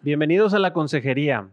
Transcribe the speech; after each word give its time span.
Bienvenidos 0.00 0.54
a 0.54 0.60
la 0.60 0.72
consejería. 0.72 1.50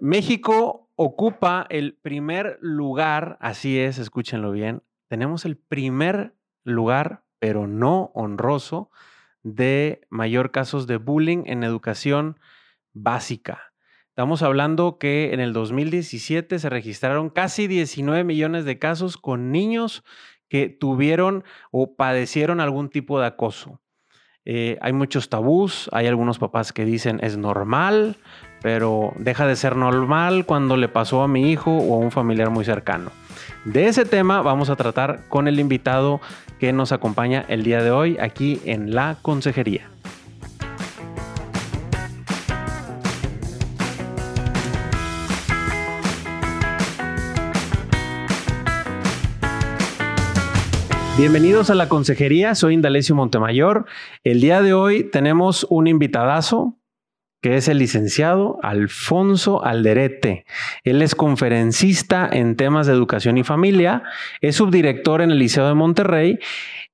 México 0.00 0.90
ocupa 0.96 1.64
el 1.70 1.94
primer 1.94 2.58
lugar, 2.60 3.38
así 3.40 3.78
es, 3.78 3.98
escúchenlo 3.98 4.50
bien, 4.50 4.82
tenemos 5.06 5.44
el 5.44 5.56
primer 5.56 6.34
lugar, 6.64 7.22
pero 7.38 7.68
no 7.68 8.10
honroso, 8.12 8.90
de 9.44 10.00
mayor 10.10 10.50
casos 10.50 10.88
de 10.88 10.96
bullying 10.96 11.44
en 11.46 11.62
educación 11.62 12.40
básica. 12.92 13.72
Estamos 14.08 14.42
hablando 14.42 14.98
que 14.98 15.32
en 15.32 15.38
el 15.38 15.52
2017 15.52 16.58
se 16.58 16.68
registraron 16.68 17.30
casi 17.30 17.68
19 17.68 18.24
millones 18.24 18.64
de 18.64 18.80
casos 18.80 19.16
con 19.16 19.52
niños 19.52 20.02
que 20.48 20.68
tuvieron 20.68 21.44
o 21.70 21.94
padecieron 21.94 22.60
algún 22.60 22.90
tipo 22.90 23.20
de 23.20 23.26
acoso. 23.26 23.80
Eh, 24.46 24.76
hay 24.82 24.92
muchos 24.92 25.30
tabús, 25.30 25.88
hay 25.92 26.06
algunos 26.06 26.38
papás 26.38 26.72
que 26.72 26.84
dicen 26.84 27.18
es 27.22 27.36
normal, 27.36 28.16
pero 28.62 29.12
deja 29.16 29.46
de 29.46 29.56
ser 29.56 29.76
normal 29.76 30.44
cuando 30.44 30.76
le 30.76 30.88
pasó 30.88 31.22
a 31.22 31.28
mi 31.28 31.50
hijo 31.50 31.70
o 31.70 31.94
a 31.94 31.98
un 31.98 32.10
familiar 32.10 32.50
muy 32.50 32.64
cercano. 32.64 33.10
De 33.64 33.86
ese 33.86 34.04
tema 34.04 34.42
vamos 34.42 34.68
a 34.68 34.76
tratar 34.76 35.20
con 35.28 35.48
el 35.48 35.58
invitado 35.60 36.20
que 36.58 36.72
nos 36.72 36.92
acompaña 36.92 37.44
el 37.48 37.62
día 37.62 37.82
de 37.82 37.90
hoy 37.90 38.18
aquí 38.20 38.60
en 38.64 38.94
la 38.94 39.16
consejería. 39.22 39.88
Bienvenidos 51.16 51.70
a 51.70 51.76
la 51.76 51.88
consejería, 51.88 52.56
soy 52.56 52.74
Indalecio 52.74 53.14
Montemayor. 53.14 53.86
El 54.24 54.40
día 54.40 54.62
de 54.62 54.74
hoy 54.74 55.04
tenemos 55.04 55.64
un 55.70 55.86
invitadazo 55.86 56.76
que 57.40 57.56
es 57.56 57.68
el 57.68 57.78
licenciado 57.78 58.58
Alfonso 58.62 59.64
Alderete. 59.64 60.44
Él 60.82 61.02
es 61.02 61.14
conferencista 61.14 62.28
en 62.32 62.56
temas 62.56 62.88
de 62.88 62.94
educación 62.94 63.38
y 63.38 63.44
familia, 63.44 64.02
es 64.40 64.56
subdirector 64.56 65.22
en 65.22 65.30
el 65.30 65.38
Liceo 65.38 65.68
de 65.68 65.74
Monterrey 65.74 66.40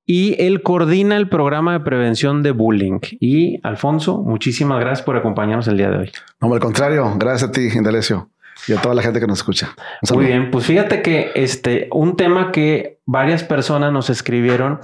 y 0.05 0.35
él 0.39 0.61
coordina 0.61 1.17
el 1.17 1.27
programa 1.27 1.73
de 1.73 1.79
prevención 1.79 2.43
de 2.43 2.51
bullying. 2.51 2.99
Y 3.19 3.59
Alfonso, 3.63 4.19
muchísimas 4.19 4.79
gracias 4.79 5.03
por 5.03 5.17
acompañarnos 5.17 5.67
el 5.67 5.77
día 5.77 5.89
de 5.89 5.97
hoy. 5.97 6.11
No, 6.39 6.53
al 6.53 6.59
contrario, 6.59 7.11
gracias 7.17 7.49
a 7.49 7.51
ti, 7.51 7.69
Indalecio 7.73 8.29
y 8.67 8.73
a 8.73 8.81
toda 8.81 8.95
la 8.95 9.01
gente 9.01 9.19
que 9.19 9.27
nos 9.27 9.39
escucha. 9.39 9.75
Muy 10.13 10.25
bien, 10.25 10.51
pues 10.51 10.65
fíjate 10.65 11.01
que 11.01 11.31
este 11.35 11.87
un 11.91 12.15
tema 12.15 12.51
que 12.51 12.99
varias 13.05 13.43
personas 13.43 13.91
nos 13.91 14.09
escribieron 14.09 14.79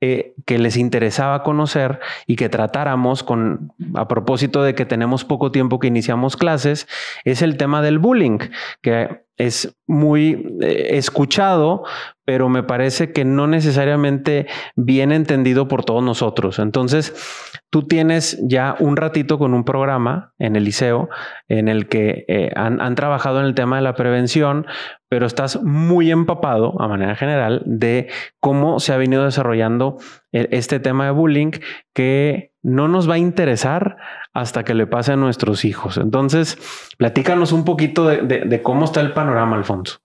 eh, 0.00 0.34
que 0.46 0.58
les 0.58 0.76
interesaba 0.76 1.42
conocer 1.42 2.00
y 2.26 2.36
que 2.36 2.48
tratáramos 2.48 3.22
con 3.22 3.72
a 3.94 4.06
propósito 4.08 4.62
de 4.62 4.74
que 4.74 4.84
tenemos 4.84 5.24
poco 5.24 5.50
tiempo 5.50 5.78
que 5.78 5.88
iniciamos 5.88 6.36
clases 6.36 6.86
es 7.24 7.42
el 7.42 7.56
tema 7.56 7.82
del 7.82 7.98
bullying, 7.98 8.38
que 8.82 9.22
es 9.36 9.74
muy 9.86 10.56
eh, 10.60 10.96
escuchado, 10.96 11.84
pero 12.24 12.48
me 12.48 12.62
parece 12.62 13.12
que 13.12 13.24
no 13.24 13.46
necesariamente 13.46 14.46
bien 14.76 15.10
entendido 15.10 15.68
por 15.68 15.84
todos 15.84 16.02
nosotros. 16.02 16.58
Entonces, 16.58 17.60
tú 17.70 17.86
tienes 17.86 18.38
ya 18.42 18.76
un 18.78 18.96
ratito 18.96 19.38
con 19.38 19.54
un 19.54 19.64
programa 19.64 20.32
en 20.38 20.54
el 20.54 20.64
liceo 20.64 21.08
en 21.48 21.68
el 21.68 21.88
que 21.88 22.24
eh, 22.28 22.50
han, 22.54 22.80
han 22.80 22.94
trabajado 22.94 23.40
en 23.40 23.46
el 23.46 23.54
tema 23.54 23.76
de 23.76 23.82
la 23.82 23.94
prevención, 23.94 24.66
pero 25.08 25.26
estás 25.26 25.62
muy 25.62 26.10
empapado 26.10 26.80
a 26.80 26.88
manera 26.88 27.16
general 27.16 27.62
de 27.66 28.08
cómo 28.40 28.78
se 28.80 28.92
ha 28.92 28.96
venido 28.96 29.24
desarrollando 29.24 29.98
e, 30.30 30.48
este 30.52 30.78
tema 30.78 31.06
de 31.06 31.10
bullying 31.10 31.50
que 31.94 32.51
no 32.62 32.86
nos 32.88 33.10
va 33.10 33.14
a 33.14 33.18
interesar 33.18 33.96
hasta 34.32 34.64
que 34.64 34.74
le 34.74 34.86
pase 34.86 35.12
a 35.12 35.16
nuestros 35.16 35.64
hijos. 35.64 35.96
Entonces, 35.98 36.56
platícanos 36.96 37.52
un 37.52 37.64
poquito 37.64 38.06
de, 38.06 38.62
cómo 38.62 38.84
está 38.84 39.00
el 39.00 39.12
panorama, 39.12 39.56
Alfonso. 39.56 40.00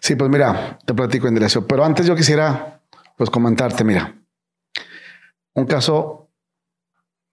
Sí, 0.00 0.16
pues 0.16 0.30
mira, 0.30 0.78
te 0.84 0.94
platico 0.94 1.28
en 1.28 1.34
dirección, 1.34 1.64
pero 1.68 1.84
antes 1.84 2.06
yo 2.06 2.16
quisiera 2.16 2.80
pues 3.16 3.30
comentarte, 3.30 3.84
mira, 3.84 4.14
un 5.54 5.66
caso 5.66 6.30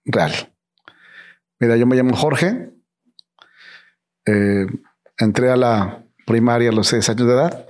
real. 0.04 0.32
Mira, 1.58 1.76
yo 1.76 1.86
me 1.86 1.96
llamo 1.96 2.16
Jorge, 2.16 2.70
eh, 4.24 4.66
entré 5.18 5.50
a 5.50 5.56
la 5.56 6.04
primaria 6.26 6.70
a 6.70 6.72
los 6.72 6.86
seis 6.86 7.08
años 7.10 7.26
de 7.26 7.32
edad. 7.34 7.66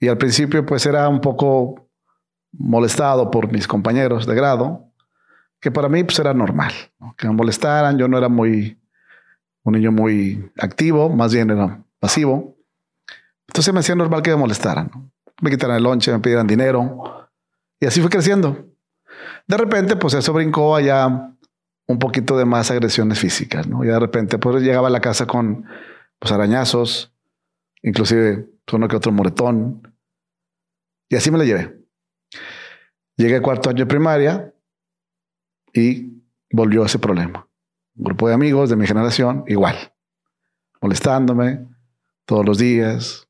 Y 0.00 0.08
al 0.08 0.18
principio 0.18 0.64
pues 0.64 0.86
era 0.86 1.08
un 1.08 1.20
poco 1.20 1.88
molestado 2.52 3.30
por 3.30 3.52
mis 3.52 3.66
compañeros 3.66 4.26
de 4.26 4.34
grado, 4.34 4.93
que 5.64 5.70
para 5.70 5.88
mí 5.88 6.04
pues 6.04 6.18
era 6.18 6.34
normal, 6.34 6.74
que 7.16 7.26
me 7.26 7.32
molestaran, 7.32 7.96
yo 7.96 8.06
no 8.06 8.18
era 8.18 8.28
muy, 8.28 8.78
un 9.62 9.72
niño 9.72 9.92
muy 9.92 10.52
activo, 10.58 11.08
más 11.08 11.32
bien 11.32 11.48
era 11.48 11.82
pasivo. 11.98 12.58
Entonces 13.48 13.72
me 13.72 13.80
hacía 13.80 13.94
normal 13.94 14.20
que 14.20 14.28
me 14.28 14.36
molestaran, 14.36 14.90
me 15.40 15.48
quitaran 15.48 15.78
el 15.78 15.82
lonche, 15.82 16.12
me 16.12 16.18
pidieran 16.18 16.46
dinero, 16.46 17.30
y 17.80 17.86
así 17.86 18.02
fue 18.02 18.10
creciendo. 18.10 18.66
De 19.46 19.56
repente 19.56 19.96
pues 19.96 20.12
eso 20.12 20.34
brincó 20.34 20.76
allá 20.76 21.34
un 21.86 21.98
poquito 21.98 22.36
de 22.36 22.44
más 22.44 22.70
agresiones 22.70 23.18
físicas. 23.18 23.66
Y 23.66 23.86
de 23.86 23.98
repente 23.98 24.36
pues 24.36 24.62
llegaba 24.62 24.88
a 24.88 24.90
la 24.90 25.00
casa 25.00 25.26
con 25.26 25.64
pues 26.18 26.30
arañazos, 26.30 27.10
inclusive 27.82 28.50
uno 28.70 28.86
que 28.86 28.96
otro 28.96 29.12
moretón. 29.12 29.94
Y 31.08 31.16
así 31.16 31.30
me 31.30 31.38
la 31.38 31.44
llevé. 31.44 31.74
Llegué 33.16 33.36
a 33.36 33.40
cuarto 33.40 33.70
año 33.70 33.78
de 33.78 33.86
primaria 33.86 34.53
y 35.74 36.22
volvió 36.50 36.84
ese 36.84 36.98
problema. 36.98 37.48
Un 37.96 38.04
grupo 38.04 38.28
de 38.28 38.34
amigos 38.34 38.70
de 38.70 38.76
mi 38.76 38.86
generación, 38.86 39.44
igual, 39.46 39.76
molestándome 40.80 41.66
todos 42.24 42.46
los 42.46 42.58
días. 42.58 43.28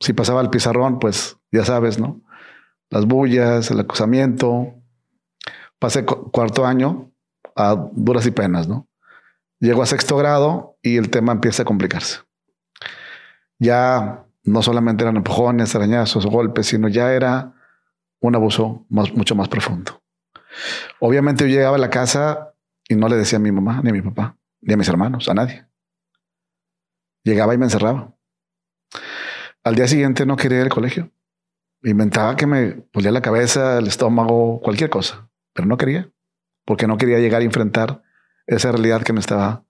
Si 0.00 0.12
pasaba 0.12 0.40
el 0.40 0.50
pizarrón, 0.50 0.98
pues 0.98 1.36
ya 1.52 1.64
sabes, 1.64 1.98
¿no? 1.98 2.20
Las 2.90 3.06
bullas, 3.06 3.70
el 3.70 3.80
acosamiento. 3.80 4.74
Pasé 5.78 6.04
cuarto 6.04 6.66
año 6.66 7.12
a 7.54 7.74
duras 7.92 8.26
y 8.26 8.30
penas, 8.30 8.66
¿no? 8.66 8.88
Llego 9.60 9.82
a 9.82 9.86
sexto 9.86 10.16
grado 10.16 10.76
y 10.82 10.96
el 10.96 11.10
tema 11.10 11.32
empieza 11.32 11.62
a 11.62 11.66
complicarse 11.66 12.20
ya 13.62 14.26
no 14.44 14.60
solamente 14.60 15.04
eran 15.04 15.16
empujones, 15.16 15.74
arañazos, 15.74 16.26
golpes, 16.26 16.66
sino 16.66 16.88
ya 16.88 17.12
era 17.12 17.54
un 18.20 18.34
abuso 18.34 18.84
mucho 18.88 19.34
más 19.36 19.48
profundo. 19.48 20.01
Obviamente 21.00 21.44
yo 21.44 21.56
llegaba 21.56 21.76
a 21.76 21.80
la 21.80 21.90
casa 21.90 22.54
y 22.88 22.94
no 22.94 23.08
le 23.08 23.16
decía 23.16 23.38
a 23.38 23.40
mi 23.40 23.52
mamá, 23.52 23.80
ni 23.82 23.90
a 23.90 23.92
mi 23.92 24.02
papá, 24.02 24.36
ni 24.60 24.74
a 24.74 24.76
mis 24.76 24.88
hermanos, 24.88 25.28
a 25.28 25.34
nadie. 25.34 25.66
Llegaba 27.24 27.54
y 27.54 27.58
me 27.58 27.66
encerraba. 27.66 28.14
Al 29.64 29.74
día 29.74 29.86
siguiente 29.86 30.26
no 30.26 30.36
quería 30.36 30.58
ir 30.58 30.64
al 30.64 30.70
colegio. 30.70 31.12
Inventaba 31.82 32.36
que 32.36 32.46
me 32.46 32.86
dolía 32.92 33.10
la 33.10 33.22
cabeza, 33.22 33.78
el 33.78 33.86
estómago, 33.86 34.60
cualquier 34.60 34.90
cosa, 34.90 35.28
pero 35.52 35.66
no 35.66 35.76
quería, 35.76 36.10
porque 36.64 36.86
no 36.86 36.96
quería 36.96 37.18
llegar 37.18 37.42
a 37.42 37.44
enfrentar 37.44 38.02
esa 38.46 38.72
realidad 38.72 39.02
que 39.02 39.12
me 39.12 39.20
estaba 39.20 39.64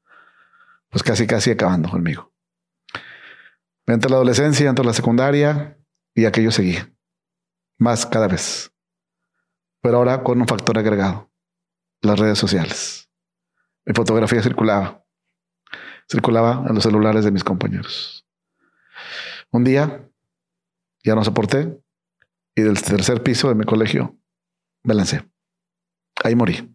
pues 0.91 1.03
casi 1.03 1.27
casi 1.27 1.51
acabando 1.51 1.89
conmigo. 1.89 2.33
Entre 3.87 4.11
la 4.11 4.17
adolescencia, 4.17 4.69
entre 4.69 4.85
la 4.85 4.93
secundaria 4.93 5.79
y 6.15 6.27
aquello 6.27 6.51
seguía. 6.51 6.93
Más 7.79 8.07
cada 8.07 8.29
vez. 8.29 8.72
Pero 9.83 9.99
ahora 9.99 10.23
con 10.23 10.41
un 10.41 10.47
factor 10.47 10.79
agregado. 10.79 11.31
Las 12.01 12.19
redes 12.19 12.39
sociales. 12.39 13.11
Mi 13.85 13.95
fotografía 13.95 14.43
circulaba. 14.43 15.05
Circulaba 16.11 16.65
en 16.67 16.75
los 16.75 16.83
celulares 16.83 17.25
de 17.25 17.31
mis 17.31 17.45
compañeros. 17.45 18.27
Un 19.51 19.65
día 19.65 20.09
ya 21.05 21.15
no 21.15 21.25
soporté 21.25 21.81
y 22.55 22.63
del 22.63 22.81
tercer 22.81 23.23
piso 23.23 23.49
de 23.49 23.55
mi 23.55 23.65
colegio 23.65 24.17
me 24.85 24.95
lancé. 24.95 25.29
Ahí 26.25 26.35
morí. 26.35 26.75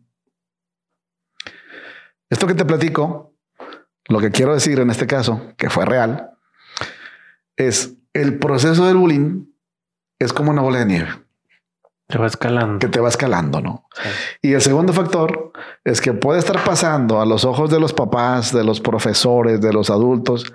Esto 2.30 2.48
que 2.48 2.56
te 2.56 2.66
platico, 2.66 3.36
lo 4.10 4.20
que 4.20 4.32
quiero 4.32 4.54
decir 4.54 4.80
en 4.80 4.90
este 4.90 5.08
caso, 5.08 5.54
que 5.58 5.70
fue 5.70 5.86
real, 5.86 6.38
es 7.56 7.96
el 8.14 8.38
proceso 8.40 8.86
del 8.86 8.98
bullying 8.98 9.46
es 10.20 10.34
como 10.34 10.52
una 10.52 10.62
bola 10.62 10.80
de 10.80 10.86
nieve. 10.86 11.27
Te 12.08 12.18
va 12.18 12.28
escalando. 12.28 12.80
Que 12.80 12.88
te 12.88 13.02
va 13.02 13.10
escalando, 13.10 13.60
¿no? 13.60 13.88
Y 14.42 14.54
el 14.54 14.62
segundo 14.62 14.94
factor 14.94 15.52
es 15.84 16.00
que 16.00 16.14
puede 16.14 16.40
estar 16.40 16.64
pasando 16.64 17.20
a 17.20 17.26
los 17.26 17.44
ojos 17.44 17.70
de 17.70 17.80
los 17.80 17.92
papás, 17.94 18.54
de 18.54 18.64
los 18.64 18.80
profesores, 18.80 19.60
de 19.60 19.74
los 19.74 19.90
adultos 19.90 20.54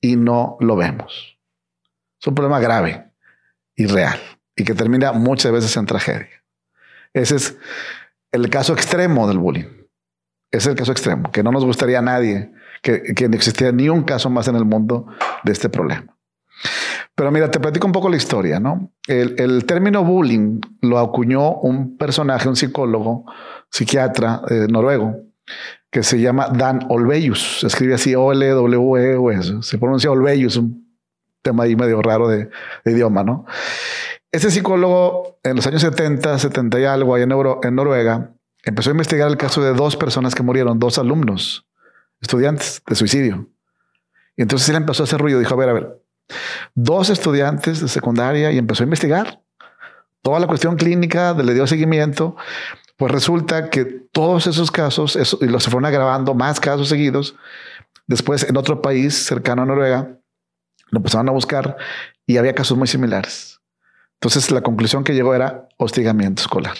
y 0.00 0.16
no 0.16 0.58
lo 0.60 0.76
vemos. 0.76 1.38
Es 2.20 2.26
un 2.26 2.34
problema 2.34 2.60
grave 2.60 3.12
y 3.74 3.86
real 3.86 4.20
y 4.54 4.64
que 4.64 4.74
termina 4.74 5.12
muchas 5.12 5.52
veces 5.52 5.74
en 5.78 5.86
tragedia. 5.86 6.44
Ese 7.14 7.36
es 7.36 7.56
el 8.30 8.50
caso 8.50 8.74
extremo 8.74 9.26
del 9.26 9.38
bullying. 9.38 9.86
Ese 10.50 10.58
es 10.58 10.66
el 10.66 10.74
caso 10.74 10.92
extremo, 10.92 11.30
que 11.30 11.42
no 11.42 11.50
nos 11.50 11.64
gustaría 11.64 12.00
a 12.00 12.02
nadie 12.02 12.52
que, 12.82 13.14
que 13.14 13.28
no 13.28 13.36
existiera 13.36 13.72
ni 13.72 13.88
un 13.88 14.02
caso 14.02 14.28
más 14.28 14.48
en 14.48 14.56
el 14.56 14.64
mundo 14.64 15.06
de 15.44 15.52
este 15.52 15.70
problema. 15.70 16.16
Pero 17.20 17.32
mira, 17.32 17.50
te 17.50 17.60
platico 17.60 17.86
un 17.86 17.92
poco 17.92 18.08
la 18.08 18.16
historia, 18.16 18.58
¿no? 18.60 18.94
El, 19.06 19.66
término 19.66 20.02
bullying 20.02 20.58
lo 20.80 20.98
acuñó 20.98 21.52
un 21.56 21.98
personaje, 21.98 22.48
un 22.48 22.56
psicólogo, 22.56 23.26
psiquiatra 23.68 24.40
eh, 24.48 24.66
noruego, 24.70 25.16
que 25.90 26.02
se 26.02 26.18
llama 26.18 26.48
Dan 26.48 26.86
Olveyus. 26.88 27.58
Se 27.60 27.66
escribe 27.66 27.92
así 27.92 28.14
O-L-W-E, 28.14 29.18
-E, 29.18 29.62
se 29.62 29.76
pronuncia 29.76 30.10
Olveyus, 30.10 30.56
un 30.56 30.96
tema 31.42 31.64
ahí 31.64 31.76
medio 31.76 32.00
raro 32.00 32.26
de, 32.26 32.48
idioma, 32.86 33.22
¿no? 33.22 33.44
Este 34.32 34.50
psicólogo 34.50 35.38
en 35.42 35.56
los 35.56 35.66
años 35.66 35.82
70, 35.82 36.38
70 36.38 36.80
y 36.80 36.84
algo, 36.86 37.14
ahí 37.14 37.24
en, 37.24 37.32
en 37.32 37.74
Noruega, 37.74 38.32
empezó 38.64 38.88
a 38.88 38.92
investigar 38.92 39.28
el 39.28 39.36
caso 39.36 39.62
de 39.62 39.74
dos 39.74 39.94
personas 39.98 40.34
que 40.34 40.42
murieron, 40.42 40.78
dos 40.78 40.96
alumnos, 40.96 41.66
estudiantes 42.22 42.80
de 42.88 42.94
suicidio. 42.94 43.50
Y 44.38 44.42
entonces 44.42 44.70
él 44.70 44.76
empezó 44.76 45.02
a 45.02 45.04
hacer 45.04 45.20
ruido, 45.20 45.38
dijo, 45.38 45.52
a 45.52 45.58
ver, 45.58 45.68
a 45.68 45.72
ver, 45.74 45.99
dos 46.74 47.10
estudiantes 47.10 47.80
de 47.80 47.88
secundaria 47.88 48.50
y 48.52 48.58
empezó 48.58 48.82
a 48.82 48.84
investigar 48.84 49.42
toda 50.22 50.38
la 50.38 50.46
cuestión 50.46 50.76
clínica, 50.76 51.32
le 51.32 51.54
dio 51.54 51.66
seguimiento 51.66 52.36
pues 53.00 53.12
resulta 53.12 53.70
que 53.70 53.86
todos 53.86 54.46
esos 54.46 54.70
casos, 54.70 55.16
y 55.40 55.46
los 55.46 55.64
se 55.64 55.70
fueron 55.70 55.86
agravando, 55.86 56.34
más 56.34 56.60
casos 56.60 56.90
seguidos. 56.90 57.34
Después, 58.06 58.46
en 58.46 58.58
otro 58.58 58.82
país 58.82 59.14
cercano 59.24 59.62
a 59.62 59.64
Noruega, 59.64 60.18
lo 60.90 60.98
empezaron 60.98 61.26
a 61.30 61.32
buscar 61.32 61.78
y 62.26 62.36
había 62.36 62.54
casos 62.54 62.76
muy 62.76 62.86
similares. 62.86 63.58
Entonces, 64.16 64.50
la 64.50 64.60
conclusión 64.60 65.02
que 65.02 65.14
llegó 65.14 65.34
era 65.34 65.66
hostigamiento 65.78 66.42
escolar. 66.42 66.76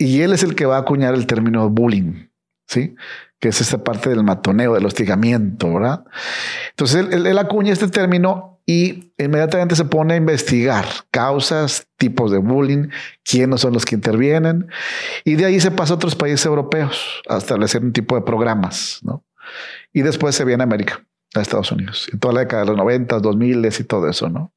y 0.00 0.22
él 0.22 0.32
es 0.32 0.42
el 0.42 0.56
que 0.56 0.66
va 0.66 0.78
a 0.78 0.80
acuñar 0.80 1.14
el 1.14 1.28
término 1.28 1.70
bullying, 1.70 2.26
¿sí? 2.66 2.96
Que 3.44 3.48
es 3.48 3.60
esta 3.60 3.84
parte 3.84 4.08
del 4.08 4.24
matoneo, 4.24 4.72
del 4.72 4.86
hostigamiento, 4.86 5.74
¿verdad? 5.74 6.02
Entonces, 6.70 7.04
él, 7.12 7.36
acuña 7.36 7.74
este 7.74 7.88
término 7.88 8.58
y 8.64 9.12
inmediatamente 9.18 9.76
se 9.76 9.84
pone 9.84 10.14
a 10.14 10.16
investigar 10.16 10.86
causas, 11.10 11.86
tipos 11.98 12.32
de 12.32 12.38
bullying, 12.38 12.88
quiénes 13.22 13.60
son 13.60 13.74
los 13.74 13.84
que 13.84 13.96
intervienen. 13.96 14.66
Y 15.26 15.34
de 15.34 15.44
ahí 15.44 15.60
se 15.60 15.70
pasa 15.70 15.92
a 15.92 15.96
otros 15.96 16.14
países 16.14 16.46
europeos 16.46 17.20
a 17.28 17.36
establecer 17.36 17.84
un 17.84 17.92
tipo 17.92 18.14
de 18.14 18.22
programas. 18.22 19.00
¿no? 19.02 19.22
Y 19.92 20.00
después 20.00 20.34
se 20.34 20.46
viene 20.46 20.62
a 20.62 20.64
América, 20.64 21.04
a 21.34 21.42
Estados 21.42 21.70
Unidos, 21.70 22.08
en 22.10 22.20
toda 22.20 22.32
la 22.32 22.40
década 22.40 22.62
de 22.62 22.68
los 22.68 22.78
90, 22.78 23.18
2000 23.18 23.68
y 23.78 23.84
todo 23.84 24.08
eso, 24.08 24.30
¿no? 24.30 24.54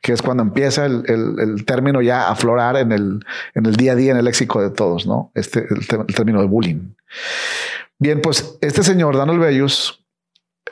Que 0.00 0.14
es 0.14 0.22
cuando 0.22 0.42
empieza 0.42 0.86
el, 0.86 1.64
término 1.66 2.00
ya 2.00 2.22
a 2.22 2.30
aflorar 2.30 2.78
en 2.78 2.92
el, 2.92 3.20
en 3.54 3.66
el 3.66 3.76
día 3.76 3.92
a 3.92 3.96
día, 3.96 4.12
en 4.12 4.16
el 4.16 4.24
léxico 4.24 4.62
de 4.62 4.70
todos, 4.70 5.06
¿no? 5.06 5.30
Este, 5.34 5.66
el, 5.68 5.86
término 5.86 6.40
de 6.40 6.46
bullying. 6.46 6.94
Bien, 8.00 8.20
pues 8.20 8.58
este 8.60 8.82
señor, 8.82 9.14
Donald 9.14 9.38
Bellus, 9.38 10.04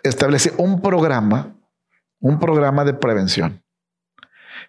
establece 0.02 0.52
un 0.56 0.82
programa 0.82 1.54
un 2.20 2.38
programa 2.38 2.84
de 2.84 2.94
prevención 2.94 3.62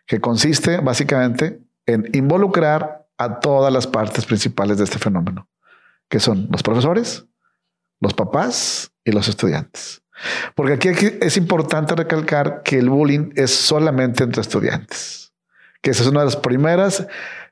que 0.05 0.19
consiste 0.19 0.77
básicamente 0.77 1.61
en 1.85 2.09
involucrar 2.13 3.07
a 3.17 3.39
todas 3.39 3.71
las 3.73 3.87
partes 3.87 4.25
principales 4.25 4.77
de 4.77 4.83
este 4.85 4.99
fenómeno, 4.99 5.49
que 6.07 6.19
son 6.19 6.47
los 6.51 6.63
profesores, 6.63 7.25
los 7.99 8.13
papás 8.13 8.91
y 9.03 9.11
los 9.11 9.27
estudiantes. 9.27 10.01
Porque 10.55 10.73
aquí, 10.73 10.89
es 10.89 11.37
importante 11.37 11.95
recalcar 11.95 12.61
que 12.63 12.77
el 12.77 12.89
bullying 12.89 13.31
es 13.35 13.51
solamente 13.53 14.23
entre 14.23 14.41
estudiantes, 14.41 15.33
que 15.81 15.91
esa 15.91 16.03
es 16.03 16.09
una 16.09 16.21
de 16.21 16.25
las 16.25 16.35
primeras 16.35 17.07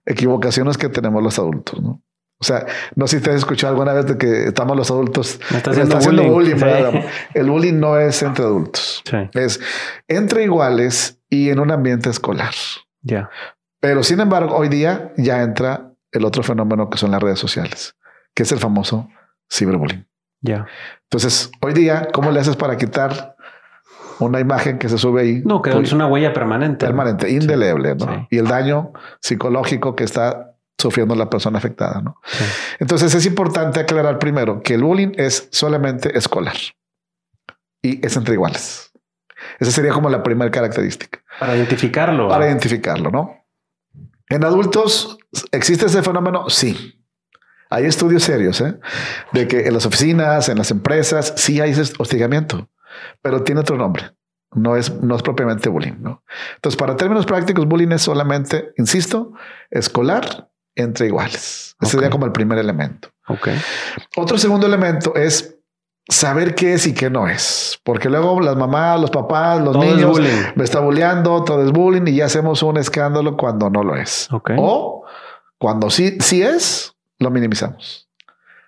equivocaciones 0.05 0.77
que 0.77 0.89
tenemos 0.89 1.23
los 1.23 1.39
adultos, 1.39 1.81
¿no? 1.81 2.01
O 2.39 2.43
sea, 2.43 2.65
no 2.95 3.07
sé 3.07 3.17
si 3.17 3.23
te 3.23 3.31
has 3.31 3.37
escuchado 3.37 3.73
alguna 3.73 3.93
vez 3.93 4.05
de 4.05 4.17
que 4.17 4.45
estamos 4.45 4.77
los 4.77 4.91
adultos. 4.91 5.39
está 5.53 5.71
haciendo, 5.71 6.23
bullying. 6.23 6.55
El 7.33 7.49
bullying 7.49 7.79
no 7.79 7.97
es 7.97 8.21
entre 8.21 8.45
adultos. 8.45 9.03
Es 9.33 9.59
entre 10.07 10.43
iguales 10.43 11.19
y 11.29 11.49
en 11.49 11.59
un 11.59 11.71
ambiente 11.71 12.09
escolar. 12.09 12.53
Ya. 13.01 13.29
Pero 13.79 14.03
sin 14.03 14.19
embargo, 14.19 14.55
hoy 14.55 14.69
día 14.69 15.13
ya 15.17 15.41
entra 15.41 15.93
el 16.11 16.25
otro 16.25 16.43
fenómeno 16.43 16.89
que 16.89 16.97
son 16.97 17.11
las 17.11 17.21
redes 17.21 17.39
sociales, 17.39 17.95
que 18.35 18.43
es 18.43 18.51
el 18.51 18.59
famoso 18.59 19.09
ciberbullying. 19.51 20.07
Ya. 20.41 20.67
Entonces, 21.03 21.51
hoy 21.61 21.73
día, 21.73 22.07
¿cómo 22.13 22.31
le 22.31 22.39
haces 22.39 22.55
para 22.55 22.77
quitar 22.77 23.35
una 24.19 24.39
imagen 24.39 24.77
que 24.77 24.89
se 24.89 24.97
sube 24.97 25.21
ahí? 25.21 25.41
No, 25.43 25.61
que 25.61 25.71
es 25.71 25.91
una 25.91 26.05
huella 26.05 26.33
permanente. 26.33 26.85
Permanente, 26.85 27.29
indeleble, 27.31 27.95
¿no? 27.95 28.27
Y 28.29 28.37
el 28.37 28.47
daño 28.47 28.93
psicológico 29.21 29.95
que 29.95 30.03
está 30.03 30.56
sufriendo 30.77 31.15
la 31.15 31.29
persona 31.29 31.57
afectada. 31.57 32.01
¿no? 32.01 32.21
Entonces 32.79 33.13
es 33.15 33.25
importante 33.25 33.79
aclarar 33.79 34.19
primero 34.19 34.61
que 34.61 34.75
el 34.75 34.83
bullying 34.83 35.11
es 35.15 35.47
solamente 35.51 36.17
escolar 36.17 36.55
y 37.81 38.05
es 38.05 38.15
entre 38.15 38.35
iguales. 38.35 38.91
Esa 39.59 39.71
sería 39.71 39.91
como 39.91 40.09
la 40.09 40.23
primera 40.23 40.51
característica. 40.51 41.19
Para 41.39 41.55
identificarlo. 41.55 42.27
Para 42.27 42.47
identificarlo, 42.47 43.11
¿no? 43.11 43.45
En 44.29 44.43
adultos, 44.43 45.17
¿existe 45.51 45.85
ese 45.85 46.03
fenómeno? 46.03 46.49
Sí. 46.49 47.01
Hay 47.69 47.85
estudios 47.85 48.23
serios 48.23 48.59
¿eh? 48.61 48.79
de 49.33 49.47
que 49.47 49.67
en 49.67 49.73
las 49.73 49.85
oficinas, 49.85 50.49
en 50.49 50.57
las 50.57 50.71
empresas, 50.71 51.33
sí 51.37 51.61
hay 51.61 51.71
ese 51.71 51.93
hostigamiento, 51.97 52.69
pero 53.21 53.43
tiene 53.43 53.61
otro 53.61 53.77
nombre. 53.77 54.11
No 54.53 54.75
es, 54.75 54.91
no 55.01 55.15
es 55.15 55.21
propiamente 55.21 55.69
bullying. 55.69 55.95
¿no? 55.99 56.23
Entonces, 56.55 56.77
para 56.77 56.95
términos 56.95 57.25
prácticos, 57.25 57.67
bullying 57.67 57.91
es 57.91 58.01
solamente, 58.01 58.73
insisto, 58.77 59.33
escolar 59.69 60.49
entre 60.77 61.07
iguales. 61.07 61.75
Ese 61.81 61.91
sería 61.91 62.09
como 62.09 62.25
el 62.25 62.31
primer 62.31 62.57
elemento. 62.57 63.09
Okay. 63.27 63.59
Otro 64.15 64.37
segundo 64.37 64.67
elemento 64.67 65.15
es 65.15 65.57
saber 66.07 66.55
qué 66.55 66.73
es 66.73 66.87
y 66.87 66.93
qué 66.93 67.09
no 67.09 67.27
es. 67.27 67.79
Porque 67.83 68.09
luego 68.09 68.39
las 68.39 68.55
mamás, 68.55 68.99
los 68.99 69.11
papás, 69.11 69.61
los 69.61 69.77
niños 69.77 70.19
me 70.55 70.63
está 70.63 70.79
bulleando, 70.79 71.43
todo 71.43 71.63
es 71.63 71.71
bullying 71.71 72.07
y 72.07 72.15
ya 72.15 72.25
hacemos 72.25 72.63
un 72.63 72.77
escándalo 72.77 73.35
cuando 73.35 73.69
no 73.69 73.83
lo 73.83 73.95
es. 73.95 74.29
O 74.57 75.05
cuando 75.57 75.89
sí, 75.89 76.17
sí 76.21 76.41
es, 76.41 76.95
lo 77.19 77.31
minimizamos. 77.31 78.07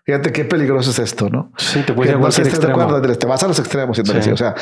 Fíjate 0.05 0.31
qué 0.31 0.43
peligroso 0.43 0.89
es 0.89 0.99
esto, 0.99 1.29
¿no? 1.29 1.51
Sí, 1.57 1.83
te 1.83 1.91
a 1.91 1.95
no 1.95 2.01
te 2.01 3.27
vas 3.27 3.43
a 3.43 3.47
los 3.47 3.59
extremos. 3.59 3.99
O 3.99 4.37
sea, 4.37 4.55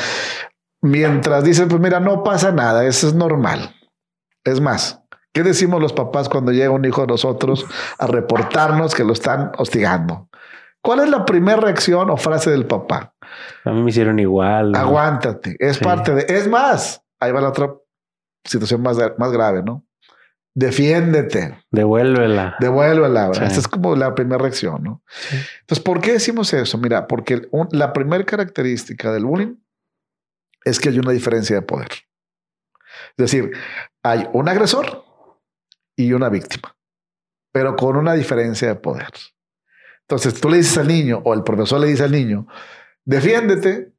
mientras 0.82 1.42
dicen, 1.42 1.68
pues 1.68 1.80
mira, 1.80 2.00
no 2.00 2.22
pasa 2.22 2.52
nada, 2.52 2.84
eso 2.84 3.08
es 3.08 3.14
normal. 3.14 3.74
Es 4.44 4.60
más, 4.60 5.00
¿Qué 5.32 5.42
decimos 5.42 5.80
los 5.80 5.92
papás 5.92 6.28
cuando 6.28 6.52
llega 6.52 6.70
un 6.70 6.84
hijo 6.84 7.02
de 7.02 7.08
nosotros 7.08 7.66
a 7.98 8.06
reportarnos 8.06 8.94
que 8.94 9.04
lo 9.04 9.12
están 9.12 9.52
hostigando? 9.58 10.28
¿Cuál 10.82 11.00
es 11.00 11.10
la 11.10 11.24
primera 11.24 11.60
reacción 11.60 12.10
o 12.10 12.16
frase 12.16 12.50
del 12.50 12.66
papá? 12.66 13.14
A 13.64 13.72
mí 13.72 13.82
me 13.82 13.90
hicieron 13.90 14.18
igual. 14.18 14.74
Aguántate. 14.74 15.56
Es 15.58 15.78
parte 15.78 16.14
de. 16.14 16.26
Es 16.28 16.48
más, 16.48 17.04
ahí 17.20 17.32
va 17.32 17.40
la 17.40 17.50
otra 17.50 17.74
situación 18.44 18.82
más, 18.82 18.96
más 19.18 19.32
grave, 19.32 19.62
¿no? 19.62 19.84
Defiéndete. 20.54 21.56
Devuélvela. 21.70 22.56
Devuélvela. 22.58 23.30
Esa 23.30 23.60
es 23.60 23.68
como 23.68 23.94
la 23.94 24.14
primera 24.14 24.38
reacción, 24.38 24.82
¿no? 24.82 25.02
Entonces, 25.60 25.84
¿por 25.84 26.00
qué 26.00 26.14
decimos 26.14 26.52
eso? 26.52 26.78
Mira, 26.78 27.06
porque 27.06 27.48
la 27.70 27.92
primera 27.92 28.24
característica 28.24 29.12
del 29.12 29.24
bullying 29.24 29.56
es 30.64 30.80
que 30.80 30.88
hay 30.88 30.98
una 30.98 31.12
diferencia 31.12 31.54
de 31.54 31.62
poder. 31.62 31.88
Es 33.10 33.16
decir, 33.16 33.52
hay 34.02 34.28
un 34.32 34.48
agresor 34.48 35.04
y 35.98 36.12
una 36.12 36.28
víctima, 36.28 36.76
pero 37.52 37.74
con 37.74 37.96
una 37.96 38.14
diferencia 38.14 38.68
de 38.68 38.76
poder. 38.76 39.10
Entonces 40.02 40.40
tú 40.40 40.48
le 40.48 40.58
dices 40.58 40.78
al 40.78 40.86
niño 40.86 41.20
o 41.24 41.34
el 41.34 41.42
profesor 41.42 41.80
le 41.80 41.88
dice 41.88 42.04
al 42.04 42.12
niño, 42.12 42.46
defiéndete, 43.04 43.92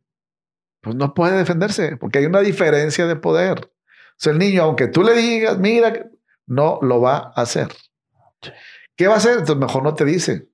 pues 0.82 0.96
no 0.96 1.14
puede 1.14 1.38
defenderse 1.38 1.98
porque 1.98 2.20
hay 2.20 2.26
una 2.26 2.40
diferencia 2.40 3.06
de 3.06 3.18
poder. 3.18 3.60
O 3.60 4.16
sea, 4.16 4.32
el 4.32 4.40
niño, 4.40 4.64
aunque 4.64 4.88
tú 4.88 5.04
le 5.04 5.14
digas, 5.14 5.60
mira, 5.60 6.10
no 6.48 6.80
lo 6.82 7.02
va 7.02 7.34
a 7.36 7.42
hacer. 7.42 7.68
¿Qué 8.96 9.08
va 9.08 9.16
a 9.16 9.18
hacer? 9.18 9.40
Entonces 9.40 9.58
mejor 9.58 9.84
no 9.84 9.94
te 9.94 10.06
dice. 10.06 10.48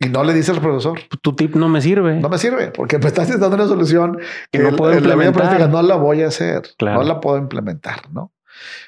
Y 0.00 0.08
no 0.08 0.24
le 0.24 0.34
dice 0.34 0.50
al 0.50 0.60
profesor. 0.60 0.98
Tu 1.22 1.36
tip 1.36 1.54
no 1.54 1.68
me 1.68 1.80
sirve. 1.80 2.16
No 2.16 2.28
me 2.28 2.38
sirve 2.38 2.72
porque 2.72 2.98
me 2.98 3.06
estás 3.06 3.28
dando 3.28 3.54
una 3.54 3.68
solución 3.68 4.18
que, 4.50 4.58
no 4.58 4.74
puedo 4.74 4.94
implementar. 4.96 5.70
no 5.70 5.82
la 5.82 5.94
voy 5.94 6.22
a 6.22 6.26
hacer. 6.26 6.62
No 6.80 7.04
la 7.04 7.20
puedo 7.20 7.38
implementar, 7.38 8.10
¿no? 8.10 8.32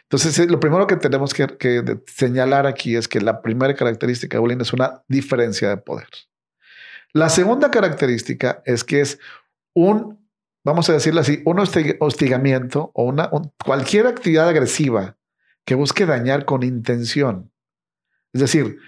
Entonces, 0.02 0.38
eh, 0.38 0.46
lo 0.46 0.60
primero 0.60 0.86
que 0.86 0.96
tenemos 0.96 1.34
que, 1.34 1.46
señalar 2.06 2.66
aquí 2.66 2.96
es 2.96 3.08
que 3.08 3.20
la 3.20 3.42
primera 3.42 3.74
característica 3.74 4.36
de 4.36 4.40
bullying 4.40 4.60
es 4.60 4.72
una 4.72 5.02
diferencia 5.08 5.68
de 5.68 5.76
poder. 5.76 6.08
La 7.12 7.28
segunda 7.28 7.70
característica 7.70 8.62
es 8.64 8.84
que 8.84 9.00
es 9.00 9.18
un, 9.74 10.28
vamos 10.64 10.88
a 10.88 10.94
decirlo 10.94 11.20
así, 11.20 11.42
un 11.44 11.58
hostigamiento 11.58 12.90
o 12.94 13.04
una, 13.04 13.30
cualquier 13.64 14.06
actividad 14.06 14.48
agresiva 14.48 15.16
que 15.64 15.74
busque 15.74 16.06
dañar 16.06 16.44
con 16.44 16.62
intención. 16.62 17.52
Es 18.32 18.40
decir, 18.40 18.78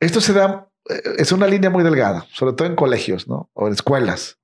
esto 0.00 0.20
se 0.20 0.32
da, 0.32 0.70
eh, 0.88 1.02
es 1.18 1.32
una 1.32 1.46
línea 1.46 1.70
muy 1.70 1.84
delgada, 1.84 2.26
sobre 2.32 2.54
todo 2.54 2.66
en 2.66 2.74
colegios, 2.74 3.28
¿no? 3.28 3.50
O 3.52 3.66
en 3.66 3.74
escuelas, 3.74 4.38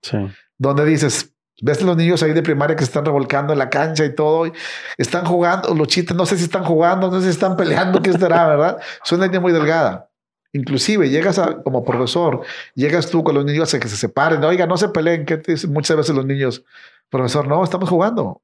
donde 0.58 0.84
dices, 0.84 1.35
Ves 1.62 1.80
los 1.82 1.96
niños 1.96 2.22
ahí 2.22 2.32
de 2.32 2.42
primaria 2.42 2.76
que 2.76 2.84
se 2.84 2.90
están 2.90 3.04
revolcando 3.04 3.52
en 3.52 3.58
la 3.58 3.70
cancha 3.70 4.04
y 4.04 4.14
todo. 4.14 4.50
están 4.98 5.25
jugando, 5.25 5.75
los 5.75 5.88
chistes, 5.88 6.14
no 6.14 6.26
sé 6.26 6.36
si 6.36 6.44
están 6.44 6.64
jugando, 6.64 7.10
no 7.10 7.18
sé 7.18 7.26
si 7.26 7.30
están 7.30 7.56
peleando, 7.56 8.02
qué 8.02 8.10
estará, 8.10 8.46
¿verdad? 8.48 8.78
Es 9.04 9.12
una 9.12 9.25
línea 9.25 9.40
muy 9.40 9.52
delgada. 9.52 10.10
Inclusive 10.52 11.08
llegas 11.08 11.38
a, 11.38 11.62
como 11.62 11.84
profesor, 11.84 12.42
llegas 12.75 13.08
tú 13.10 13.25
con 13.25 13.34
los 13.34 13.44
niños 13.44 13.72
a 13.75 13.78
que 13.78 13.88
se 13.88 13.96
separen. 13.96 14.42
Oiga, 14.44 14.66
no 14.66 14.76
se 14.76 14.88
peleen. 14.88 15.25
¿Qué 15.25 15.36
te 15.38 15.52
dicen? 15.52 15.72
Muchas 15.72 15.96
veces 15.96 16.14
los 16.14 16.26
niños, 16.26 16.64
profesor, 17.10 17.46
no, 17.46 17.62
estamos 17.64 17.88
jugando. 17.88 18.42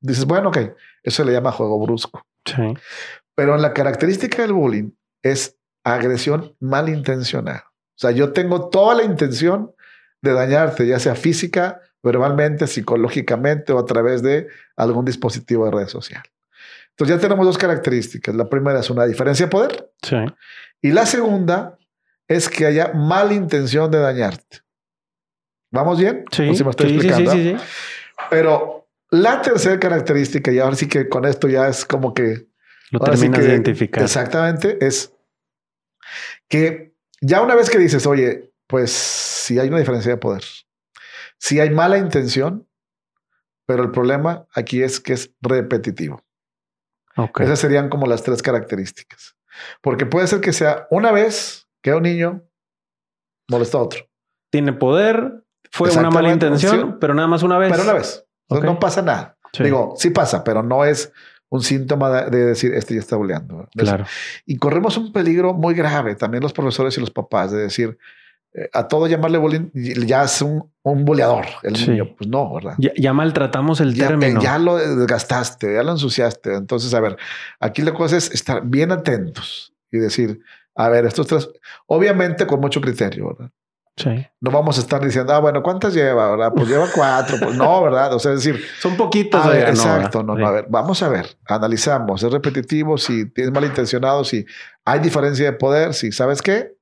dices, 0.00 0.24
bueno, 0.24 0.48
ok, 0.48 0.58
eso 1.02 1.22
se 1.22 1.24
le 1.24 1.32
llama 1.32 1.52
juego 1.52 1.80
brusco. 1.80 2.26
Sí. 2.44 2.74
Pero 3.34 3.56
la 3.56 3.72
característica 3.72 4.42
del 4.42 4.52
bullying 4.52 4.90
es 5.22 5.56
agresión 5.84 6.54
malintencionada. 6.60 7.70
O 7.70 7.98
sea, 7.98 8.10
yo 8.10 8.32
tengo 8.32 8.68
toda 8.68 8.94
la 8.94 9.04
intención 9.04 9.72
de 10.22 10.32
dañarte, 10.32 10.86
ya 10.86 10.98
sea 10.98 11.14
física, 11.14 11.80
verbalmente, 12.06 12.66
psicológicamente 12.66 13.72
o 13.72 13.78
a 13.78 13.84
través 13.84 14.22
de 14.22 14.48
algún 14.76 15.04
dispositivo 15.04 15.64
de 15.66 15.72
red 15.72 15.88
social. 15.88 16.22
Entonces 16.90 17.16
ya 17.16 17.20
tenemos 17.20 17.44
dos 17.44 17.58
características. 17.58 18.34
La 18.34 18.48
primera 18.48 18.80
es 18.80 18.88
una 18.88 19.04
diferencia 19.04 19.46
de 19.46 19.50
poder. 19.50 19.90
Sí. 20.02 20.16
Y 20.80 20.92
la 20.92 21.04
segunda 21.04 21.76
es 22.28 22.48
que 22.48 22.64
haya 22.66 22.92
mala 22.94 23.34
intención 23.34 23.90
de 23.90 23.98
dañarte. 23.98 24.60
¿Vamos 25.70 25.98
bien? 25.98 26.24
Sí, 26.30 26.48
¿O 26.48 26.54
si 26.54 26.64
me 26.64 26.70
estoy 26.70 26.88
sí, 26.88 27.00
sí, 27.00 27.06
explicando? 27.08 27.32
sí. 27.32 27.56
Pero 28.30 28.88
la 29.10 29.42
tercera 29.42 29.78
característica, 29.78 30.50
y 30.50 30.58
ahora 30.58 30.74
sí 30.76 30.88
que 30.88 31.08
con 31.08 31.24
esto 31.26 31.48
ya 31.48 31.68
es 31.68 31.84
como 31.84 32.14
que... 32.14 32.46
Lo 32.90 33.00
terminas 33.00 33.40
que- 33.40 33.44
de 33.46 33.52
identificar. 33.52 34.02
Exactamente, 34.02 34.78
es 34.80 35.12
que 36.48 36.94
ya 37.20 37.42
una 37.42 37.54
vez 37.54 37.68
que 37.68 37.78
dices, 37.78 38.06
oye, 38.06 38.52
pues 38.66 38.90
si 38.92 39.58
hay 39.58 39.68
una 39.68 39.78
diferencia 39.78 40.12
de 40.12 40.16
poder, 40.18 40.42
si 41.38 41.60
hay 41.60 41.70
mala 41.70 41.98
intención, 41.98 42.68
pero 43.66 43.82
el 43.82 43.90
problema 43.90 44.46
aquí 44.54 44.82
es 44.82 45.00
que 45.00 45.12
es 45.12 45.32
repetitivo. 45.40 46.24
Ok. 47.16 47.40
Esas 47.40 47.58
serían 47.58 47.88
como 47.88 48.06
las 48.06 48.22
tres 48.22 48.42
características. 48.42 49.36
Porque 49.80 50.06
puede 50.06 50.26
ser 50.26 50.40
que 50.40 50.52
sea 50.52 50.86
una 50.90 51.12
vez 51.12 51.66
que 51.82 51.94
un 51.94 52.02
niño 52.02 52.42
molestó 53.48 53.78
a 53.78 53.82
otro, 53.82 54.08
Tiene 54.50 54.72
poder, 54.72 55.44
fue 55.70 55.90
una 55.90 56.10
mala 56.10 56.32
intención, 56.32 56.90
sí. 56.90 56.96
pero 57.00 57.14
nada 57.14 57.28
más 57.28 57.42
una 57.42 57.58
vez. 57.58 57.70
pero 57.70 57.82
una 57.84 57.92
vez. 57.94 58.24
No 58.48 58.78
pasa 58.78 59.02
nada. 59.02 59.38
Sí, 59.52 59.62
Digo, 59.62 59.94
sí 59.96 60.10
pasa, 60.10 60.44
pero 60.44 60.62
no 60.62 60.84
es 60.84 61.12
un 61.48 61.62
síntoma 61.62 62.10
de, 62.10 62.30
de 62.30 62.44
decir, 62.46 62.74
este 62.74 62.94
ya 62.94 63.00
está. 63.00 63.16
¿verdad? 63.16 63.68
claro. 63.76 64.04
Y 64.44 64.56
corremos 64.58 64.96
un 64.96 65.12
peligro 65.12 65.54
muy 65.54 65.74
grave, 65.74 66.16
también 66.16 66.42
los 66.42 66.52
profesores 66.52 66.96
y 66.98 67.00
los 67.00 67.10
papás, 67.10 67.52
de 67.52 67.58
decir, 67.58 67.98
a 68.72 68.88
todo 68.88 69.06
llamarle 69.06 69.38
bullying, 69.38 69.70
ya 69.74 70.24
es 70.24 70.40
un, 70.40 70.70
un 70.82 71.04
buleador 71.04 71.44
el 71.62 71.76
Sí. 71.76 71.90
niño. 71.90 72.14
Pues 72.16 72.28
no, 72.28 72.54
¿verdad? 72.54 72.74
Ya, 72.78 72.90
ya 72.96 73.12
maltratamos 73.12 73.80
el 73.80 73.94
Ya, 73.94 74.08
término. 74.08 74.40
ya 74.40 74.58
lo 74.58 74.76
desgastaste, 74.76 75.74
ya 75.74 75.82
lo 75.82 75.92
ensuciaste. 75.92 76.54
Entonces, 76.54 76.92
a 76.94 77.00
ver, 77.00 77.16
aquí 77.60 77.82
la 77.82 77.92
cosa 77.92 78.16
es 78.16 78.30
estar 78.30 78.62
bien 78.64 78.92
atentos 78.92 79.74
y 79.92 79.98
decir, 79.98 80.40
a 80.74 80.88
ver, 80.88 81.04
estos 81.06 81.26
tres, 81.26 81.48
obviamente 81.86 82.46
con 82.46 82.60
mucho 82.60 82.80
criterio, 82.80 83.28
¿verdad? 83.28 83.50
Sí. 83.98 84.26
No 84.42 84.50
vamos 84.50 84.76
a 84.76 84.80
estar 84.82 85.02
diciendo, 85.02 85.32
ah, 85.32 85.38
bueno, 85.38 85.62
¿cuántas 85.62 85.94
lleva? 85.94 86.30
¿verdad? 86.32 86.52
Pues 86.54 86.68
lleva 86.68 86.86
cuatro. 86.94 87.38
Pues 87.42 87.56
no, 87.56 87.82
¿verdad? 87.82 88.12
O 88.12 88.18
sea, 88.18 88.32
es 88.34 88.44
decir, 88.44 88.62
Son 88.78 88.94
poquitos. 88.96 89.42
a 89.42 89.48
ver, 89.48 89.64
no, 89.64 89.70
exacto, 89.70 90.22
no, 90.22 90.34
¿verdad? 90.34 90.42
no, 90.42 90.46
a 90.46 90.50
Sí. 90.50 90.54
ver, 90.62 90.66
vamos 90.70 91.02
a 91.02 91.08
ver, 91.08 91.26
analizamos, 91.46 92.22
es 92.22 92.30
repetitivo, 92.30 92.98
si 92.98 93.24
tienes 93.30 93.52
malintencionado, 93.54 94.22
si 94.24 94.44
hay 94.84 95.00
diferencia 95.00 95.46
de 95.46 95.52
poder, 95.56 95.94
si 95.94 96.12
sabes 96.12 96.42
qué, 96.42 96.76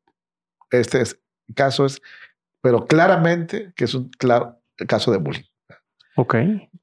este 0.73 1.03
es, 1.03 1.21
caso 1.55 1.87
es, 1.87 2.01
pero 2.61 2.87
claramente 2.87 3.73
que 3.77 3.85
es 3.85 3.95
un 3.95 4.11
claro 4.11 4.59
caso 4.89 5.13
de 5.13 5.19
bullying. 5.19 5.45
Ok. 6.17 6.37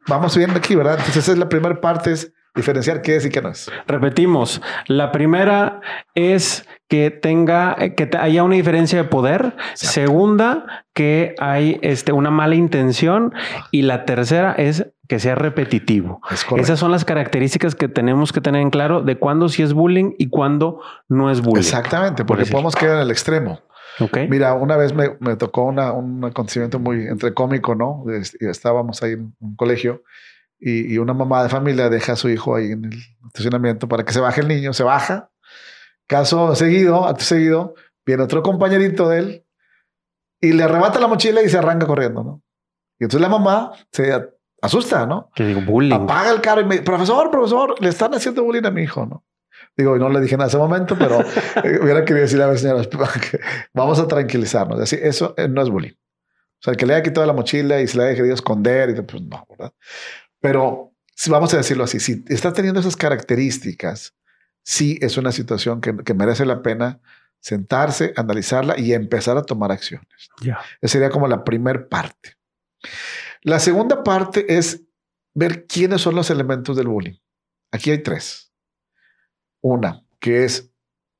Vamos 0.07 0.35
viendo 0.35 0.57
aquí, 0.57 0.75
¿verdad? 0.75 0.93
Entonces 0.97 1.23
esa 1.23 1.31
es 1.31 1.37
la 1.37 1.49
primera 1.49 1.79
parte, 1.79 2.11
es 2.11 2.33
diferenciar 2.55 3.01
qué 3.01 3.15
es 3.15 3.25
y 3.25 3.29
qué 3.29 3.41
no 3.41 3.49
es. 3.49 3.71
Repetimos. 3.87 4.61
La 4.87 5.11
primera 5.11 5.81
es 6.15 6.67
que 6.87 7.09
tenga, 7.09 7.75
eh, 7.79 7.95
que 7.95 8.09
haya 8.17 8.43
una 8.43 8.55
diferencia 8.55 9.01
de 9.01 9.07
poder. 9.07 9.55
Segunda, 9.73 10.85
que 10.93 11.35
hay 11.39 11.79
este, 11.81 12.11
una 12.11 12.31
mala 12.31 12.55
intención. 12.55 13.33
Y 13.71 13.83
la 13.83 14.05
tercera 14.05 14.53
es 14.53 14.87
que 15.07 15.19
sea 15.19 15.35
repetitivo. 15.35 16.21
Es. 16.29 16.45
Esas 16.57 16.79
son 16.79 16.91
las 16.91 17.05
características 17.05 17.75
que 17.75 17.87
tenemos 17.87 18.33
que 18.33 18.41
tener 18.41 18.61
en 18.61 18.69
claro 18.69 19.01
de 19.01 19.17
cuándo 19.17 19.49
sí 19.49 19.61
es 19.61 19.73
bullying 19.73 20.13
y 20.17 20.29
cuándo 20.29 20.81
no 21.07 21.31
es 21.31 21.41
bullying. 21.41 21.59
Exactamente, 21.59 22.25
porque 22.25 22.45
podemos 22.45 22.75
quedar 22.75 22.97
en 22.97 23.03
el 23.03 23.11
extremo. 23.11 23.61
Ok. 23.99 24.17
Mira, 24.29 24.53
una 24.53 24.77
vez 24.77 24.93
me, 24.93 25.17
me 25.19 25.35
tocó 25.35 25.63
una- 25.65 25.91
un 25.91 26.23
acontecimiento 26.23 26.79
muy 26.79 27.07
entre 27.07 27.33
cómico, 27.33 27.75
¿no? 27.75 28.03
Estábamos 28.39 29.01
ahí 29.03 29.13
en 29.13 29.35
un 29.39 29.55
colegio 29.55 30.03
y, 30.59 30.93
y 30.93 30.97
una 30.97 31.13
mamá 31.13 31.43
de 31.43 31.49
familia 31.49 31.89
deja 31.89 32.13
a 32.13 32.15
su 32.15 32.29
hijo 32.29 32.55
ahí 32.55 32.71
en 32.71 32.85
el 32.85 32.99
estacionamiento 33.27 33.87
para 33.87 34.03
que 34.05 34.13
se 34.13 34.19
baje 34.19 34.41
el 34.41 34.47
niño, 34.47 34.73
se 34.73 34.83
baja. 34.83 35.29
Caso 36.07 36.55
seguido, 36.55 37.05
acto 37.07 37.23
seguido, 37.23 37.75
viene 38.05 38.23
otro 38.23 38.41
compañerito 38.43 39.07
de 39.09 39.19
él 39.19 39.45
y 40.41 40.53
le 40.53 40.63
arrebata 40.63 40.99
la 40.99 41.07
mochila 41.07 41.41
y 41.41 41.49
se 41.49 41.57
arranca 41.57 41.85
corriendo, 41.87 42.23
¿no? 42.23 42.41
Y 42.99 43.05
entonces 43.05 43.21
la 43.21 43.29
mamá 43.29 43.71
se 43.91 44.11
asusta, 44.61 45.05
¿no? 45.05 45.29
Que 45.35 45.45
digo 45.45 45.61
bullying. 45.61 45.93
Apaga 45.95 46.31
el 46.31 46.41
carro 46.41 46.61
y 46.61 46.65
me 46.65 46.71
dice, 46.75 46.83
profesor, 46.83 47.31
profesor, 47.31 47.75
le 47.81 47.89
están 47.89 48.13
haciendo 48.13 48.43
bullying 48.43 48.65
a 48.65 48.71
mi 48.71 48.83
hijo, 48.83 49.05
¿no? 49.05 49.23
Digo, 49.77 49.97
no 49.97 50.09
le 50.09 50.19
dije 50.19 50.35
en 50.35 50.41
ese 50.41 50.57
momento, 50.57 50.97
pero 50.97 51.21
eh, 51.63 51.79
hubiera 51.81 52.03
querido 52.03 52.23
decirle 52.23 52.43
a 52.43 52.47
ver, 52.47 52.59
señora, 52.59 52.83
que 52.83 53.39
vamos 53.73 53.99
a 53.99 54.07
tranquilizarnos. 54.07 54.79
Así, 54.79 54.97
eso 55.01 55.33
eh, 55.37 55.47
no 55.47 55.61
es 55.61 55.69
bullying. 55.69 55.93
O 55.93 56.63
sea, 56.63 56.71
el 56.71 56.77
que 56.77 56.85
le 56.85 56.93
haya 56.93 57.03
quitado 57.03 57.25
la 57.25 57.33
mochila 57.33 57.81
y 57.81 57.87
se 57.87 57.97
le 57.97 58.05
haya 58.05 58.15
querido 58.15 58.35
esconder, 58.35 58.91
y, 58.91 59.01
pues 59.01 59.23
no, 59.23 59.45
¿verdad? 59.49 59.73
Pero 60.39 60.93
vamos 61.27 61.53
a 61.53 61.57
decirlo 61.57 61.83
así, 61.83 61.99
si 61.99 62.23
está 62.27 62.53
teniendo 62.53 62.79
esas 62.79 62.95
características, 62.95 64.15
sí 64.63 64.99
es 65.01 65.17
una 65.17 65.31
situación 65.31 65.81
que, 65.81 65.95
que 66.03 66.13
merece 66.13 66.45
la 66.45 66.61
pena 66.61 66.99
sentarse, 67.39 68.13
analizarla 68.15 68.79
y 68.79 68.93
empezar 68.93 69.37
a 69.37 69.41
tomar 69.41 69.71
acciones. 69.71 70.07
Ya. 70.41 70.59
Esa 70.79 70.93
sería 70.93 71.09
como 71.09 71.27
la 71.27 71.43
primer 71.43 71.87
parte. 71.87 72.37
La 73.41 73.59
segunda 73.59 74.03
parte 74.03 74.57
es 74.57 74.83
ver 75.33 75.65
quiénes 75.65 76.01
son 76.01 76.15
los 76.15 76.29
elementos 76.29 76.77
del 76.77 76.87
bullying. 76.87 77.17
Aquí 77.71 77.89
hay 77.89 78.03
tres. 78.03 78.50
Una, 79.61 80.03
que 80.19 80.43
es, 80.43 80.71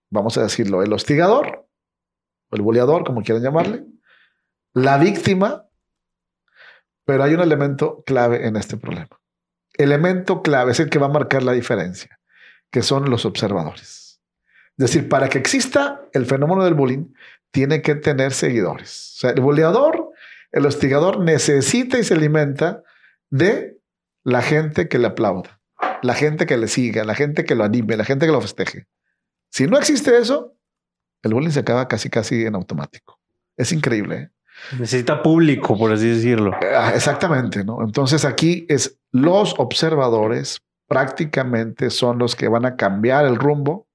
vamos 0.09 0.37
a 0.37 0.43
decirlo, 0.43 0.83
el 0.83 0.93
hostigador, 0.93 1.67
o 2.49 2.55
el 2.55 2.61
bulleador, 2.61 3.03
como 3.03 3.21
quieran 3.21 3.43
llamarle, 3.43 3.85
la 4.73 4.97
víctima, 4.97 5.67
pero 7.05 7.23
hay 7.23 7.33
un 7.33 7.41
elemento 7.41 8.03
clave 8.05 8.47
en 8.47 8.55
este 8.55 8.77
problema. 8.77 9.19
Elemento 9.73 10.41
clave 10.41 10.71
es 10.71 10.79
el 10.79 10.89
que 10.89 10.99
va 10.99 11.07
a 11.07 11.11
marcar 11.11 11.43
la 11.43 11.53
diferencia, 11.53 12.19
que 12.69 12.81
son 12.81 13.09
los 13.09 13.25
observadores. 13.25 14.21
Es 14.77 14.85
decir, 14.87 15.09
para 15.09 15.29
que 15.29 15.37
exista 15.37 16.01
el 16.13 16.25
fenómeno 16.25 16.63
del 16.63 16.73
bullying, 16.73 17.13
tiene 17.51 17.81
que 17.81 17.95
tener 17.95 18.33
seguidores. 18.33 19.13
O 19.15 19.19
sea, 19.19 19.29
el 19.31 19.41
bulleador, 19.41 20.11
el 20.51 20.65
hostigador 20.65 21.19
necesita 21.19 21.99
y 21.99 22.03
se 22.03 22.13
alimenta 22.13 22.83
de 23.29 23.77
la 24.23 24.41
gente 24.41 24.87
que 24.87 24.99
le 24.99 25.07
aplauda, 25.07 25.60
la 26.01 26.13
gente 26.13 26.45
que 26.45 26.57
le 26.57 26.67
siga, 26.67 27.03
la 27.03 27.15
gente 27.15 27.45
que 27.45 27.55
lo 27.55 27.63
anime, 27.63 27.97
la 27.97 28.05
gente 28.05 28.25
que 28.25 28.31
lo 28.31 28.41
festeje. 28.41 28.87
Si 29.49 29.67
no 29.67 29.77
existe 29.77 30.17
eso, 30.17 30.55
el 31.23 31.33
bullying 31.33 31.51
se 31.51 31.59
acaba 31.59 31.87
casi 31.87 32.09
casi 32.09 32.45
en 32.45 32.55
automático. 32.55 33.19
Es 33.57 33.71
increíble. 33.71 34.15
¿eh? 34.15 34.29
Necesita 34.79 35.21
público, 35.21 35.77
por 35.77 35.91
así 35.91 36.07
decirlo. 36.07 36.53
Ah, 36.75 36.93
Exactamente, 36.95 37.63
¿no? 37.63 37.81
Entonces 37.83 38.25
aquí 38.25 38.65
es 38.69 38.97
los 39.11 39.55
observadores 39.57 40.61
prácticamente 40.87 41.89
son 41.89 42.19
los 42.19 42.35
que 42.35 42.47
van 42.47 42.65
a 42.65 42.75
cambiar 42.75 43.25
el 43.25 43.37
rumbo 43.37 43.87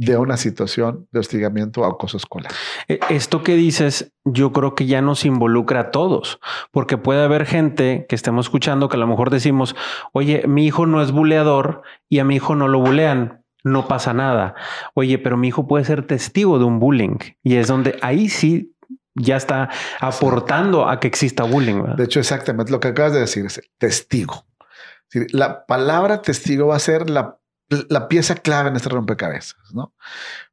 de 0.00 0.16
una 0.16 0.38
situación 0.38 1.06
de 1.12 1.20
hostigamiento 1.20 1.82
o 1.82 1.84
acoso 1.84 2.16
escolar. 2.16 2.50
Eh, 2.88 3.00
Esto 3.10 3.42
que 3.42 3.54
dices, 3.54 4.14
yo 4.24 4.50
creo 4.50 4.74
que 4.74 4.86
ya 4.86 5.02
nos 5.02 5.26
involucra 5.26 5.80
a 5.80 5.90
todos, 5.90 6.40
porque 6.70 6.96
puede 6.96 7.22
haber 7.22 7.44
gente 7.44 8.06
que 8.08 8.16
estemos 8.16 8.46
escuchando 8.46 8.88
que 8.88 8.96
a 8.96 9.00
lo 9.00 9.06
mejor 9.06 9.28
decimos, 9.28 9.76
oye, 10.12 10.44
mi 10.48 10.64
hijo 10.64 10.86
no 10.86 11.02
es 11.02 11.12
buleador 11.12 11.82
y 12.08 12.18
a 12.18 12.24
mi 12.24 12.36
hijo 12.36 12.54
no 12.54 12.66
lo 12.66 12.80
bulean. 12.80 13.44
No 13.62 13.88
pasa 13.88 14.14
nada. 14.14 14.54
Oye, 14.94 15.18
pero 15.18 15.36
mi 15.36 15.48
hijo 15.48 15.68
puede 15.68 15.84
ser 15.84 16.06
testigo 16.06 16.58
de 16.58 16.64
un 16.64 16.78
bullying 16.78 17.18
y 17.42 17.56
es 17.56 17.68
donde 17.68 17.98
ahí 18.00 18.30
sí 18.30 18.74
ya 19.14 19.36
está 19.36 19.68
aportando 20.00 20.88
a 20.88 20.98
que 20.98 21.08
exista 21.08 21.42
bullying. 21.44 21.82
¿verdad? 21.82 21.96
De 21.96 22.04
hecho, 22.04 22.20
exactamente 22.20 22.72
lo 22.72 22.80
que 22.80 22.88
acabas 22.88 23.12
de 23.12 23.20
decir 23.20 23.44
es 23.44 23.60
testigo. 23.76 24.46
La 25.32 25.66
palabra 25.66 26.22
testigo 26.22 26.68
va 26.68 26.76
a 26.76 26.78
ser 26.78 27.10
la, 27.10 27.39
la 27.88 28.08
pieza 28.08 28.34
clave 28.36 28.68
en 28.70 28.76
este 28.76 28.88
rompecabezas, 28.88 29.72
¿no? 29.74 29.94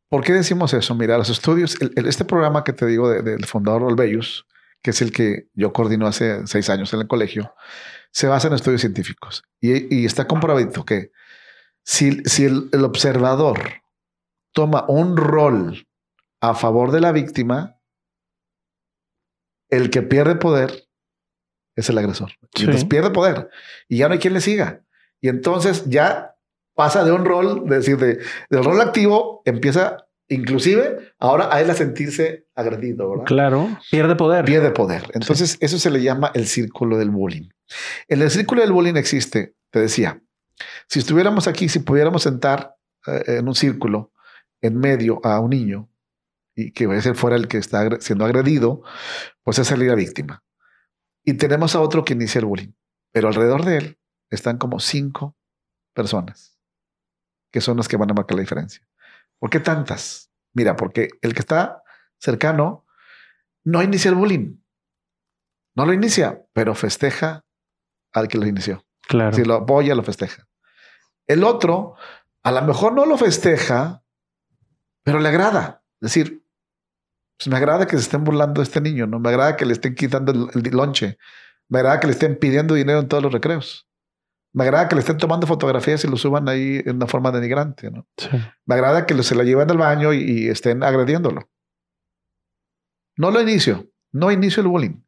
¿Por 0.10 0.24
qué 0.24 0.34
decimos 0.34 0.74
eso? 0.74 0.96
Mira, 0.96 1.18
los 1.18 1.30
estudios, 1.30 1.80
el- 1.82 1.92
el- 1.96 2.06
este 2.08 2.24
programa 2.26 2.64
que 2.64 2.74
te 2.74 2.86
digo 2.86 3.10
de- 3.10 3.22
del 3.22 3.46
fundador 3.46 3.84
Olveyus, 3.84 4.46
que 4.82 4.92
es 4.92 5.02
el 5.02 5.12
que 5.12 5.50
yo 5.54 5.74
coordino 5.74 6.08
hace 6.08 6.46
seis 6.48 6.70
años 6.70 6.94
en 6.94 7.02
el 7.02 7.08
colegio, 7.08 7.54
se 8.12 8.28
basa 8.28 8.48
en 8.48 8.54
estudios 8.54 8.82
científicos 8.82 9.44
y, 9.60 9.94
y 9.94 10.06
está 10.06 10.28
comprobado 10.28 10.86
que 10.86 11.12
si, 11.84 12.24
si 12.26 12.46
el, 12.46 12.70
el 12.72 12.84
observador 12.86 13.60
toma 14.54 14.86
un 14.88 15.18
rol 15.18 15.88
a 16.42 16.54
favor 16.56 16.92
de 16.92 17.02
la 17.02 17.12
víctima, 17.12 17.76
el 19.70 19.90
que 19.90 20.02
pierde 20.02 20.36
poder 20.36 20.88
es 21.76 21.90
el 21.90 21.98
agresor. 21.98 22.32
Sí. 22.56 22.64
entonces 22.64 22.86
pierde 22.86 23.10
poder 23.12 23.50
y 23.88 23.98
ya 23.98 24.08
no 24.08 24.14
hay 24.14 24.20
quien 24.20 24.34
le 24.34 24.42
siga. 24.42 24.84
Y 25.22 25.30
entonces 25.30 25.86
ya 25.88 26.36
pasa 26.78 27.04
de 27.04 27.12
un 27.12 27.26
rol, 27.26 27.68
de 27.68 27.78
decir, 27.78 27.98
de, 27.98 28.20
del 28.52 28.64
rol 28.64 28.80
activo, 28.80 29.42
empieza 29.46 30.06
inclusive 30.30 31.12
ahora 31.18 31.50
a 31.52 31.60
él 31.60 31.72
a 31.72 31.74
sentirse 31.74 32.46
agredido, 32.54 33.10
¿verdad? 33.10 33.26
Claro, 33.26 33.80
pierde 33.90 34.16
poder. 34.16 34.46
Pierde 34.46 34.70
poder. 34.70 35.10
Entonces 35.14 35.58
eso 35.60 35.80
se 35.80 35.90
le 35.90 36.04
llama 36.04 36.32
el 36.36 36.46
círculo 36.46 37.00
del 37.00 37.10
bullying. 37.10 37.50
En 38.08 38.22
el 38.22 38.30
círculo 38.30 38.62
del 38.62 38.72
bullying 38.74 38.94
existe, 38.94 39.56
te 39.72 39.80
decía, 39.80 40.22
si 40.88 41.00
estuviéramos 41.00 41.48
aquí, 41.48 41.68
si 41.68 41.80
pudiéramos 41.80 42.22
sentar 42.22 42.76
eh, 43.08 43.24
en 43.40 43.48
un 43.48 43.56
círculo 43.56 44.12
en 44.62 44.78
medio 44.78 45.20
a 45.26 45.40
un 45.40 45.50
niño 45.50 45.90
y 46.56 46.74
que 46.74 46.86
a 46.86 47.02
ser 47.02 47.16
fuera 47.16 47.36
el 47.36 47.48
que 47.48 47.58
está 47.58 48.00
siendo 48.00 48.24
agredido, 48.24 48.84
pues 49.42 49.58
es 49.58 49.66
salir 49.66 49.90
a 49.90 49.96
víctima. 49.96 50.44
Y 51.26 51.34
tenemos 51.34 51.74
a 51.74 51.82
otro 51.82 52.06
que 52.06 52.14
inicia 52.14 52.38
el 52.38 52.46
bullying, 52.46 52.74
pero 53.12 53.30
alrededor 53.30 53.66
de 53.66 53.78
él 53.78 54.00
están 54.30 54.60
como 54.60 54.80
cinco 54.80 55.36
personas 55.96 56.57
que 57.52 57.62
son 57.62 57.78
las 57.78 57.88
que 57.88 57.98
van 57.98 58.12
a 58.12 58.14
marcar 58.14 58.36
la 58.36 58.42
diferencia. 58.42 58.88
¿Por 59.40 59.50
qué 59.50 59.60
tantas? 59.60 60.32
Mira, 60.54 60.76
porque 60.76 61.10
el 61.22 61.34
que 61.34 61.40
está 61.40 61.84
cercano 62.20 62.86
no 63.64 63.84
inicia 63.84 64.10
el 64.10 64.16
bullying. 64.16 64.58
No 65.76 65.86
lo 65.86 65.94
inicia, 65.94 66.44
pero 66.54 66.74
festeja 66.74 67.46
al 68.14 68.28
que 68.28 68.38
lo 68.38 68.48
inició. 68.48 68.86
Claro. 69.08 69.36
Si 69.36 69.44
lo 69.44 69.56
apoya, 69.56 69.94
lo 69.94 70.04
festeja. 70.04 70.48
El 71.28 71.44
otro, 71.44 71.96
a 72.44 72.52
lo 72.52 72.62
mejor 72.64 72.94
no 72.94 73.06
lo 73.06 73.18
festeja, 73.18 74.04
pero 75.04 75.20
le 75.20 75.30
agrada. 75.30 75.84
Es 76.02 76.14
decir, 76.14 76.44
pues 77.38 77.48
me 77.48 77.58
agrada 77.58 77.86
que 77.86 77.96
se 77.96 78.04
estén 78.04 78.24
burlando 78.24 78.62
de 78.62 78.64
este 78.64 78.82
niño, 78.82 79.06
¿no? 79.06 79.20
Me 79.20 79.30
agrada 79.30 79.56
que 79.56 79.66
le 79.66 79.74
estén 79.74 79.94
quitando 79.94 80.32
el, 80.32 80.66
el 80.66 80.76
lonche. 80.76 81.18
Me 81.70 81.80
agrada 81.80 82.00
que 82.00 82.08
le 82.08 82.14
estén 82.14 82.40
pidiendo 82.40 82.74
dinero 82.74 83.00
en 83.00 83.08
todos 83.08 83.22
los 83.22 83.32
recreos. 83.32 83.87
Me 84.54 84.64
agrada 84.64 84.88
que 84.88 84.96
le 84.96 85.02
estén 85.02 85.18
tomando 85.18 85.46
fotografías 85.46 86.04
y 86.04 86.08
lo 86.08 86.18
suban 86.18 86.48
ahí 86.50 86.82
en 86.86 86.96
una 86.96 87.08
forma 87.08 87.32
denigrante, 87.32 87.92
¿no? 87.92 88.08
Sí. 88.18 88.30
Me 88.66 88.76
agrada 88.76 89.06
que 89.06 89.22
se 89.24 89.36
la 89.36 89.44
lleven 89.44 89.70
al 89.70 89.78
baño 89.78 90.14
y, 90.14 90.20
y 90.24 90.48
estén 90.50 90.84
agrediéndolo. 90.84 91.50
No 93.18 93.32
lo 93.32 93.42
inicio, 93.42 93.88
no 94.12 94.32
inicio 94.32 94.62
el 94.62 94.68
bullying. 94.70 95.02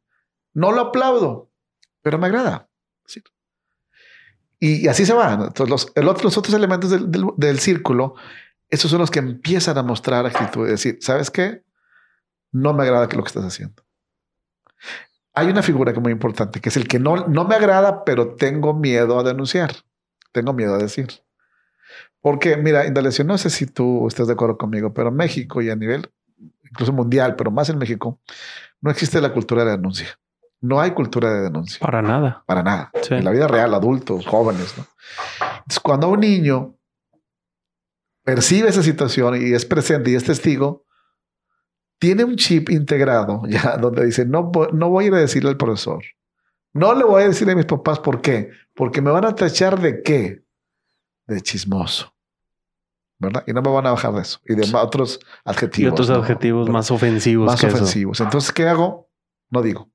No 0.52 0.72
lo 0.72 0.80
aplaudo, 0.82 1.50
pero 2.02 2.18
me 2.18 2.26
agrada. 2.26 2.68
Sí. 3.06 3.22
Y, 4.58 4.84
y 4.84 4.88
así 4.88 5.06
se 5.06 5.14
va. 5.14 5.32
Entonces, 5.32 5.68
los, 5.68 5.92
el 5.94 6.06
otro- 6.08 6.24
los 6.24 6.36
otros 6.38 6.54
elementos 6.54 6.90
del, 6.90 7.10
del- 7.10 7.30
del 7.36 7.58
círculo, 7.60 8.14
esos 8.68 8.90
son 8.90 9.00
los 9.00 9.10
que 9.10 9.20
empiezan 9.20 9.78
a 9.78 9.82
mostrar 9.82 10.26
actitud. 10.26 10.64
Es 10.66 10.72
decir, 10.82 10.98
¿sabes 11.00 11.30
qué? 11.30 11.64
No 12.52 12.72
me 12.74 12.82
agrada 12.84 13.08
que 13.08 13.16
lo 13.16 13.22
que 13.22 13.28
estás 13.28 13.44
haciendo. 13.44 13.82
Hay 15.34 15.48
una 15.48 15.62
figura 15.62 15.92
que 15.92 15.98
es 15.98 16.02
muy 16.02 16.12
importante, 16.12 16.60
que 16.60 16.68
es 16.70 16.76
el 16.76 16.88
que 16.88 16.98
no, 16.98 17.28
no 17.28 17.44
me 17.44 17.54
agrada, 17.54 18.04
pero 18.04 18.34
tengo 18.34 18.74
miedo 18.74 19.18
a 19.18 19.22
denunciar. 19.22 19.72
Tengo 20.32 20.52
miedo 20.52 20.74
a 20.74 20.78
decir. 20.78 21.08
Porque, 22.20 22.56
mira, 22.56 22.86
Indalecio, 22.86 23.24
no 23.24 23.38
sé 23.38 23.50
si 23.50 23.66
tú 23.66 24.06
estás 24.06 24.26
de 24.26 24.34
acuerdo 24.34 24.58
conmigo, 24.58 24.92
pero 24.92 25.08
en 25.08 25.16
México 25.16 25.62
y 25.62 25.70
a 25.70 25.76
nivel 25.76 26.10
incluso 26.70 26.92
mundial, 26.92 27.36
pero 27.36 27.50
más 27.50 27.68
en 27.68 27.78
México, 27.78 28.20
no 28.80 28.90
existe 28.90 29.20
la 29.20 29.32
cultura 29.32 29.64
de 29.64 29.72
denuncia. 29.72 30.08
No 30.60 30.80
hay 30.80 30.92
cultura 30.92 31.32
de 31.32 31.42
denuncia. 31.42 31.78
Para 31.80 32.02
nada. 32.02 32.44
Para 32.46 32.62
nada. 32.62 32.90
Sí. 33.02 33.14
En 33.14 33.24
la 33.24 33.30
vida 33.30 33.48
real, 33.48 33.74
adultos, 33.74 34.26
jóvenes. 34.26 34.74
¿no? 34.76 34.86
Entonces, 35.40 35.80
cuando 35.80 36.08
un 36.08 36.20
niño 36.20 36.76
percibe 38.24 38.68
esa 38.68 38.82
situación 38.82 39.40
y 39.40 39.52
es 39.54 39.64
presente 39.64 40.10
y 40.10 40.14
es 40.14 40.24
testigo, 40.24 40.84
tiene 42.00 42.24
un 42.24 42.34
chip 42.34 42.68
integrado 42.70 43.42
ya 43.48 43.76
donde 43.76 44.04
dice, 44.04 44.26
no, 44.26 44.50
no 44.72 44.88
voy 44.90 45.04
a 45.04 45.08
ir 45.08 45.14
a 45.14 45.18
decirle 45.18 45.50
al 45.50 45.56
profesor. 45.56 46.02
No 46.72 46.94
le 46.94 47.04
voy 47.04 47.22
a 47.22 47.28
decir 47.28 47.48
a 47.50 47.54
mis 47.54 47.66
papás 47.66 48.00
por 48.00 48.20
qué. 48.20 48.50
Porque 48.74 49.00
me 49.02 49.10
van 49.12 49.24
a 49.24 49.34
tachar 49.34 49.80
de 49.80 50.02
qué? 50.02 50.42
De 51.26 51.40
chismoso. 51.40 52.12
¿Verdad? 53.18 53.44
Y 53.46 53.52
no 53.52 53.60
me 53.60 53.70
van 53.70 53.86
a 53.86 53.90
bajar 53.90 54.12
de 54.14 54.22
eso. 54.22 54.40
Y 54.46 54.54
de 54.54 54.64
Sí. 54.64 54.72
otros 54.74 55.20
adjetivos. 55.44 55.90
Y 55.90 55.92
otros 55.92 56.08
¿no? 56.10 56.16
adjetivos 56.16 56.66
¿Verdad? 56.66 56.72
más 56.78 56.90
ofensivos 56.90 57.46
más 57.46 57.60
que 57.60 57.66
eso. 57.66 57.76
ofensivos. 57.76 58.20
Entonces, 58.20 58.52
¿qué 58.52 58.66
hago? 58.68 59.08
No 59.50 59.62
digo. 59.62 59.90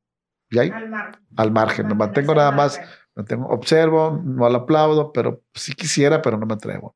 ¿Y 0.52 0.60
ahí? 0.60 0.70
Al 0.70 0.90
margen. 0.90 1.22
Al 1.38 1.52
margen. 1.52 1.88
Me 1.88 1.96
mantengo 1.96 2.36
nada 2.36 2.52
más. 2.52 2.80
Me 3.16 3.24
tengo, 3.24 3.48
observo, 3.48 4.22
no 4.24 4.48
lo 4.50 4.58
aplaudo, 4.58 5.12
pero 5.14 5.42
sí 5.54 5.74
quisiera, 5.74 6.22
pero 6.22 6.38
no 6.38 6.46
me 6.46 6.54
atrevo. 6.54 6.96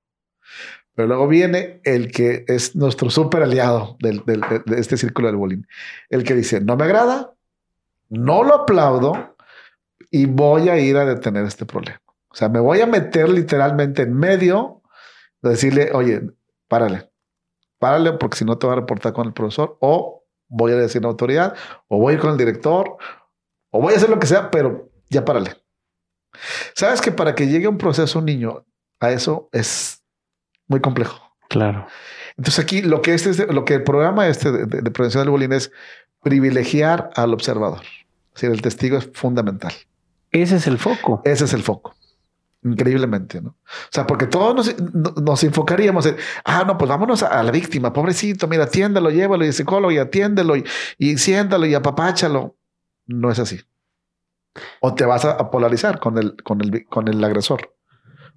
Pero 0.95 1.07
luego 1.07 1.27
viene 1.27 1.81
el 1.83 2.11
que 2.11 2.43
es 2.47 2.75
nuestro 2.75 3.09
súper 3.09 3.43
aliado 3.43 3.97
de, 3.99 4.21
este 4.75 4.97
círculo 4.97 5.27
del 5.27 5.37
bullying. 5.37 5.63
El 6.09 6.23
que 6.23 6.35
dice, 6.35 6.59
no 6.59 6.75
me 6.75 6.85
agrada, 6.85 7.33
no 8.09 8.43
lo 8.43 8.55
aplaudo 8.55 9.35
y 10.11 10.25
voy 10.25 10.69
a 10.69 10.77
ir 10.77 10.97
a 10.97 11.05
detener 11.05 11.45
este 11.45 11.65
problema. 11.65 12.01
O 12.29 12.35
sea, 12.35 12.49
me 12.49 12.59
voy 12.59 12.81
a 12.81 12.85
meter 12.85 13.29
literalmente 13.29 14.03
en 14.03 14.13
medio 14.13 14.81
de 15.41 15.51
decirle, 15.51 15.91
oye, 15.93 16.21
párale, 16.67 17.09
párale 17.79 18.13
porque 18.13 18.37
si 18.37 18.45
no 18.45 18.57
te 18.57 18.67
va 18.67 18.73
a 18.73 18.77
reportar 18.77 19.13
con 19.13 19.27
el 19.27 19.33
profesor 19.33 19.77
o 19.79 20.25
voy 20.47 20.73
a 20.73 20.75
decir 20.75 20.99
a 20.99 21.03
la 21.03 21.09
autoridad 21.09 21.55
o 21.87 21.97
voy 21.99 22.11
a 22.11 22.15
ir 22.15 22.21
con 22.21 22.31
el 22.31 22.37
director 22.37 22.97
o 23.71 23.81
voy 23.81 23.93
a 23.93 23.97
hacer 23.97 24.09
lo 24.09 24.19
que 24.19 24.27
sea, 24.27 24.51
pero 24.51 24.89
ya 25.09 25.23
párale. 25.23 25.55
Sabes 26.75 27.01
que 27.01 27.11
para 27.11 27.35
que 27.35 27.47
llegue 27.47 27.67
un 27.67 27.77
proceso 27.77 28.19
un 28.19 28.25
niño 28.25 28.65
a 28.99 29.11
eso 29.11 29.49
es 29.51 29.98
muy 30.69 30.79
complejo. 30.79 31.19
Claro. 31.49 31.85
Entonces 32.37 32.63
aquí 32.63 32.81
lo 32.81 33.01
que 33.01 33.13
este, 33.13 33.51
lo 33.51 33.65
que 33.65 33.73
el 33.73 33.83
programa 33.83 34.27
este 34.27 34.51
de, 34.51 34.65
de- 34.65 34.81
de 34.81 34.91
prevención 34.91 35.23
del 35.23 35.31
bullying 35.31 35.51
es 35.51 35.71
privilegiar 36.23 37.09
al 37.15 37.33
observador. 37.33 37.81
Es 37.81 38.33
decir, 38.41 38.51
el 38.51 38.61
testigo 38.61 38.97
es 38.97 39.09
fundamental. 39.13 39.73
Ese 40.31 40.55
es 40.57 40.67
el 40.67 40.77
foco. 40.77 41.21
Ese 41.25 41.45
es 41.45 41.53
el 41.53 41.63
foco. 41.63 41.95
Increíblemente, 42.63 43.41
¿no? 43.41 43.49
O 43.49 43.89
sea, 43.89 44.05
porque 44.05 44.27
todos 44.27 44.53
nos, 44.55 44.79
no- 44.93 45.13
nos 45.21 45.43
enfocaríamos 45.43 46.05
en, 46.05 46.17
ah, 46.45 46.63
no, 46.67 46.77
pues 46.77 46.87
vámonos 46.89 47.23
a, 47.23 47.39
a 47.39 47.43
la 47.43 47.51
víctima, 47.51 47.91
pobrecito, 47.93 48.47
mira, 48.47 48.65
atiéndelo, 48.65 49.09
llévalo 49.09 49.45
y 49.45 49.51
psicólogo 49.53 49.91
y 49.91 49.97
atiéndelo 49.97 50.55
y, 50.55 50.63
y 50.97 51.17
siéntalo 51.17 51.65
y 51.65 51.73
apapáchalo. 51.73 52.55
No 53.07 53.31
es 53.31 53.39
así. 53.39 53.59
O 54.81 54.93
te 54.93 55.05
vas 55.05 55.25
a, 55.25 55.31
a 55.31 55.49
polarizar 55.51 55.99
con 55.99 56.17
el, 56.17 56.35
con, 56.43 56.61
el, 56.61 56.85
con 56.85 57.07
el 57.07 57.23
agresor. 57.23 57.73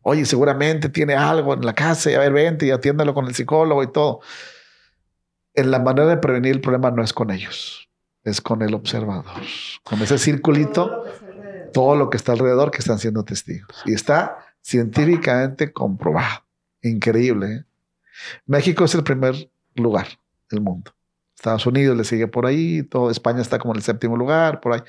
Oye, 0.03 0.25
seguramente 0.25 0.89
tiene 0.89 1.15
algo 1.15 1.55
en 1.55 1.65
la 1.65 1.75
casa 1.75 2.11
y 2.11 2.15
a 2.15 2.19
ver, 2.19 2.33
vente 2.33 2.67
y 2.67 2.71
atiéndalo 2.71 3.15
con 3.15 3.27
el 3.27 3.35
psicólogo 3.35 3.83
y 3.83 3.93
todo. 3.93 4.21
En 5.55 5.71
la 5.71 5.79
manera 5.79 6.07
de 6.07 6.17
prevenir 6.17 6.53
el 6.53 6.61
problema 6.61 6.91
no 6.91 7.03
es 7.03 7.13
con 7.13 7.31
ellos, 7.31 7.89
es 8.25 8.41
con 8.41 8.63
el 8.63 8.75
observador, 8.75 9.43
con 9.85 10.01
ese 10.03 10.19
circulito 10.19 10.89
Todo 10.89 11.07
lo 11.07 11.11
que 11.11 11.17
está 11.17 11.33
alrededor. 11.33 11.73
todo 11.73 11.97
lo 11.97 12.11
que 12.11 12.17
está 12.17 12.33
alrededor 12.33 12.71
que 12.71 12.79
están 12.79 12.99
siendo 12.99 13.25
testigos. 13.25 13.83
Y 13.85 13.95
está 13.95 14.39
científicamente 14.63 15.73
comprobado. 15.73 16.45
Increíble. 16.83 17.47
¿eh? 17.47 17.65
México 18.47 18.85
es 18.85 18.95
el 18.95 19.05
primer 19.05 19.51
lugar 19.75 20.07
del 20.51 20.61
mundo. 20.61 20.93
Estados 21.35 21.67
Unidos 21.67 21.97
le 21.97 22.05
sigue 22.05 22.29
por 22.29 22.47
ahí, 22.47 22.83
todo 22.83 23.11
España 23.11 23.41
está 23.41 23.59
como 23.59 23.75
en 23.75 23.79
el 23.79 23.83
séptimo 23.83 24.17
lugar, 24.17 24.61
por 24.61 24.75
ahí. 24.75 24.83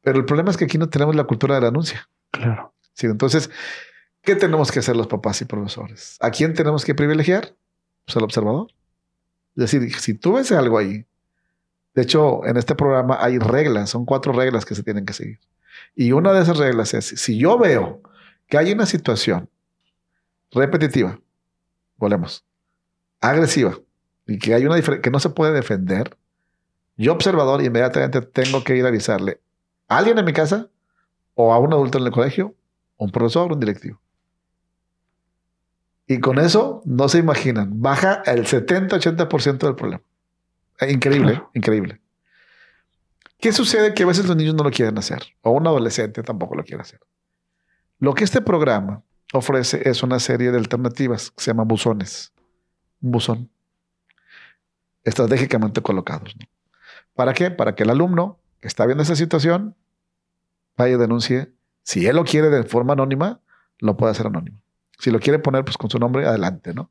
Pero 0.00 0.18
el 0.18 0.24
problema 0.24 0.50
es 0.50 0.56
que 0.56 0.64
aquí 0.64 0.78
no 0.78 0.88
tenemos 0.88 1.14
la 1.14 1.24
cultura 1.24 1.54
de 1.54 1.60
la 1.60 1.68
anuncia. 1.68 2.08
Claro. 2.30 2.72
Sí, 2.94 3.06
entonces, 3.06 3.50
¿qué 4.22 4.36
tenemos 4.36 4.72
que 4.72 4.78
hacer 4.78 4.96
los 4.96 5.06
papás 5.06 5.40
y 5.42 5.44
profesores? 5.44 6.16
¿A 6.20 6.30
quién 6.30 6.54
tenemos 6.54 6.84
que 6.84 6.94
privilegiar? 6.94 7.54
Pues 8.04 8.16
al 8.16 8.24
observador. 8.24 8.68
Es 9.56 9.70
decir, 9.70 9.94
si 9.96 10.14
tú 10.14 10.34
ves 10.34 10.50
algo 10.52 10.78
ahí, 10.78 11.06
de 11.94 12.02
hecho, 12.02 12.44
en 12.46 12.56
este 12.56 12.74
programa 12.74 13.18
hay 13.20 13.38
reglas, 13.38 13.90
son 13.90 14.06
cuatro 14.06 14.32
reglas 14.32 14.64
que 14.64 14.74
se 14.74 14.82
tienen 14.82 15.04
que 15.04 15.12
seguir. 15.12 15.38
Y 15.94 16.12
una 16.12 16.32
de 16.32 16.42
esas 16.42 16.56
reglas 16.56 16.94
es, 16.94 17.06
si 17.06 17.38
yo 17.38 17.58
veo 17.58 18.00
que 18.48 18.56
hay 18.56 18.72
una 18.72 18.86
situación 18.86 19.50
repetitiva, 20.50 21.20
volvemos, 21.96 22.44
agresiva, 23.20 23.78
y 24.26 24.38
que 24.38 24.54
hay 24.54 24.64
una 24.64 24.80
que 24.80 25.10
no 25.10 25.20
se 25.20 25.30
puede 25.30 25.52
defender, 25.52 26.16
yo 26.96 27.12
observador 27.12 27.62
inmediatamente 27.62 28.22
tengo 28.22 28.64
que 28.64 28.76
ir 28.76 28.84
a 28.84 28.88
avisarle 28.88 29.40
a 29.88 29.98
alguien 29.98 30.18
en 30.18 30.24
mi 30.24 30.32
casa 30.32 30.68
o 31.34 31.52
a 31.52 31.58
un 31.58 31.72
adulto 31.72 31.98
en 31.98 32.04
el 32.04 32.12
colegio, 32.12 32.54
un 32.96 33.10
profesor, 33.10 33.52
un 33.52 33.60
directivo. 33.60 34.01
Y 36.12 36.20
con 36.20 36.38
eso, 36.38 36.82
no 36.84 37.08
se 37.08 37.18
imaginan, 37.18 37.80
baja 37.80 38.22
el 38.26 38.44
70-80% 38.44 39.58
del 39.66 39.74
problema. 39.74 40.02
Eh, 40.80 40.92
Increíble, 40.92 41.32
Claro. 41.32 41.50
increíble. 41.54 42.00
¿Qué 43.40 43.50
sucede? 43.52 43.94
Que 43.94 44.02
a 44.02 44.06
veces 44.06 44.26
los 44.26 44.36
niños 44.36 44.54
no 44.54 44.62
lo 44.62 44.70
quieren 44.70 44.98
hacer, 44.98 45.22
o 45.40 45.52
un 45.52 45.66
adolescente 45.66 46.22
tampoco 46.22 46.54
lo 46.54 46.64
quiere 46.64 46.82
hacer. 46.82 47.00
Lo 47.98 48.12
que 48.12 48.24
este 48.24 48.42
programa 48.42 49.02
ofrece 49.32 49.88
es 49.88 50.02
una 50.02 50.20
serie 50.20 50.50
de 50.50 50.58
alternativas 50.58 51.30
que 51.30 51.42
se 51.42 51.50
llaman 51.50 51.66
buzones. 51.68 52.32
Un 53.00 53.12
buzón. 53.12 53.50
Estratégicamente 55.04 55.80
colocados. 55.80 56.36
¿no? 56.38 56.46
¿Para 57.14 57.32
qué? 57.32 57.50
Para 57.50 57.74
que 57.74 57.84
el 57.84 57.90
alumno 57.90 58.38
que 58.60 58.68
está 58.68 58.84
viendo 58.86 59.02
esa 59.02 59.16
situación 59.16 59.74
vaya 60.76 60.94
y 60.94 60.98
denuncie. 60.98 61.52
Si 61.84 62.06
él 62.06 62.16
lo 62.16 62.24
quiere 62.24 62.48
de 62.50 62.64
forma 62.64 62.92
anónima, 62.92 63.40
lo 63.78 63.96
puede 63.96 64.12
hacer 64.12 64.26
anónimo. 64.26 64.61
Si 64.98 65.10
lo 65.10 65.18
quiere 65.20 65.38
poner 65.38 65.64
pues 65.64 65.76
con 65.76 65.90
su 65.90 65.98
nombre, 65.98 66.26
adelante, 66.26 66.72
¿no? 66.74 66.90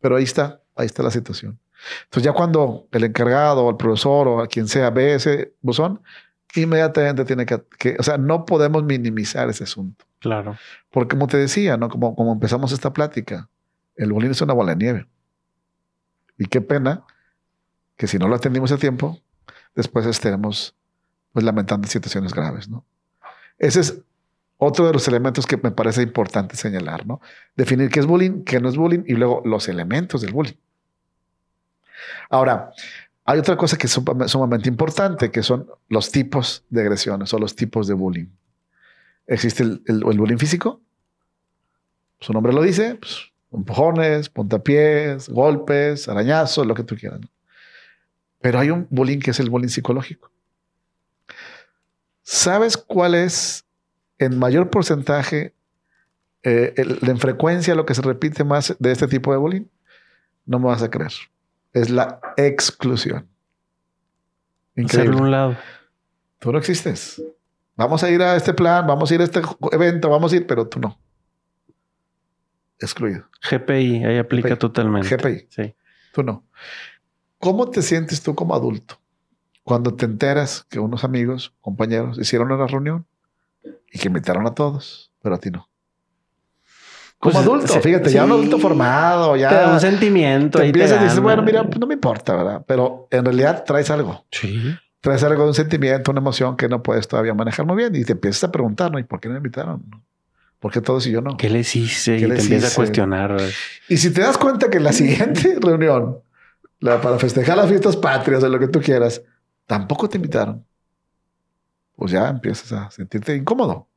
Pero 0.00 0.16
ahí 0.16 0.24
está, 0.24 0.60
ahí 0.76 0.86
está 0.86 1.02
la 1.02 1.10
situación. 1.10 1.58
Entonces 2.04 2.22
ya 2.24 2.32
cuando 2.32 2.86
el 2.92 3.04
encargado 3.04 3.64
o 3.64 3.70
el 3.70 3.76
profesor 3.76 4.26
o 4.28 4.40
a 4.40 4.46
quien 4.46 4.68
sea 4.68 4.90
ve 4.90 5.14
ese 5.14 5.54
buzón, 5.60 6.00
inmediatamente 6.54 7.24
tiene 7.24 7.46
que, 7.46 7.62
que- 7.78 7.96
o 7.98 8.02
sea, 8.02 8.16
no 8.16 8.44
podemos 8.46 8.84
minimizar 8.84 9.48
ese 9.50 9.64
asunto. 9.64 10.04
Claro. 10.20 10.56
Porque 10.90 11.16
como 11.16 11.26
te 11.26 11.36
decía, 11.36 11.76
¿no? 11.76 11.88
Como, 11.88 12.14
como 12.14 12.32
empezamos 12.32 12.72
esta 12.72 12.92
plática, 12.92 13.48
el 13.96 14.12
bullying 14.12 14.30
es 14.30 14.40
una 14.40 14.54
bola 14.54 14.74
de 14.74 14.76
nieve. 14.84 15.06
Y 16.38 16.46
qué 16.46 16.60
pena 16.60 17.04
que 17.96 18.06
si 18.06 18.18
no 18.18 18.28
lo 18.28 18.34
atendimos 18.36 18.72
a 18.72 18.76
tiempo, 18.78 19.20
después 19.74 20.06
estemos 20.06 20.74
pues 21.32 21.44
lamentando 21.44 21.86
situaciones 21.88 22.32
graves, 22.32 22.68
¿no? 22.68 22.84
Ese 23.58 23.80
es 23.80 23.98
otro 24.64 24.86
de 24.86 24.92
los 24.92 25.06
elementos 25.08 25.46
que 25.46 25.56
me 25.56 25.70
parece 25.70 26.02
importante 26.02 26.56
señalar, 26.56 27.06
¿no? 27.06 27.20
Definir 27.56 27.90
qué 27.90 28.00
es 28.00 28.06
bullying, 28.06 28.44
qué 28.44 28.60
no 28.60 28.68
es 28.68 28.76
bullying 28.76 29.04
y 29.06 29.14
luego 29.14 29.42
los 29.44 29.68
elementos 29.68 30.22
del 30.22 30.32
bullying. 30.32 30.56
Ahora, 32.30 32.72
Hay 33.26 33.38
otra 33.38 33.56
cosa 33.56 33.78
que 33.78 33.86
es 33.86 33.92
sumamente 34.26 34.68
importante, 34.68 35.30
que 35.30 35.42
son 35.42 35.66
los 35.88 36.10
tipos 36.10 36.62
de 36.68 36.82
agresiones 36.82 37.32
o 37.32 37.38
los 37.38 37.56
tipos 37.56 37.86
de 37.86 37.94
bullying. 37.94 38.26
Existe 39.26 39.62
el, 39.62 40.04
bullying 40.04 40.36
físico. 40.36 40.82
Su 42.20 42.34
nombre 42.34 42.52
lo 42.52 42.60
dice. 42.60 42.96
Pues, 42.96 43.32
empujones, 43.50 44.28
puntapiés, 44.28 45.30
golpes, 45.30 46.06
arañazos, 46.06 46.66
lo 46.66 46.74
que 46.74 46.82
tú 46.82 46.96
quieras. 46.96 47.20
Pero 48.42 48.58
hay 48.58 48.68
un 48.68 48.86
bullying 48.90 49.20
que 49.20 49.30
es 49.30 49.40
el 49.40 49.48
bullying 49.48 49.68
psicológico. 49.68 50.30
¿Sabes 52.22 52.76
cuál 52.76 53.14
es 53.14 53.63
en 54.24 54.38
mayor 54.38 54.70
porcentaje, 54.70 55.54
eh, 56.42 56.74
en 56.76 57.18
frecuencia, 57.18 57.74
lo 57.74 57.86
que 57.86 57.94
se 57.94 58.02
repite 58.02 58.44
más 58.44 58.76
de 58.78 58.92
este 58.92 59.06
tipo 59.06 59.32
de 59.32 59.38
bullying? 59.38 59.66
No 60.46 60.58
me 60.58 60.66
vas 60.66 60.82
a 60.82 60.90
creer. 60.90 61.12
Es 61.72 61.90
la 61.90 62.20
exclusión. 62.36 63.28
Increíble. 64.76 65.16
un 65.16 65.30
lado. 65.30 65.56
Tú 66.38 66.52
no 66.52 66.58
existes. 66.58 67.22
Vamos 67.76 68.02
a 68.04 68.10
ir 68.10 68.22
a 68.22 68.36
este 68.36 68.52
plan, 68.54 68.86
vamos 68.86 69.10
a 69.10 69.14
ir 69.14 69.20
a 69.20 69.24
este 69.24 69.40
evento, 69.72 70.10
vamos 70.10 70.32
a 70.32 70.36
ir, 70.36 70.46
pero 70.46 70.68
tú 70.68 70.78
no. 70.78 70.98
Excluido. 72.78 73.24
GPI, 73.50 74.04
ahí 74.04 74.18
aplica 74.18 74.56
totalmente. 74.56 75.16
GPI. 75.16 75.46
Sí. 75.48 75.74
Tú 76.12 76.22
no. 76.22 76.44
¿Cómo 77.38 77.70
te 77.70 77.82
sientes 77.82 78.22
tú 78.22 78.34
como 78.34 78.54
adulto 78.54 79.00
cuando 79.64 79.94
te 79.94 80.04
enteras 80.04 80.66
que 80.68 80.78
unos 80.78 81.04
amigos, 81.04 81.54
compañeros, 81.60 82.18
hicieron 82.18 82.52
una 82.52 82.66
reunión 82.66 83.06
y 83.92 83.98
que 83.98 84.08
invitaron 84.08 84.46
a 84.46 84.54
todos, 84.54 85.10
pero 85.22 85.34
a 85.34 85.38
ti 85.38 85.50
no? 85.50 85.68
Como 87.18 87.32
pues, 87.32 87.46
adulto, 87.46 87.80
fíjate, 87.80 88.10
ya 88.10 88.24
un 88.24 88.32
adulto 88.32 88.58
formado, 88.58 89.34
ya. 89.34 89.48
Te 89.48 89.54
da 89.54 89.72
un 89.72 89.80
sentimiento. 89.80 90.58
Te 90.58 90.66
empiezas 90.66 91.00
y 91.00 91.04
dices, 91.04 91.20
bueno, 91.20 91.42
mira, 91.42 91.64
pues, 91.64 91.78
no 91.78 91.86
me 91.86 91.94
importa, 91.94 92.36
¿verdad? 92.36 92.64
Pero 92.66 93.08
en 93.10 93.24
realidad 93.24 93.64
traes 93.64 93.90
algo. 93.90 94.26
Sí. 94.30 94.76
Traes 95.00 95.22
algo 95.22 95.42
de 95.42 95.48
un 95.48 95.54
sentimiento, 95.54 96.10
una 96.10 96.20
emoción 96.20 96.56
que 96.56 96.68
no 96.68 96.82
puedes 96.82 97.08
todavía 97.08 97.32
manejar 97.32 97.64
muy 97.64 97.76
bien 97.76 97.94
y 97.94 98.04
te 98.04 98.12
empiezas 98.12 98.44
a 98.44 98.52
preguntar, 98.52 98.92
¿no? 98.92 98.98
¿Y 98.98 99.04
por 99.04 99.20
qué 99.20 99.28
no 99.28 99.34
me 99.34 99.38
invitaron? 99.38 99.82
¿Por 100.58 100.72
qué 100.72 100.80
todos 100.80 101.06
y 101.06 101.12
yo 101.12 101.20
no? 101.20 101.36
¿Qué 101.36 101.48
les 101.50 101.74
hice? 101.76 102.16
y 102.16 102.26
te 102.26 102.40
empiezas 102.40 102.72
a 102.72 102.76
cuestionar. 102.76 103.36
Y 103.88 103.96
si 103.96 104.10
te 104.10 104.20
das 104.20 104.36
cuenta 104.38 104.68
que 104.68 104.78
en 104.78 104.84
la 104.84 104.92
siguiente 104.92 105.58
reunión, 105.62 106.18
para 106.80 107.18
festejar 107.18 107.56
las 107.56 107.68
fiestas 107.68 107.96
patrias 107.96 108.42
o 108.42 108.48
lo 108.48 108.58
que 108.58 108.68
tú 108.68 108.80
quieras, 108.80 109.22
tampoco 109.66 110.08
te 110.08 110.16
invitaron, 110.16 110.64
pues 111.96 112.12
ya 112.12 112.28
empiezas 112.28 112.72
a 112.72 112.90
sentirte 112.90 113.36
incómodo. 113.36 113.88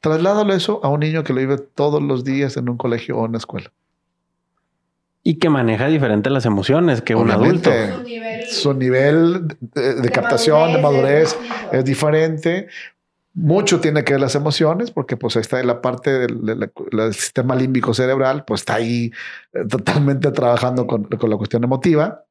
Trasládalo 0.00 0.52
eso 0.52 0.80
a 0.82 0.88
un 0.88 1.00
niño 1.00 1.22
que 1.22 1.32
lo 1.32 1.40
vive 1.40 1.58
todos 1.58 2.02
los 2.02 2.24
días 2.24 2.56
en 2.56 2.68
un 2.68 2.76
colegio 2.76 3.16
o 3.16 3.24
en 3.24 3.30
una 3.30 3.38
escuela. 3.38 3.72
Y 5.22 5.36
que 5.36 5.48
maneja 5.48 5.86
diferente 5.86 6.30
las 6.30 6.44
emociones 6.46 7.00
que 7.00 7.14
un 7.14 7.30
adulto. 7.30 7.70
Su 8.50 8.74
nivel, 8.74 9.46
de, 9.60 10.10
captación, 10.10 10.72
de 10.72 10.82
madurez 10.82 11.38
es 11.70 11.84
diferente. 11.84 12.66
Mucho 13.32 13.80
tiene 13.80 14.02
que 14.02 14.14
ver 14.14 14.20
las 14.20 14.34
emociones, 14.34 14.90
porque 14.90 15.16
pues 15.16 15.36
está 15.36 15.60
en 15.60 15.68
la 15.68 15.80
parte 15.80 16.10
del, 16.10 16.70
sistema 17.12 17.54
límbico 17.54 17.94
cerebral, 17.94 18.44
pues 18.44 18.62
está 18.62 18.74
ahí 18.74 19.12
eh, 19.52 19.64
totalmente 19.70 20.32
trabajando 20.32 20.88
con, 20.88 21.08
la 21.08 21.36
cuestión 21.36 21.62
emotiva. 21.62 22.24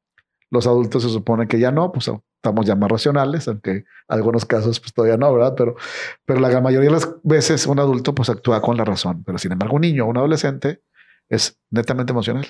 Los 0.50 0.66
adultos 0.66 1.02
se 1.02 1.08
supone 1.08 1.48
que 1.48 1.58
ya 1.58 1.72
no, 1.72 1.90
pues 1.90 2.10
estamos 2.42 2.66
ya 2.66 2.74
más 2.74 2.90
racionales, 2.90 3.46
aunque 3.46 3.70
en 3.70 3.86
algunos 4.08 4.44
casos 4.44 4.80
pues 4.80 4.92
todavía 4.92 5.16
no, 5.16 5.32
¿verdad? 5.32 5.54
Pero, 5.56 5.76
pero 6.24 6.40
la 6.40 6.48
gran 6.48 6.64
mayoría 6.64 6.88
de 6.88 6.94
las 6.96 7.08
veces 7.22 7.68
un 7.68 7.78
adulto 7.78 8.16
pues 8.16 8.28
actúa 8.30 8.60
con 8.60 8.76
la 8.76 8.84
razón, 8.84 9.22
pero 9.22 9.38
sin 9.38 9.52
embargo 9.52 9.76
un 9.76 9.82
niño 9.82 10.04
o 10.04 10.08
un 10.08 10.16
adolescente 10.16 10.82
es 11.28 11.56
netamente 11.70 12.10
emocional. 12.10 12.44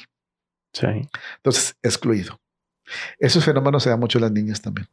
Sí. 0.72 0.86
Entonces, 1.36 1.76
excluido. 1.82 2.40
Esos 3.18 3.44
fenómenos 3.44 3.82
se 3.82 3.90
dan 3.90 4.00
mucho 4.00 4.16
en 4.16 4.22
las 4.22 4.32
niñas 4.32 4.62
también. 4.62 4.88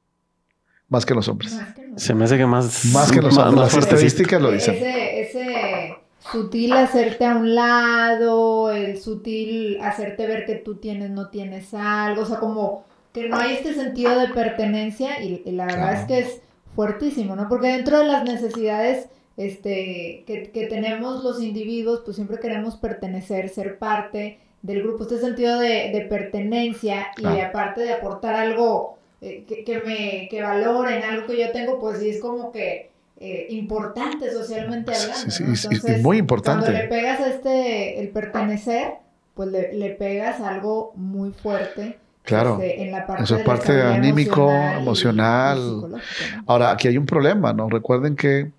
Más 0.90 1.06
que 1.06 1.14
en 1.14 1.18
los 1.18 1.30
hombres. 1.30 1.58
Se 1.96 2.14
me 2.14 2.26
hace 2.26 2.38
que 2.38 2.46
más... 2.46 2.84
Más 2.92 3.10
que 3.10 3.20
en 3.20 3.26
los 3.26 3.38
hombres. 3.38 3.74
las 3.74 3.78
estadísticas 3.78 4.42
lo 4.42 4.52
dicen. 4.52 4.76
Ese, 4.76 5.22
ese 5.22 5.96
sutil 6.30 6.74
hacerte 6.74 7.26
a 7.26 7.38
un 7.38 7.56
lado, 7.56 8.72
el 8.72 9.00
sutil 9.00 9.80
hacerte 9.82 10.28
ver 10.28 10.46
que 10.46 10.56
tú 10.56 10.76
tienes, 10.76 11.10
no 11.10 11.30
tienes 11.30 11.74
algo, 11.74 12.24
o 12.24 12.26
sea, 12.26 12.40
como 12.40 12.89
que 13.20 13.30
no 13.30 13.38
hay 13.38 13.56
este 13.56 13.74
sentido 13.74 14.20
de 14.20 14.30
pertenencia 14.30 15.22
y, 15.22 15.44
la 15.52 15.66
verdad 15.66 15.94
es 15.94 16.06
que 16.06 16.20
es 16.20 16.42
fuertísimo, 16.76 17.36
¿no? 17.36 17.48
Porque 17.50 17.68
dentro 17.68 18.00
de 18.00 18.06
las 18.06 18.24
necesidades 18.24 19.10
este, 19.38 20.24
que, 20.26 20.52
que 20.54 20.68
tenemos 20.68 21.24
los 21.24 21.42
individuos, 21.42 22.02
pues 22.04 22.16
siempre 22.16 22.40
queremos 22.40 22.78
pertenecer, 22.78 23.50
ser 23.50 23.78
parte 23.78 24.40
del 24.62 24.84
grupo, 24.84 25.04
este 25.04 25.20
sentido 25.20 25.60
de, 25.60 25.92
de 25.92 26.06
pertenencia 26.10 27.08
y 27.18 27.26
aparte 27.40 27.82
de 27.82 27.94
aportar 27.94 28.36
algo 28.36 28.98
eh, 29.22 29.46
que, 29.46 29.82
me 29.86 30.28
que 30.30 30.42
valoren, 30.42 31.04
algo 31.04 31.28
que 31.28 31.40
yo 31.40 31.52
tengo, 31.52 31.80
pues 31.80 32.00
sí 32.00 32.10
es 32.10 32.22
como 32.22 32.52
que 32.52 32.90
eh, 33.18 33.48
importante 33.50 34.32
socialmente 34.32 34.94
hablando. 34.94 35.32
Sí, 35.32 35.56
sí, 35.56 35.68
es 35.72 36.02
muy 36.02 36.18
importante. 36.18 36.66
Cuando 36.66 36.82
le 36.82 36.88
pegas 36.88 37.20
a 37.20 37.30
este, 37.30 38.00
el 38.00 38.10
pertenecer, 38.10 38.94
pues 39.34 39.50
le, 39.50 39.74
le 39.74 39.90
pegas 39.92 40.40
algo 40.42 40.94
muy 40.96 41.32
fuerte. 41.32 41.98
Claro, 42.24 42.60
este, 42.62 42.84
en 42.84 42.92
la 42.92 43.08
parte 43.08 43.24
eso 43.24 43.36
es 43.38 43.44
parte 43.44 43.82
anímico, 43.82 44.52
emocional. 44.52 46.02
Ahora, 46.46 46.72
aquí 46.72 46.88
hay 46.88 46.98
un 46.98 47.06
problema, 47.06 47.54
¿no? 47.54 47.70
Recuerden 47.70 48.16
que 48.16 48.52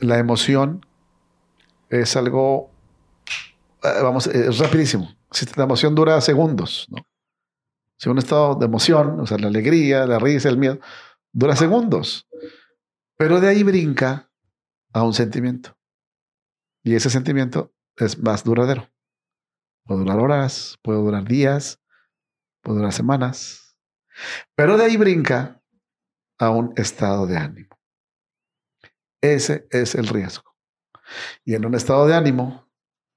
la 0.00 0.18
emoción 0.18 0.84
es 1.90 2.16
algo, 2.16 2.70
eh, 3.82 4.02
vamos, 4.02 4.26
es 4.26 4.58
rapidísimo. 4.58 5.14
La 5.56 5.64
emoción 5.64 5.94
dura 5.94 6.20
segundos, 6.20 6.86
¿no? 6.88 7.04
Si 7.98 8.08
un 8.08 8.18
estado 8.18 8.54
de 8.54 8.66
emoción, 8.66 9.20
o 9.20 9.26
sea, 9.26 9.38
la 9.38 9.48
alegría, 9.48 10.06
la 10.06 10.18
risa, 10.18 10.48
el 10.48 10.56
miedo, 10.56 10.78
dura 11.32 11.56
segundos. 11.56 12.28
Pero 13.16 13.40
de 13.40 13.48
ahí 13.48 13.64
brinca 13.64 14.30
a 14.92 15.02
un 15.02 15.12
sentimiento. 15.12 15.76
Y 16.84 16.94
ese 16.94 17.10
sentimiento 17.10 17.72
es 17.96 18.18
más 18.18 18.44
duradero. 18.44 18.88
Puede 19.84 20.00
durar 20.00 20.20
horas, 20.20 20.78
puede 20.82 20.98
durar 21.00 21.24
días, 21.24 21.80
puede 22.68 22.80
durar 22.80 22.92
semanas. 22.92 23.74
Pero 24.54 24.76
de 24.76 24.84
ahí 24.84 24.98
brinca 24.98 25.62
a 26.38 26.50
un 26.50 26.74
estado 26.76 27.26
de 27.26 27.38
ánimo. 27.38 27.78
Ese 29.22 29.66
es 29.70 29.94
el 29.94 30.06
riesgo. 30.06 30.54
Y 31.46 31.54
en 31.54 31.64
un 31.64 31.74
estado 31.74 32.06
de 32.06 32.14
ánimo 32.14 32.70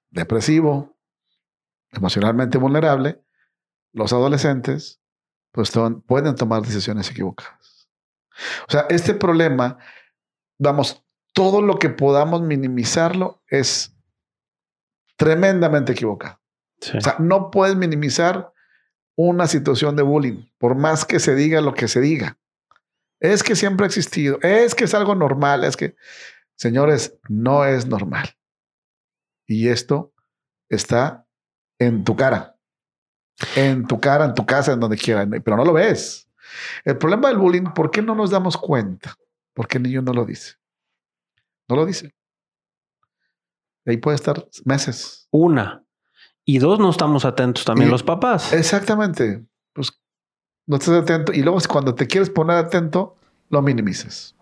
depresivo, 0.10 0.98
emocionalmente 1.92 2.58
vulnerable, 2.58 3.22
los 3.92 4.14
adolescentes 4.14 5.02
pues 5.52 5.70
pueden 6.08 6.36
tomar 6.36 6.62
decisiones 6.62 7.12
equivocadas. 7.12 7.90
O 8.70 8.72
sea, 8.72 8.86
este 8.90 9.14
problema, 9.14 9.80
vamos, 10.60 11.06
todo 11.34 11.62
lo 11.62 11.78
que 11.78 11.90
podamos 11.90 12.42
minimizarlo 12.42 13.44
es 13.48 13.98
tremendamente 15.18 15.92
equivocado. 15.92 16.40
O 16.98 17.02
sea, 17.02 17.18
no 17.20 17.52
puedes 17.52 17.76
minimizar 17.76 18.54
una 19.16 19.48
situación 19.48 19.96
de 19.96 20.04
bullying, 20.04 20.46
por 20.58 20.76
más 20.76 21.06
que 21.06 21.20
se 21.20 21.36
diga 21.36 21.62
lo 21.62 21.74
que 21.74 21.88
se 21.88 22.02
diga. 22.02 22.38
Es 23.20 23.44
que 23.44 23.56
siempre 23.56 23.86
ha 23.86 23.88
existido, 23.88 24.40
es 24.42 24.74
que 24.74 24.86
es 24.86 24.94
algo 24.94 25.16
normal, 25.16 25.64
es 25.64 25.78
que, 25.78 25.96
señores, 26.56 27.20
no 27.30 27.66
es 27.66 27.86
normal. 27.86 28.30
Y 29.46 29.68
esto 29.68 30.14
está 30.70 31.28
en 31.78 32.04
tu 32.04 32.16
cara 32.16 32.52
en 33.56 33.88
tu 33.88 34.00
cara, 34.00 34.26
en 34.26 34.34
tu 34.34 34.46
casa, 34.46 34.74
en 34.74 34.80
donde 34.80 34.98
quiera, 34.98 35.28
pero 35.44 35.58
no 35.58 35.66
lo 35.66 35.74
ves. 35.74 36.28
El 36.84 36.98
problema 36.98 37.30
del 37.30 37.38
bullying, 37.38 37.74
¿por 37.74 37.92
qué 37.92 38.02
no 38.02 38.16
nos 38.16 38.30
damos 38.30 38.58
cuenta? 38.58 39.16
Porque 39.54 39.78
el 39.78 39.84
niño 39.84 40.02
no 40.02 40.14
lo 40.14 40.26
dice. 40.26 40.56
No 41.68 41.76
lo 41.76 41.86
dice. 41.86 42.14
Ahí 43.86 43.98
puede 43.98 44.16
estar 44.16 44.48
meses. 44.66 45.28
Una. 45.32 45.84
Y 46.46 46.60
dos, 46.60 46.80
no 46.80 46.90
estamos 46.90 47.26
atentos 47.26 47.66
también 47.66 47.90
los 47.90 48.04
papás. 48.04 48.52
Exactamente. 48.54 49.46
Pues 49.74 49.92
no 50.68 50.78
estás 50.78 51.02
atento. 51.02 51.32
Y 51.34 51.44
luego 51.44 51.60
cuando 51.70 51.96
te 51.96 52.08
quieres 52.08 52.30
poner 52.30 52.58
atento, 52.58 53.16
lo 53.50 53.62
minimizas. 53.62 54.36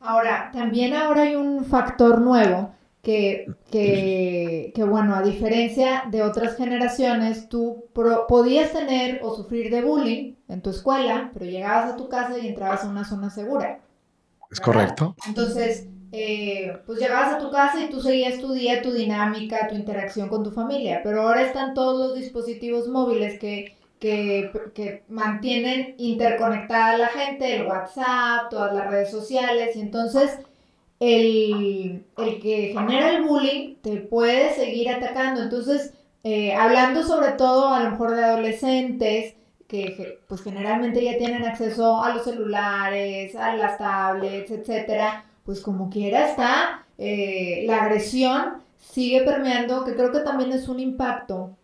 Ahora, 0.00 0.50
también 0.52 0.94
ahora 0.94 1.22
hay 1.22 1.36
un 1.36 1.64
factor 1.64 2.20
nuevo 2.20 2.74
que, 3.02 3.46
que, 3.70 4.72
que, 4.74 4.84
bueno, 4.84 5.14
a 5.14 5.22
diferencia 5.22 6.04
de 6.10 6.22
otras 6.22 6.56
generaciones, 6.56 7.48
tú 7.48 7.86
podías 8.28 8.72
tener 8.72 9.20
o 9.22 9.34
sufrir 9.34 9.70
de 9.70 9.82
bullying 9.82 10.34
en 10.48 10.62
tu 10.62 10.70
escuela, 10.70 11.30
pero 11.32 11.46
llegabas 11.46 11.92
a 11.92 11.96
tu 11.96 12.08
casa 12.08 12.38
y 12.38 12.48
entrabas 12.48 12.84
a 12.84 12.88
una 12.88 13.04
zona 13.04 13.30
segura. 13.30 13.80
Es 14.50 14.60
correcto. 14.60 15.14
Entonces, 15.26 15.86
eh, 16.12 16.78
pues 16.86 16.98
llegabas 16.98 17.34
a 17.34 17.38
tu 17.38 17.50
casa 17.50 17.84
y 17.84 17.88
tú 17.90 18.00
seguías 18.00 18.40
tu 18.40 18.52
día, 18.52 18.82
tu 18.82 18.92
dinámica, 18.92 19.68
tu 19.68 19.76
interacción 19.76 20.28
con 20.28 20.42
tu 20.42 20.50
familia, 20.50 21.00
pero 21.04 21.22
ahora 21.22 21.42
están 21.42 21.74
todos 21.74 22.08
los 22.08 22.18
dispositivos 22.18 22.88
móviles 22.88 23.38
que, 23.38 23.76
que, 24.00 24.50
que 24.74 25.04
mantienen 25.08 25.94
interconectada 25.98 26.92
a 26.94 26.98
la 26.98 27.08
gente, 27.08 27.56
el 27.56 27.66
WhatsApp, 27.66 28.50
todas 28.50 28.74
las 28.74 28.90
redes 28.90 29.10
sociales, 29.10 29.76
y 29.76 29.80
entonces 29.80 30.38
el, 31.00 32.04
que 32.16 32.74
genera 32.76 33.10
el 33.10 33.22
bullying 33.22 33.76
te 33.76 33.96
puede 33.96 34.54
seguir 34.54 34.90
atacando. 34.90 35.42
Entonces, 35.42 35.94
eh, 36.24 36.54
hablando 36.54 37.02
sobre 37.02 37.32
todo 37.32 37.68
a 37.68 37.82
lo 37.84 37.90
mejor 37.92 38.14
de 38.14 38.24
adolescentes, 38.24 39.34
que 39.66 40.18
pues 40.26 40.42
generalmente 40.42 41.02
ya 41.02 41.16
tienen 41.16 41.44
acceso 41.44 42.02
a 42.02 42.12
los 42.12 42.24
celulares, 42.24 43.36
a 43.36 43.54
las 43.54 43.78
tablets, 43.78 44.50
etcétera, 44.50 45.24
pues 45.44 45.60
como 45.60 45.90
quiera 45.90 46.28
está 46.28 46.84
eh, 47.02 47.64
la 47.66 47.84
agresión 47.84 48.62
sigue 48.78 49.22
permeando, 49.22 49.84
que 49.84 49.94
creo 49.94 50.12
que 50.12 50.20
también 50.20 50.52
es 50.52 50.68
un 50.68 50.80
impacto 50.80 51.56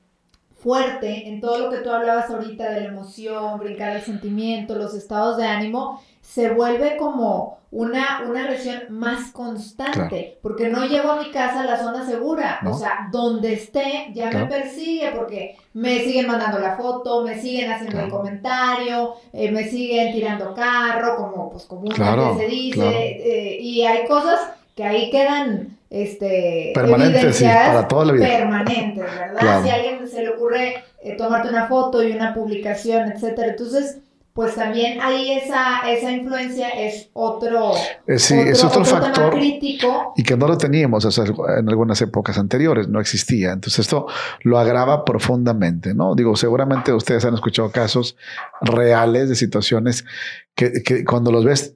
fuerte 0.54 1.28
en 1.28 1.40
todo 1.40 1.58
lo 1.58 1.70
que 1.70 1.78
tú 1.78 1.90
hablabas 1.90 2.30
ahorita 2.30 2.70
de 2.70 2.80
la 2.80 2.86
emoción, 2.86 3.58
brincar 3.58 3.94
el 3.94 4.02
sentimiento, 4.02 4.74
los 4.74 4.94
estados 4.94 5.36
de 5.36 5.44
ánimo, 5.44 6.02
se 6.26 6.50
vuelve 6.50 6.96
como 6.96 7.58
una, 7.70 8.22
una 8.28 8.44
agresión 8.44 8.82
más 8.90 9.30
constante, 9.30 10.38
porque 10.42 10.68
no 10.68 10.86
llego 10.86 11.12
a 11.12 11.22
mi 11.22 11.30
casa 11.30 11.60
a 11.60 11.64
la 11.64 11.78
zona 11.78 12.04
segura, 12.04 12.60
o 12.66 12.74
sea, 12.74 13.08
donde 13.12 13.52
esté 13.52 14.10
ya 14.12 14.30
me 14.30 14.46
persigue, 14.46 15.12
porque 15.14 15.56
me 15.74 16.00
siguen 16.00 16.26
mandando 16.26 16.58
la 16.58 16.76
foto, 16.76 17.22
me 17.22 17.40
siguen 17.40 17.70
haciendo 17.70 18.00
el 18.00 18.10
comentario, 18.10 19.14
eh, 19.32 19.50
me 19.50 19.64
siguen 19.64 20.12
tirando 20.12 20.52
carro, 20.54 21.16
como 21.16 21.50
pues 21.50 21.64
comúnmente 21.64 22.36
se 22.38 22.46
dice, 22.46 22.82
eh, 22.82 23.58
y 23.60 23.82
hay 23.82 24.06
cosas 24.06 24.40
que 24.74 24.84
ahí 24.84 25.10
quedan 25.10 25.78
este, 25.90 26.72
permanentes, 26.74 27.42
para 27.42 27.88
toda 27.88 28.06
la 28.06 28.12
vida. 28.12 28.26
Permanentes, 28.26 29.04
¿verdad? 29.04 29.62
Si 29.62 29.70
a 29.70 29.74
alguien 29.74 30.08
se 30.08 30.22
le 30.22 30.30
ocurre 30.30 30.82
eh, 31.02 31.16
tomarte 31.16 31.48
una 31.48 31.66
foto 31.66 32.02
y 32.02 32.12
una 32.12 32.34
publicación, 32.34 33.12
etcétera, 33.12 33.48
entonces 33.48 33.98
pues 34.36 34.54
también 34.54 35.00
ahí 35.00 35.32
esa, 35.32 35.90
esa 35.90 36.12
influencia 36.12 36.68
es 36.68 37.08
otro, 37.14 37.72
eh, 38.06 38.16
es 38.16 38.62
otro, 38.62 38.84
factor 38.84 39.30
crítico. 39.32 40.12
Y 40.14 40.22
que 40.24 40.36
no 40.36 40.46
lo 40.46 40.58
teníamos 40.58 41.18
en 41.18 41.68
algunas 41.70 42.02
épocas 42.02 42.36
anteriores, 42.36 42.86
no 42.86 43.00
existía. 43.00 43.52
Entonces 43.52 43.78
esto 43.78 44.06
lo 44.42 44.58
agrava 44.58 45.06
profundamente, 45.06 45.94
¿no? 45.94 46.14
Digo, 46.14 46.36
seguramente 46.36 46.92
ustedes 46.92 47.24
han 47.24 47.32
escuchado 47.32 47.72
casos 47.72 48.18
reales 48.60 49.30
de 49.30 49.36
situaciones 49.36 50.04
que, 50.54 50.82
que 50.84 51.02
cuando 51.06 51.32
los 51.32 51.42
ves 51.42 51.74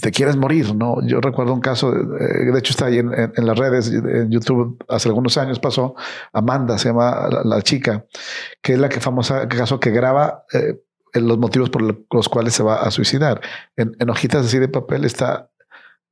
te 0.00 0.10
quieres 0.10 0.36
morir, 0.36 0.74
¿no? 0.74 0.96
Yo 1.06 1.20
recuerdo 1.20 1.54
un 1.54 1.60
caso, 1.60 1.92
de 1.92 2.58
hecho 2.58 2.72
está 2.72 2.86
ahí 2.86 2.98
en, 2.98 3.46
las 3.46 3.58
redes, 3.58 3.88
en 3.88 4.30
YouTube, 4.30 4.84
hace 4.88 5.08
algunos 5.08 5.36
años 5.36 5.60
pasó, 5.60 5.94
Amanda 6.32 6.76
se 6.78 6.88
llama 6.88 7.28
la, 7.44 7.62
chica, 7.62 8.06
que 8.62 8.74
es 8.74 8.78
la 8.80 8.88
que 8.88 9.00
famosa 9.00 9.48
caso 9.48 9.78
que 9.78 9.90
graba 9.90 10.44
eh, 10.52 10.80
los 11.14 11.38
motivos 11.38 11.70
por 11.70 11.82
los 12.12 12.28
cuales 12.28 12.54
se 12.54 12.62
va 12.62 12.82
a 12.82 12.90
suicidar. 12.90 13.40
En, 13.76 13.94
hojitas 14.08 14.46
así 14.46 14.58
de 14.58 14.68
papel 14.68 15.04
está 15.04 15.50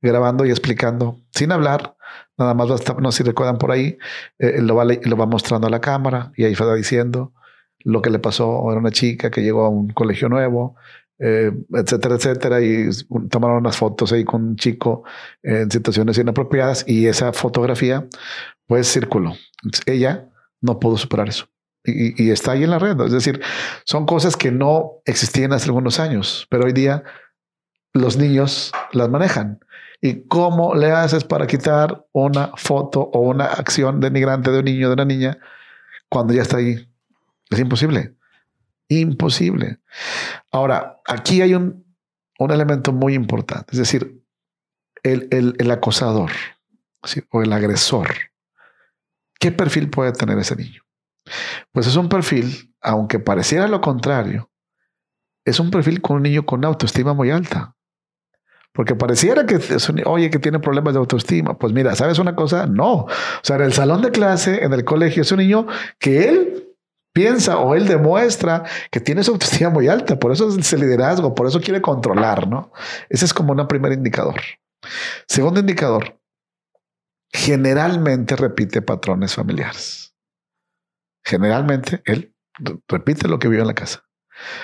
grabando 0.01 0.45
y 0.45 0.49
explicando, 0.49 1.19
sin 1.31 1.51
hablar, 1.51 1.95
nada 2.37 2.53
más 2.53 2.69
va 2.69 2.73
a 2.73 2.75
estar, 2.75 3.01
no 3.01 3.11
sé 3.11 3.19
si 3.19 3.23
recuerdan 3.23 3.57
por 3.57 3.71
ahí, 3.71 3.97
eh, 4.39 4.61
lo, 4.61 4.75
va, 4.75 4.85
lo 4.85 5.17
va 5.17 5.25
mostrando 5.25 5.67
a 5.67 5.69
la 5.69 5.81
cámara 5.81 6.31
y 6.35 6.45
ahí 6.45 6.53
va 6.55 6.73
diciendo 6.75 7.33
lo 7.79 8.01
que 8.01 8.09
le 8.09 8.19
pasó. 8.19 8.69
Era 8.71 8.79
una 8.79 8.91
chica 8.91 9.29
que 9.29 9.41
llegó 9.41 9.65
a 9.65 9.69
un 9.69 9.89
colegio 9.89 10.29
nuevo, 10.29 10.75
eh, 11.19 11.51
etcétera, 11.73 12.15
etcétera, 12.15 12.61
y 12.61 12.89
tomaron 13.29 13.57
unas 13.57 13.77
fotos 13.77 14.11
ahí 14.13 14.23
con 14.23 14.43
un 14.43 14.55
chico 14.55 15.03
en 15.43 15.69
situaciones 15.69 16.17
inapropiadas 16.17 16.85
y 16.87 17.07
esa 17.07 17.33
fotografía 17.33 18.07
pues 18.67 18.91
circuló. 18.91 19.33
ella 19.85 20.29
no 20.61 20.79
pudo 20.79 20.97
superar 20.97 21.29
eso 21.29 21.47
y, 21.83 22.31
está 22.31 22.51
ahí 22.51 22.63
en 22.63 22.71
la 22.71 22.79
red. 22.79 22.99
Es 23.01 23.11
decir, 23.11 23.41
son 23.85 24.05
cosas 24.05 24.35
que 24.35 24.51
no 24.51 25.01
existían 25.05 25.53
hace 25.53 25.65
algunos 25.65 25.99
años, 25.99 26.47
pero 26.49 26.65
hoy 26.65 26.73
día 26.73 27.03
los 27.93 28.17
niños 28.17 28.71
las 28.91 29.09
manejan. 29.09 29.59
¿Y 30.01 30.27
cómo 30.27 30.75
le 30.75 30.91
haces 30.91 31.23
para 31.23 31.47
quitar 31.47 32.05
una 32.13 32.51
foto 32.55 33.01
o 33.01 33.19
una 33.19 33.45
acción 33.45 33.99
denigrante 33.99 34.51
de 34.51 34.59
un 34.59 34.65
niño, 34.65 34.87
de 34.87 34.93
una 34.93 35.05
niña, 35.05 35.37
cuando 36.07 36.33
ya 36.33 36.41
está 36.41 36.57
ahí? 36.57 36.89
Es 37.49 37.59
imposible. 37.59 38.15
Imposible. 38.87 39.79
Ahora, 40.51 40.99
aquí 41.05 41.41
hay 41.41 41.53
un, 41.53 41.85
un 42.39 42.51
elemento 42.51 42.93
muy 42.93 43.13
importante, 43.13 43.71
es 43.73 43.79
decir, 43.79 44.23
el, 45.03 45.27
el, 45.31 45.55
el 45.59 45.71
acosador 45.71 46.31
o 47.31 47.41
el 47.41 47.53
agresor. 47.53 48.07
¿Qué 49.39 49.51
perfil 49.51 49.89
puede 49.89 50.11
tener 50.13 50.37
ese 50.39 50.55
niño? 50.55 50.81
Pues 51.71 51.87
es 51.87 51.95
un 51.95 52.09
perfil, 52.09 52.73
aunque 52.81 53.19
pareciera 53.19 53.67
lo 53.67 53.81
contrario, 53.81 54.49
es 55.45 55.59
un 55.59 55.71
perfil 55.71 56.01
con 56.01 56.17
un 56.17 56.23
niño 56.23 56.45
con 56.45 56.63
autoestima 56.65 57.13
muy 57.13 57.31
alta. 57.31 57.75
Porque 58.71 58.95
pareciera 58.95 59.45
que 59.45 59.55
es 59.55 59.89
un, 59.89 60.01
oye, 60.05 60.29
que 60.29 60.39
tiene 60.39 60.59
problemas 60.59 60.93
de 60.93 60.99
autoestima. 60.99 61.57
Pues 61.57 61.73
mira, 61.73 61.95
¿sabes 61.95 62.19
una 62.19 62.35
cosa? 62.35 62.67
No. 62.67 62.91
O 62.91 63.09
sea, 63.41 63.55
en 63.55 63.63
el 63.63 63.73
salón 63.73 64.01
de 64.01 64.11
clase, 64.11 64.63
en 64.63 64.73
el 64.73 64.85
colegio, 64.85 65.23
es 65.23 65.31
un 65.31 65.39
niño 65.39 65.67
que 65.97 66.29
él 66.29 66.69
piensa 67.11 67.57
o 67.57 67.73
él 67.73 67.87
demuestra 67.87 68.63
que 68.91 68.99
tiene 68.99 69.23
su 69.23 69.31
autoestima 69.31 69.71
muy 69.71 69.87
alta. 69.87 70.19
Por 70.19 70.31
eso 70.31 70.47
es 70.47 70.57
ese 70.57 70.77
liderazgo, 70.77 71.33
por 71.33 71.47
eso 71.47 71.59
quiere 71.59 71.81
controlar, 71.81 72.47
¿no? 72.47 72.71
Ese 73.09 73.25
es 73.25 73.33
como 73.33 73.53
un 73.53 73.67
primer 73.67 73.91
indicador. 73.91 74.39
Segundo 75.27 75.59
indicador, 75.59 76.19
generalmente 77.31 78.35
repite 78.35 78.81
patrones 78.81 79.33
familiares 79.33 80.08
generalmente 81.29 82.01
él 82.05 82.33
repite 82.87 83.27
lo 83.27 83.39
que 83.39 83.47
vio 83.47 83.61
en 83.61 83.67
la 83.67 83.75
casa. 83.75 84.03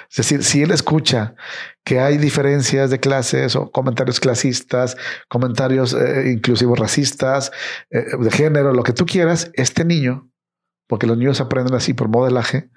Es 0.09 0.17
decir, 0.17 0.43
si 0.43 0.63
él 0.63 0.71
escucha 0.71 1.35
que 1.83 1.99
hay 1.99 2.17
diferencias 2.17 2.89
de 2.89 2.99
clases 2.99 3.55
o 3.55 3.71
comentarios 3.71 4.19
clasistas, 4.19 4.97
comentarios 5.27 5.93
eh, 5.93 6.31
inclusivos 6.31 6.79
racistas, 6.79 7.51
eh, 7.89 8.05
de 8.17 8.31
género, 8.31 8.73
lo 8.73 8.83
que 8.83 8.93
tú 8.93 9.05
quieras, 9.05 9.51
este 9.53 9.83
niño, 9.85 10.31
porque 10.87 11.07
los 11.07 11.17
niños 11.17 11.41
aprenden 11.41 11.75
así 11.75 11.93
por 11.93 12.07
modelaje, 12.07 12.69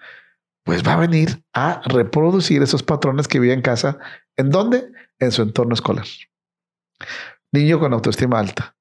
pues 0.65 0.87
va 0.87 0.95
a 0.95 0.99
venir 0.99 1.43
a 1.55 1.81
reproducir 1.87 2.63
esos 2.63 2.83
patrones 2.83 3.29
que 3.29 3.41
vive 3.41 3.55
en 3.55 3.63
casa. 3.63 3.99
¿En 4.37 4.51
dónde? 4.51 4.91
En 5.19 5.33
su 5.33 5.43
entorno 5.43 5.75
escolar. 5.75 6.07
Niño 7.53 7.79
con 7.79 7.93
autoestima 7.93 8.39
alta. 8.39 8.77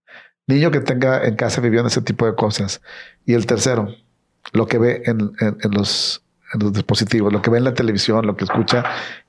Niño 0.48 0.72
que 0.72 0.80
tenga 0.80 1.24
en 1.26 1.36
casa 1.36 1.62
viviendo 1.62 1.88
ese 1.88 2.02
tipo 2.02 2.26
de 2.26 2.36
cosas. 2.36 2.82
Y 3.26 3.36
el 3.36 3.46
tercero, 3.46 3.90
lo 4.54 4.68
que 4.68 4.78
ve 4.78 5.04
en, 5.06 5.32
los, 5.72 6.24
dispositivos, 6.72 7.32
lo 7.32 7.42
que 7.42 7.50
ve 7.50 7.58
en 7.58 7.64
la 7.66 7.74
televisión, 7.74 8.26
lo 8.26 8.36
que 8.36 8.46
escucha, 8.46 8.84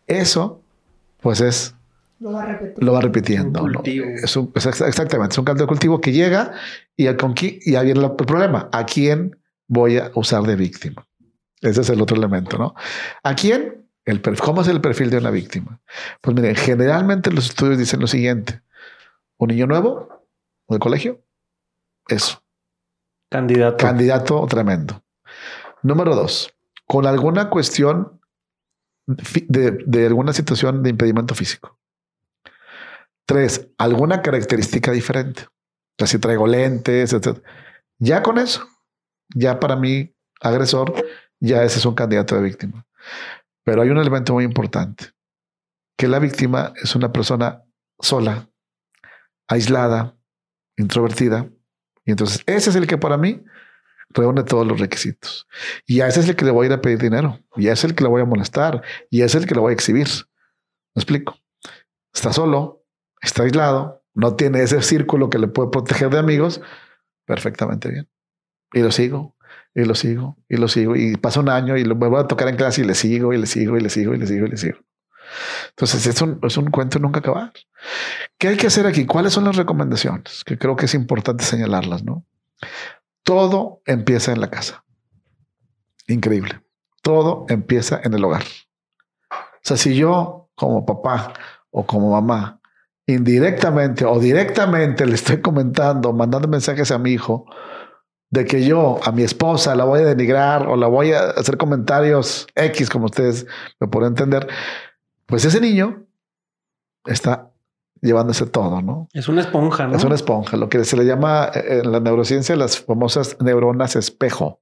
eso 0.06 0.62
pues 1.20 1.40
es... 1.40 1.74
Lo 2.20 2.32
va, 2.32 3.00
repitiendo. 3.00 3.68
Es 3.84 4.36
un, 4.36 4.50
exactamente, 4.56 5.34
es 5.34 5.38
un 5.38 5.44
caldo 5.44 5.62
de 5.62 5.68
cultivo 5.68 6.00
que 6.00 6.10
llega 6.10 6.52
y, 6.96 7.12
con, 7.14 7.34
y 7.40 7.76
ahí 7.76 7.84
viene 7.86 8.04
el 8.04 8.12
problema. 8.16 8.68
¿A 8.72 8.84
quién 8.86 9.38
voy 9.68 9.98
a 9.98 10.10
usar 10.16 10.42
de 10.42 10.56
víctima? 10.56 11.06
Ese 11.60 11.80
es 11.80 11.90
el 11.90 12.00
otro 12.00 12.16
elemento, 12.16 12.58
¿no? 12.58 12.74
¿A 13.22 13.34
quién? 13.36 13.86
El, 14.04 14.20
¿Cómo 14.40 14.62
es 14.62 14.68
el 14.68 14.80
perfil 14.80 15.10
de 15.10 15.18
una 15.18 15.30
víctima? 15.30 15.80
Pues 16.20 16.34
miren, 16.34 16.56
generalmente 16.56 17.30
los 17.30 17.50
estudios 17.50 17.78
dicen 17.78 18.00
lo 18.00 18.06
siguiente. 18.06 18.62
Un 19.36 19.48
niño 19.48 19.66
nuevo 19.66 20.26
de 20.68 20.78
colegio, 20.78 21.22
eso. 22.08 22.42
Candidato. 23.30 23.76
Candidato 23.76 24.46
tremendo. 24.46 25.04
Número 25.82 26.14
dos, 26.14 26.54
con 26.86 27.06
alguna 27.06 27.50
cuestión 27.50 28.20
de, 29.06 30.06
alguna 30.06 30.32
situación 30.32 30.82
de 30.82 30.90
impedimento 30.90 31.34
físico. 31.34 31.78
Tres, 33.26 33.68
alguna 33.78 34.22
característica 34.22 34.92
diferente. 34.92 35.46
O 36.00 36.06
si 36.06 36.18
traigo 36.18 36.46
lentes, 36.46 37.12
etc. 37.12 37.38
Ya 37.98 38.22
con 38.22 38.38
eso, 38.38 38.66
ya 39.34 39.58
para 39.58 39.76
mí, 39.76 40.14
agresor, 40.40 40.94
ya 41.40 41.64
ese 41.64 41.78
es 41.78 41.86
un 41.86 41.94
candidato 41.94 42.36
de 42.36 42.42
víctima. 42.42 42.86
Pero 43.64 43.82
hay 43.82 43.90
un 43.90 43.98
elemento 43.98 44.32
muy 44.32 44.44
importante, 44.44 45.06
que 45.96 46.08
la 46.08 46.18
víctima 46.18 46.72
es 46.82 46.94
una 46.94 47.12
persona 47.12 47.64
sola, 47.98 48.48
aislada, 49.48 50.16
introvertida. 50.76 51.48
Y 52.04 52.12
entonces 52.12 52.42
ese 52.46 52.70
es 52.70 52.76
el 52.76 52.86
que 52.86 52.98
para 52.98 53.18
mí 53.18 53.44
reúne 54.10 54.42
todos 54.42 54.66
los 54.66 54.80
requisitos. 54.80 55.46
Y 55.86 56.00
a 56.00 56.08
ese 56.08 56.20
es 56.20 56.28
el 56.28 56.36
que 56.36 56.44
le 56.44 56.50
voy 56.50 56.64
a 56.64 56.66
ir 56.68 56.72
a 56.72 56.80
pedir 56.80 56.98
dinero. 56.98 57.40
Y 57.56 57.68
es 57.68 57.84
el 57.84 57.94
que 57.94 58.04
le 58.04 58.10
voy 58.10 58.22
a 58.22 58.24
molestar. 58.24 58.82
Y 59.10 59.22
es 59.22 59.34
el 59.34 59.46
que 59.46 59.54
le 59.54 59.60
voy 59.60 59.70
a 59.70 59.74
exhibir. 59.74 60.08
¿Me 60.94 61.00
explico? 61.00 61.36
Está 62.12 62.32
solo, 62.32 62.84
está 63.20 63.42
aislado, 63.42 64.02
no 64.14 64.34
tiene 64.34 64.62
ese 64.62 64.82
círculo 64.82 65.30
que 65.30 65.38
le 65.38 65.48
puede 65.48 65.70
proteger 65.70 66.10
de 66.10 66.18
amigos. 66.18 66.60
Perfectamente 67.24 67.90
bien. 67.90 68.08
Y 68.72 68.80
lo 68.80 68.90
sigo, 68.90 69.36
y 69.74 69.84
lo 69.84 69.94
sigo, 69.94 70.36
y 70.48 70.56
lo 70.56 70.68
sigo. 70.68 70.96
Y 70.96 71.16
pasa 71.16 71.40
un 71.40 71.48
año 71.48 71.76
y 71.76 71.84
lo 71.84 71.94
vuelvo 71.94 72.18
a 72.18 72.26
tocar 72.26 72.48
en 72.48 72.56
clase 72.56 72.82
y 72.82 72.84
le 72.84 72.94
sigo, 72.94 73.32
y 73.32 73.38
le 73.38 73.46
sigo, 73.46 73.76
y 73.76 73.80
le 73.80 73.90
sigo, 73.90 74.14
y 74.14 74.18
le 74.18 74.26
sigo, 74.26 74.46
y 74.46 74.50
le 74.50 74.56
sigo. 74.56 74.78
Entonces 75.70 76.06
es 76.06 76.20
un, 76.22 76.40
es 76.42 76.56
un 76.56 76.70
cuento 76.70 76.98
nunca 76.98 77.20
acabar. 77.20 77.52
¿Qué 78.38 78.48
hay 78.48 78.56
que 78.56 78.66
hacer 78.66 78.86
aquí? 78.86 79.06
¿Cuáles 79.06 79.32
son 79.32 79.44
las 79.44 79.56
recomendaciones? 79.56 80.42
Que 80.44 80.58
creo 80.58 80.76
que 80.76 80.86
es 80.86 80.94
importante 80.94 81.44
señalarlas, 81.44 82.02
¿no? 82.02 82.24
Todo 83.28 83.82
empieza 83.84 84.32
en 84.32 84.40
la 84.40 84.48
casa. 84.48 84.86
Increíble. 86.06 86.62
Todo 87.02 87.44
empieza 87.50 88.00
en 88.02 88.14
el 88.14 88.24
hogar. 88.24 88.42
O 89.30 89.60
sea, 89.60 89.76
si 89.76 89.94
yo 89.94 90.48
como 90.54 90.86
papá 90.86 91.34
o 91.70 91.84
como 91.84 92.12
mamá, 92.12 92.58
indirectamente 93.06 94.06
o 94.06 94.18
directamente 94.18 95.04
le 95.04 95.14
estoy 95.14 95.42
comentando, 95.42 96.14
mandando 96.14 96.48
mensajes 96.48 96.90
a 96.90 96.96
mi 96.96 97.10
hijo, 97.10 97.44
de 98.30 98.46
que 98.46 98.64
yo 98.64 98.98
a 99.04 99.12
mi 99.12 99.24
esposa 99.24 99.74
la 99.74 99.84
voy 99.84 100.00
a 100.00 100.06
denigrar 100.06 100.66
o 100.66 100.76
la 100.76 100.86
voy 100.86 101.12
a 101.12 101.28
hacer 101.32 101.58
comentarios 101.58 102.46
X, 102.54 102.88
como 102.88 103.04
ustedes 103.04 103.46
me 103.78 103.88
pueden 103.88 104.12
entender, 104.12 104.48
pues 105.26 105.44
ese 105.44 105.60
niño 105.60 106.06
está 107.04 107.47
llevándose 108.00 108.46
todo, 108.46 108.82
¿no? 108.82 109.08
Es 109.12 109.28
una 109.28 109.40
esponja, 109.40 109.86
¿no? 109.86 109.96
Es 109.96 110.04
una 110.04 110.14
esponja, 110.14 110.56
lo 110.56 110.68
que 110.68 110.84
se 110.84 110.96
le 110.96 111.04
llama 111.04 111.50
eh, 111.54 111.80
en 111.84 111.92
la 111.92 112.00
neurociencia 112.00 112.56
las 112.56 112.78
famosas 112.78 113.36
neuronas 113.40 113.96
espejo. 113.96 114.60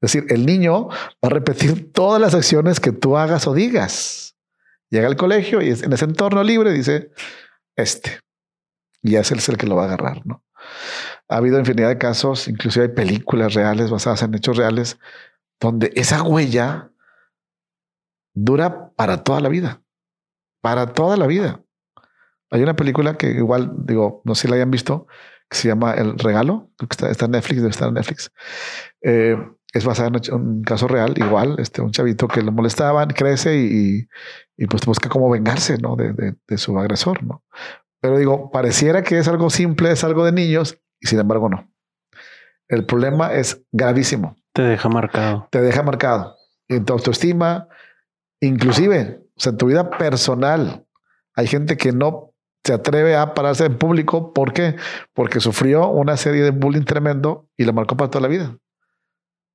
Es 0.00 0.12
decir, 0.12 0.26
el 0.30 0.46
niño 0.46 0.88
va 0.88 1.28
a 1.28 1.28
repetir 1.28 1.92
todas 1.92 2.20
las 2.20 2.34
acciones 2.34 2.80
que 2.80 2.92
tú 2.92 3.16
hagas 3.16 3.46
o 3.46 3.54
digas. 3.54 4.36
Llega 4.90 5.06
al 5.06 5.16
colegio 5.16 5.62
y 5.62 5.70
en 5.70 5.92
ese 5.92 6.04
entorno 6.04 6.42
libre 6.42 6.72
dice, 6.72 7.12
este. 7.76 8.20
Y 9.00 9.16
es 9.16 9.30
el 9.30 9.56
que 9.56 9.66
lo 9.66 9.76
va 9.76 9.82
a 9.82 9.86
agarrar, 9.86 10.26
¿no? 10.26 10.44
Ha 11.28 11.36
habido 11.36 11.58
infinidad 11.58 11.88
de 11.88 11.98
casos, 11.98 12.48
inclusive 12.48 12.86
hay 12.86 12.92
películas 12.92 13.54
reales 13.54 13.90
basadas 13.90 14.22
en 14.22 14.34
hechos 14.34 14.56
reales, 14.56 14.98
donde 15.60 15.92
esa 15.94 16.22
huella 16.22 16.90
dura 18.34 18.90
para 18.96 19.22
toda 19.24 19.40
la 19.40 19.48
vida. 19.48 19.82
Para 20.60 20.92
toda 20.92 21.16
la 21.16 21.26
vida. 21.26 21.62
Hay 22.52 22.62
una 22.62 22.76
película 22.76 23.16
que 23.16 23.30
igual, 23.30 23.72
digo, 23.78 24.20
no 24.24 24.34
sé 24.34 24.42
si 24.42 24.48
la 24.48 24.56
hayan 24.56 24.70
visto, 24.70 25.06
que 25.48 25.56
se 25.56 25.68
llama 25.68 25.94
El 25.94 26.18
Regalo, 26.18 26.70
que 26.78 26.86
está, 26.90 27.10
está 27.10 27.24
en 27.24 27.32
Netflix, 27.32 27.56
debe 27.56 27.70
estar 27.70 27.88
en 27.88 27.94
Netflix. 27.94 28.30
Eh, 29.00 29.36
es 29.72 29.84
basada 29.86 30.08
en 30.08 30.34
un 30.34 30.62
caso 30.62 30.86
real, 30.86 31.14
igual, 31.16 31.56
este, 31.58 31.80
un 31.80 31.92
chavito 31.92 32.28
que 32.28 32.42
lo 32.42 32.52
molestaban, 32.52 33.08
crece 33.08 33.56
y, 33.56 34.06
y 34.56 34.66
pues 34.66 34.84
busca 34.84 35.08
cómo 35.08 35.30
vengarse, 35.30 35.78
¿no? 35.78 35.96
De, 35.96 36.12
de, 36.12 36.34
de, 36.46 36.58
su 36.58 36.78
agresor, 36.78 37.24
¿no? 37.24 37.42
Pero 38.00 38.18
digo, 38.18 38.50
pareciera 38.50 39.02
que 39.02 39.18
es 39.18 39.28
algo 39.28 39.48
simple, 39.48 39.90
es 39.92 40.04
algo 40.04 40.26
de 40.26 40.32
niños, 40.32 40.78
y 41.00 41.06
sin 41.06 41.20
embargo 41.20 41.48
no. 41.48 41.72
El 42.68 42.84
problema 42.84 43.32
es 43.32 43.62
gravísimo. 43.72 44.36
Te 44.52 44.62
deja 44.62 44.90
marcado. 44.90 45.48
Te 45.50 45.62
deja 45.62 45.82
marcado. 45.82 46.36
En 46.68 46.84
tu 46.84 46.92
autoestima, 46.92 47.68
inclusive, 48.40 49.22
o 49.36 49.40
sea, 49.40 49.52
en 49.52 49.58
tu 49.58 49.66
vida 49.66 49.88
personal, 49.90 50.86
hay 51.34 51.46
gente 51.46 51.78
que 51.78 51.92
no 51.92 52.31
se 52.64 52.72
atreve 52.72 53.16
a 53.16 53.34
pararse 53.34 53.64
en 53.64 53.76
público. 53.76 54.32
¿Por 54.32 54.52
qué? 54.52 54.76
Porque 55.14 55.40
sufrió 55.40 55.88
una 55.88 56.16
serie 56.16 56.42
de 56.42 56.50
bullying 56.50 56.84
tremendo 56.84 57.48
y 57.56 57.64
lo 57.64 57.72
marcó 57.72 57.96
para 57.96 58.10
toda 58.10 58.22
la 58.22 58.28
vida. 58.28 58.56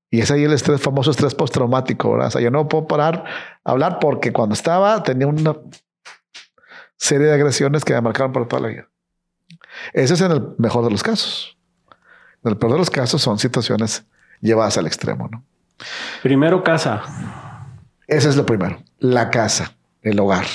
Y 0.09 0.21
es 0.21 0.31
ahí 0.31 0.43
el 0.43 0.53
estrés, 0.53 0.81
famoso 0.81 1.11
estrés 1.11 1.35
postraumático, 1.35 2.11
¿verdad? 2.11 2.27
O 2.27 2.31
sea, 2.31 2.41
yo 2.41 2.51
no 2.51 2.67
puedo 2.67 2.87
parar 2.87 3.25
a 3.63 3.71
hablar 3.71 3.99
porque 3.99 4.31
cuando 4.31 4.53
estaba 4.53 5.03
tenía 5.03 5.27
una 5.27 5.55
serie 6.95 7.27
de 7.27 7.33
agresiones 7.33 7.83
que 7.83 7.93
me 7.93 8.01
marcaron 8.01 8.31
para 8.31 8.47
toda 8.47 8.61
la 8.61 8.67
vida. 8.69 8.89
Ese 9.93 10.13
es 10.13 10.21
en 10.21 10.31
el 10.31 10.55
mejor 10.57 10.83
de 10.83 10.91
los 10.91 11.03
casos. 11.03 11.57
En 12.43 12.51
el 12.51 12.57
peor 12.57 12.73
de 12.73 12.77
los 12.79 12.89
casos 12.89 13.21
son 13.21 13.37
situaciones 13.37 14.05
llevadas 14.41 14.77
al 14.77 14.87
extremo, 14.87 15.27
¿no? 15.29 15.43
Primero 16.23 16.63
casa. 16.63 17.03
Ese 18.07 18.29
es 18.29 18.35
lo 18.35 18.45
primero. 18.45 18.81
La 18.99 19.29
casa, 19.29 19.75
el 20.01 20.19
hogar. 20.19 20.45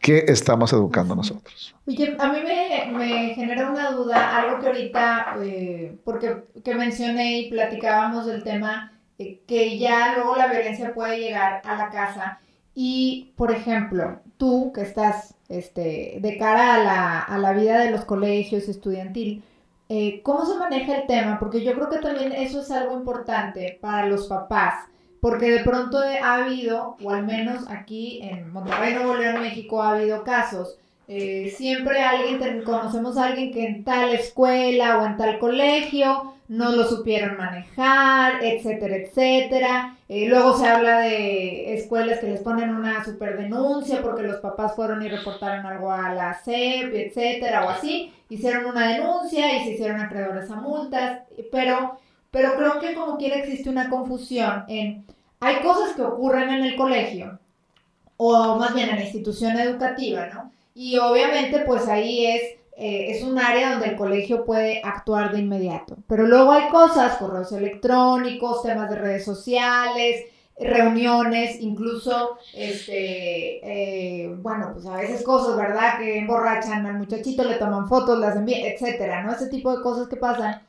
¿Qué 0.00 0.24
estamos 0.28 0.72
educando 0.72 1.14
nosotros? 1.14 1.71
Oye, 1.86 2.16
a 2.18 2.32
mí 2.32 2.38
me, 2.42 2.92
me 2.96 3.34
genera 3.34 3.70
una 3.70 3.90
duda, 3.90 4.36
algo 4.36 4.60
que 4.60 4.66
ahorita, 4.68 5.34
eh, 5.42 5.98
porque 6.04 6.44
que 6.64 6.74
mencioné 6.74 7.40
y 7.40 7.50
platicábamos 7.50 8.26
del 8.26 8.44
tema, 8.44 8.92
eh, 9.18 9.42
que 9.48 9.78
ya 9.78 10.14
luego 10.14 10.36
la 10.36 10.46
violencia 10.46 10.94
puede 10.94 11.18
llegar 11.18 11.60
a 11.64 11.76
la 11.76 11.90
casa. 11.90 12.40
Y, 12.74 13.32
por 13.36 13.50
ejemplo, 13.50 14.20
tú 14.36 14.72
que 14.72 14.82
estás 14.82 15.34
este, 15.48 16.18
de 16.20 16.38
cara 16.38 16.74
a 16.74 16.78
la, 16.84 17.20
a 17.20 17.38
la 17.38 17.52
vida 17.52 17.80
de 17.80 17.90
los 17.90 18.04
colegios 18.04 18.68
estudiantil, 18.68 19.42
eh, 19.88 20.22
¿cómo 20.22 20.46
se 20.46 20.58
maneja 20.58 20.96
el 20.96 21.06
tema? 21.06 21.38
Porque 21.38 21.64
yo 21.64 21.74
creo 21.74 21.90
que 21.90 21.98
también 21.98 22.32
eso 22.32 22.60
es 22.60 22.70
algo 22.70 22.96
importante 22.96 23.78
para 23.80 24.06
los 24.06 24.28
papás, 24.28 24.86
porque 25.20 25.50
de 25.50 25.64
pronto 25.64 25.98
ha 25.98 26.34
habido, 26.36 26.96
o 27.02 27.10
al 27.10 27.26
menos 27.26 27.68
aquí 27.68 28.20
en 28.22 28.52
Monterrey, 28.52 28.94
Nuevo 28.94 29.16
León, 29.16 29.42
México, 29.42 29.82
ha 29.82 29.94
habido 29.96 30.24
casos 30.24 30.78
eh, 31.08 31.52
siempre 31.56 32.00
alguien, 32.02 32.62
conocemos 32.62 33.16
a 33.16 33.26
alguien 33.26 33.52
que 33.52 33.66
en 33.66 33.84
tal 33.84 34.14
escuela 34.14 34.98
o 34.98 35.06
en 35.06 35.16
tal 35.16 35.38
colegio 35.38 36.34
no 36.48 36.72
lo 36.72 36.84
supieron 36.84 37.36
manejar, 37.36 38.44
etcétera, 38.44 38.96
etcétera. 38.96 39.96
Eh, 40.08 40.26
luego 40.28 40.56
se 40.56 40.66
habla 40.66 41.00
de 41.00 41.74
escuelas 41.74 42.20
que 42.20 42.28
les 42.28 42.40
ponen 42.40 42.74
una 42.74 43.04
super 43.04 43.36
denuncia 43.36 44.02
porque 44.02 44.22
los 44.22 44.36
papás 44.36 44.76
fueron 44.76 45.02
y 45.02 45.08
reportaron 45.08 45.66
algo 45.66 45.90
a 45.90 46.12
la 46.14 46.34
SEP, 46.34 46.94
etcétera, 46.94 47.64
o 47.66 47.70
así. 47.70 48.12
Hicieron 48.28 48.66
una 48.66 48.88
denuncia 48.88 49.56
y 49.56 49.64
se 49.64 49.70
hicieron 49.72 50.00
acreedores 50.00 50.50
a 50.50 50.56
multas, 50.56 51.22
pero, 51.50 51.98
pero 52.30 52.54
creo 52.56 52.80
que 52.80 52.94
como 52.94 53.18
quiera 53.18 53.36
existe 53.36 53.68
una 53.68 53.90
confusión 53.90 54.64
en, 54.68 55.04
hay 55.40 55.56
cosas 55.62 55.94
que 55.94 56.02
ocurren 56.02 56.50
en 56.50 56.64
el 56.64 56.76
colegio, 56.76 57.38
o 58.16 58.56
más 58.56 58.74
bien 58.74 58.90
en 58.90 58.96
la 58.96 59.02
institución 59.04 59.58
educativa, 59.58 60.26
¿no? 60.26 60.52
Y 60.74 60.98
obviamente 60.98 61.60
pues 61.66 61.88
ahí 61.88 62.26
es, 62.26 62.42
eh, 62.76 63.10
es 63.10 63.22
un 63.22 63.38
área 63.38 63.72
donde 63.72 63.88
el 63.88 63.96
colegio 63.96 64.44
puede 64.44 64.80
actuar 64.82 65.32
de 65.32 65.40
inmediato. 65.40 65.96
Pero 66.06 66.26
luego 66.26 66.52
hay 66.52 66.68
cosas, 66.68 67.16
correos 67.16 67.52
electrónicos, 67.52 68.62
temas 68.62 68.90
de 68.90 68.96
redes 68.96 69.24
sociales, 69.24 70.24
reuniones, 70.58 71.60
incluso, 71.60 72.36
este, 72.54 74.24
eh, 74.24 74.34
bueno, 74.40 74.70
pues 74.72 74.86
a 74.86 74.96
veces 74.96 75.22
cosas, 75.22 75.56
¿verdad? 75.56 75.98
Que 75.98 76.18
emborrachan 76.18 76.86
al 76.86 76.98
muchachito, 76.98 77.44
le 77.44 77.56
toman 77.56 77.88
fotos, 77.88 78.18
las 78.18 78.36
envían, 78.36 78.60
etcétera, 78.64 79.22
¿no? 79.22 79.32
Ese 79.32 79.48
tipo 79.48 79.74
de 79.76 79.82
cosas 79.82 80.08
que 80.08 80.16
pasan. 80.16 80.62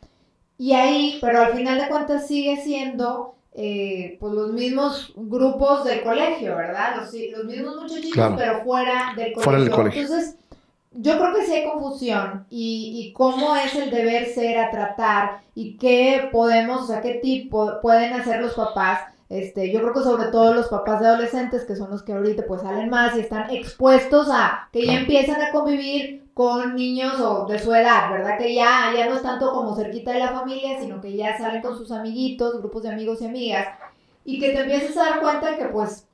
Y 0.57 0.73
ahí, 0.73 1.17
pero 1.21 1.41
al 1.41 1.53
final 1.53 1.79
de 1.79 1.87
cuentas 1.87 2.27
sigue 2.27 2.57
siendo 2.57 3.35
eh, 3.55 4.17
pues 4.19 4.33
los 4.33 4.51
mismos 4.51 5.13
grupos 5.15 5.83
del 5.83 6.01
colegio, 6.01 6.55
¿verdad? 6.55 6.97
Los, 6.97 7.13
los 7.13 7.45
mismos 7.45 7.81
muchachitos, 7.81 8.33
pero 8.37 8.63
fuera 8.63 9.13
del 9.15 9.33
colegio. 9.33 10.01
Entonces, 10.01 10.37
yo 10.91 11.17
creo 11.17 11.33
que 11.33 11.45
sí 11.45 11.53
hay 11.53 11.69
confusión 11.69 12.45
y, 12.49 13.07
y, 13.07 13.13
cómo 13.13 13.55
es 13.55 13.73
el 13.75 13.89
deber 13.89 14.27
ser 14.27 14.59
a 14.59 14.69
tratar 14.69 15.41
y 15.55 15.77
qué 15.77 16.29
podemos, 16.31 16.83
o 16.83 16.87
sea, 16.87 17.01
qué 17.01 17.15
tipo 17.15 17.81
pueden 17.81 18.13
hacer 18.13 18.41
los 18.41 18.53
papás 18.53 18.99
este, 19.33 19.71
yo 19.71 19.81
creo 19.81 19.93
que 19.93 20.01
sobre 20.01 20.27
todo 20.27 20.53
los 20.53 20.67
papás 20.67 21.01
de 21.01 21.07
adolescentes, 21.07 21.65
que 21.65 21.75
son 21.75 21.89
los 21.89 22.03
que 22.03 22.13
ahorita 22.13 22.43
pues 22.47 22.61
salen 22.61 22.91
más 22.91 23.15
y 23.17 23.21
están 23.21 23.49
expuestos 23.49 24.27
a 24.29 24.69
que 24.71 24.85
ya 24.85 24.93
empiezan 24.93 25.41
a 25.41 25.51
convivir 25.51 26.22
con 26.33 26.75
niños 26.75 27.19
o 27.19 27.45
de 27.45 27.59
su 27.59 27.73
edad, 27.73 28.11
¿verdad? 28.11 28.37
Que 28.37 28.55
ya, 28.55 28.91
ya 28.95 29.07
no 29.07 29.15
es 29.15 29.21
tanto 29.21 29.51
como 29.51 29.75
cerquita 29.75 30.11
de 30.11 30.19
la 30.19 30.31
familia, 30.31 30.79
sino 30.79 30.99
que 30.99 31.15
ya 31.15 31.37
salen 31.37 31.61
con 31.61 31.77
sus 31.77 31.91
amiguitos, 31.91 32.59
grupos 32.59 32.83
de 32.83 32.89
amigos 32.89 33.21
y 33.21 33.25
amigas, 33.25 33.67
y 34.25 34.39
que 34.39 34.49
te 34.49 34.61
empiezas 34.61 34.97
a 34.97 35.09
dar 35.09 35.21
cuenta 35.21 35.57
que 35.57 35.65
pues 35.65 36.07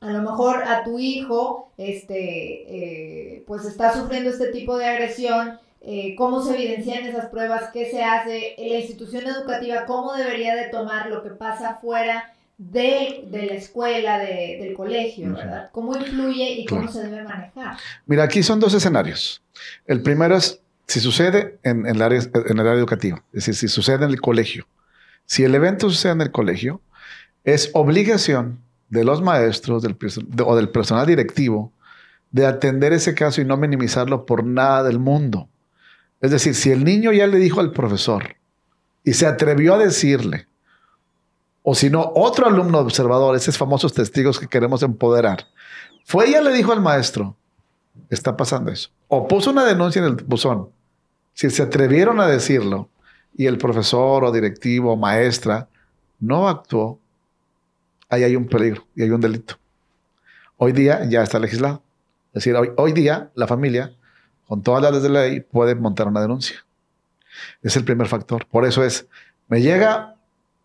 a 0.00 0.10
lo 0.10 0.22
mejor 0.22 0.64
a 0.64 0.82
tu 0.82 0.98
hijo, 0.98 1.70
este, 1.76 3.36
eh, 3.36 3.44
pues 3.46 3.64
está 3.64 3.94
sufriendo 3.94 4.30
este 4.30 4.48
tipo 4.48 4.76
de 4.76 4.86
agresión, 4.86 5.60
eh, 5.80 6.16
cómo 6.16 6.42
se 6.42 6.54
evidencian 6.54 7.04
esas 7.04 7.26
pruebas, 7.26 7.70
qué 7.72 7.88
se 7.88 8.02
hace, 8.02 8.56
la 8.58 8.78
institución 8.78 9.26
educativa, 9.26 9.86
cómo 9.86 10.12
debería 10.14 10.56
de 10.56 10.70
tomar 10.70 11.08
lo 11.08 11.22
que 11.22 11.30
pasa 11.30 11.78
fuera 11.80 12.32
de, 12.70 13.24
de 13.30 13.46
la 13.46 13.54
escuela, 13.54 14.18
de, 14.18 14.58
del 14.60 14.74
colegio, 14.74 15.32
¿verdad? 15.32 15.70
¿Cómo 15.72 15.96
influye 15.96 16.60
y 16.60 16.66
cómo 16.66 16.90
se 16.90 17.02
debe 17.02 17.24
manejar? 17.24 17.76
Mira, 18.06 18.24
aquí 18.24 18.42
son 18.42 18.60
dos 18.60 18.74
escenarios. 18.74 19.42
El 19.86 20.02
primero 20.02 20.36
es 20.36 20.60
si 20.86 21.00
sucede 21.00 21.58
en, 21.62 21.86
en, 21.86 21.96
el 21.96 22.02
área, 22.02 22.20
en 22.20 22.58
el 22.58 22.66
área 22.66 22.78
educativa, 22.78 23.22
es 23.32 23.46
decir, 23.46 23.54
si 23.54 23.68
sucede 23.68 24.04
en 24.04 24.10
el 24.10 24.20
colegio. 24.20 24.66
Si 25.26 25.44
el 25.44 25.54
evento 25.54 25.88
sucede 25.88 26.12
en 26.12 26.20
el 26.20 26.30
colegio, 26.30 26.80
es 27.44 27.70
obligación 27.72 28.60
de 28.88 29.04
los 29.04 29.22
maestros 29.22 29.82
del, 29.82 29.96
o 30.44 30.56
del 30.56 30.68
personal 30.68 31.06
directivo 31.06 31.72
de 32.30 32.46
atender 32.46 32.92
ese 32.92 33.14
caso 33.14 33.40
y 33.40 33.44
no 33.44 33.56
minimizarlo 33.56 34.26
por 34.26 34.44
nada 34.44 34.82
del 34.82 34.98
mundo. 34.98 35.48
Es 36.20 36.30
decir, 36.30 36.54
si 36.54 36.70
el 36.70 36.84
niño 36.84 37.12
ya 37.12 37.26
le 37.26 37.38
dijo 37.38 37.60
al 37.60 37.72
profesor 37.72 38.36
y 39.02 39.14
se 39.14 39.26
atrevió 39.26 39.74
a 39.74 39.78
decirle, 39.78 40.46
o 41.62 41.74
si 41.74 41.90
no, 41.90 42.12
otro 42.14 42.46
alumno 42.46 42.78
observador, 42.78 43.36
esos 43.36 43.56
famosos 43.56 43.92
testigos 43.92 44.38
que 44.38 44.48
queremos 44.48 44.82
empoderar, 44.82 45.46
fue 46.04 46.28
ella 46.28 46.40
le 46.40 46.52
dijo 46.52 46.72
al 46.72 46.80
maestro, 46.80 47.36
está 48.10 48.36
pasando 48.36 48.72
eso. 48.72 48.90
O 49.08 49.28
puso 49.28 49.50
una 49.50 49.64
denuncia 49.64 50.00
en 50.00 50.06
el 50.06 50.14
buzón. 50.14 50.70
Si 51.34 51.48
se 51.50 51.62
atrevieron 51.62 52.20
a 52.20 52.26
decirlo 52.26 52.88
y 53.36 53.46
el 53.46 53.58
profesor 53.58 54.24
o 54.24 54.32
directivo 54.32 54.92
o 54.92 54.96
maestra 54.96 55.68
no 56.18 56.48
actuó, 56.48 56.98
ahí 58.08 58.24
hay 58.24 58.36
un 58.36 58.46
peligro 58.46 58.84
y 58.94 59.02
hay 59.02 59.10
un 59.10 59.20
delito. 59.20 59.56
Hoy 60.56 60.72
día 60.72 61.04
ya 61.08 61.22
está 61.22 61.38
legislado. 61.38 61.82
Es 62.28 62.44
decir, 62.44 62.56
hoy, 62.56 62.70
hoy 62.76 62.92
día 62.92 63.30
la 63.34 63.46
familia, 63.46 63.94
con 64.46 64.62
todas 64.62 64.82
las 64.82 64.90
leyes 64.90 65.02
de 65.02 65.08
la 65.08 65.22
ley, 65.22 65.40
puede 65.40 65.74
montar 65.74 66.08
una 66.08 66.20
denuncia. 66.20 66.64
Es 67.62 67.76
el 67.76 67.84
primer 67.84 68.08
factor. 68.08 68.46
Por 68.46 68.66
eso 68.66 68.84
es, 68.84 69.06
me 69.48 69.60
llega 69.60 70.16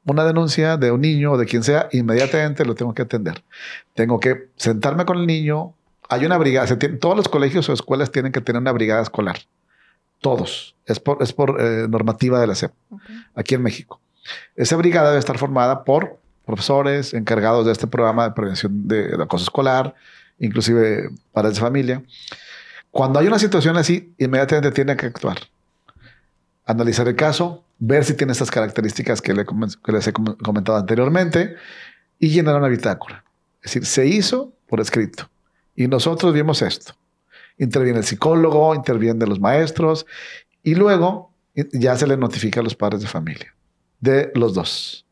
una 0.07 0.23
denuncia 0.23 0.77
de 0.77 0.91
un 0.91 1.01
niño 1.01 1.33
o 1.33 1.37
de 1.37 1.45
quien 1.45 1.63
sea, 1.63 1.89
inmediatamente 1.91 2.65
lo 2.65 2.75
tengo 2.75 2.93
que 2.93 3.01
atender. 3.01 3.43
Tengo 3.93 4.19
que 4.19 4.49
sentarme 4.55 5.05
con 5.05 5.17
el 5.17 5.27
niño. 5.27 5.73
Hay 6.09 6.25
una 6.25 6.37
brigada, 6.37 6.77
todos 6.99 7.17
los 7.17 7.27
colegios 7.27 7.67
o 7.69 7.73
escuelas 7.73 8.11
tienen 8.11 8.31
que 8.31 8.41
tener 8.41 8.61
una 8.61 8.71
brigada 8.71 9.01
escolar. 9.01 9.37
Todos. 10.21 10.75
Es 10.85 10.99
por, 10.99 11.21
es 11.21 11.33
por 11.33 11.61
eh, 11.61 11.87
normativa 11.89 12.39
de 12.39 12.47
la 12.47 12.55
SEP, 12.55 12.71
aquí 13.35 13.55
en 13.55 13.61
México. 13.61 13.99
Esa 14.55 14.77
brigada 14.77 15.09
debe 15.09 15.19
estar 15.19 15.37
formada 15.37 15.83
por 15.83 16.17
profesores 16.45 17.13
encargados 17.13 17.65
de 17.65 17.73
este 17.73 17.87
programa 17.87 18.23
de 18.23 18.31
prevención 18.31 18.87
de, 18.87 19.13
acoso 19.21 19.43
escolar, 19.43 19.93
inclusive 20.39 21.09
padres 21.33 21.55
de 21.55 21.59
familia. 21.59 22.01
Cuando 22.89 23.19
hay 23.19 23.27
una 23.27 23.37
situación 23.37 23.75
así, 23.75 24.13
inmediatamente 24.17 24.71
tienen 24.71 24.95
que 24.95 25.07
actuar. 25.07 25.37
Analizar 26.65 27.07
el 27.09 27.15
caso, 27.17 27.65
ver 27.79 28.03
si 28.05 28.13
tiene 28.13 28.33
estas 28.33 28.51
características 28.51 29.21
que, 29.21 29.33
que 29.33 29.91
les 29.91 30.07
he 30.07 30.13
comentado 30.13 30.77
anteriormente 30.77 31.55
y 32.19 32.29
llenar 32.29 32.55
una 32.55 32.67
bitácora. 32.67 33.23
Es 33.61 33.73
decir, 33.73 33.85
se 33.85 34.07
hizo 34.07 34.53
por 34.67 34.79
escrito 34.79 35.29
y 35.75 35.87
nosotros 35.87 36.33
vimos 36.33 36.61
esto. 36.61 36.93
Interviene 37.57 37.99
el 37.99 38.05
psicólogo, 38.05 38.75
interviene 38.75 39.25
los 39.25 39.39
maestros 39.39 40.05
y 40.63 40.75
luego 40.75 41.31
ya 41.73 41.95
se 41.95 42.07
le 42.07 42.17
notifica 42.17 42.59
a 42.59 42.63
los 42.63 42.75
padres 42.75 43.01
de 43.01 43.07
familia, 43.07 43.53
de 43.99 44.31
los 44.35 44.53
dos, 44.53 45.05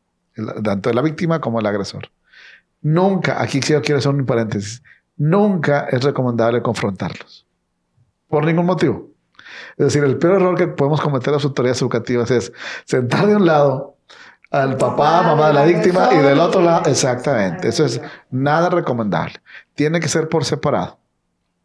tanto 0.62 0.90
de 0.90 0.94
la 0.94 1.02
víctima 1.02 1.40
como 1.40 1.60
el 1.60 1.66
agresor. 1.66 2.10
Nunca, 2.82 3.42
aquí 3.42 3.60
quiero 3.60 3.98
hacer 3.98 4.12
un 4.12 4.26
paréntesis, 4.26 4.82
nunca 5.16 5.88
es 5.90 6.04
recomendable 6.04 6.62
confrontarlos. 6.62 7.46
Por 8.28 8.44
ningún 8.44 8.66
motivo. 8.66 9.15
Es 9.76 9.86
decir, 9.86 10.04
el 10.04 10.18
peor 10.18 10.34
error 10.34 10.56
que 10.56 10.66
podemos 10.66 11.00
cometer 11.00 11.32
las 11.32 11.44
autoridades 11.44 11.80
educativas 11.82 12.30
es 12.30 12.52
sentar 12.84 13.26
de 13.26 13.36
un 13.36 13.46
lado 13.46 13.96
al 14.50 14.76
papá, 14.76 15.22
mamá 15.22 15.48
de 15.48 15.54
la 15.54 15.64
víctima 15.64 16.08
y 16.12 16.18
del 16.18 16.38
otro 16.38 16.62
lado, 16.62 16.88
exactamente. 16.88 17.68
Eso 17.68 17.84
es 17.84 18.00
nada 18.30 18.70
recomendable. 18.70 19.40
Tiene 19.74 20.00
que 20.00 20.08
ser 20.08 20.28
por 20.28 20.44
separado, 20.44 20.98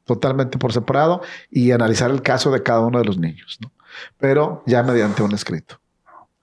totalmente 0.05 0.57
por 0.57 0.73
separado 0.73 1.21
y 1.49 1.71
analizar 1.71 2.09
el 2.11 2.21
caso 2.21 2.51
de 2.51 2.63
cada 2.63 2.81
uno 2.81 2.99
de 2.99 3.05
los 3.05 3.17
niños. 3.17 3.59
¿no? 3.61 3.71
pero 4.17 4.63
ya 4.65 4.83
mediante 4.83 5.23
un 5.23 5.33
escrito. 5.33 5.79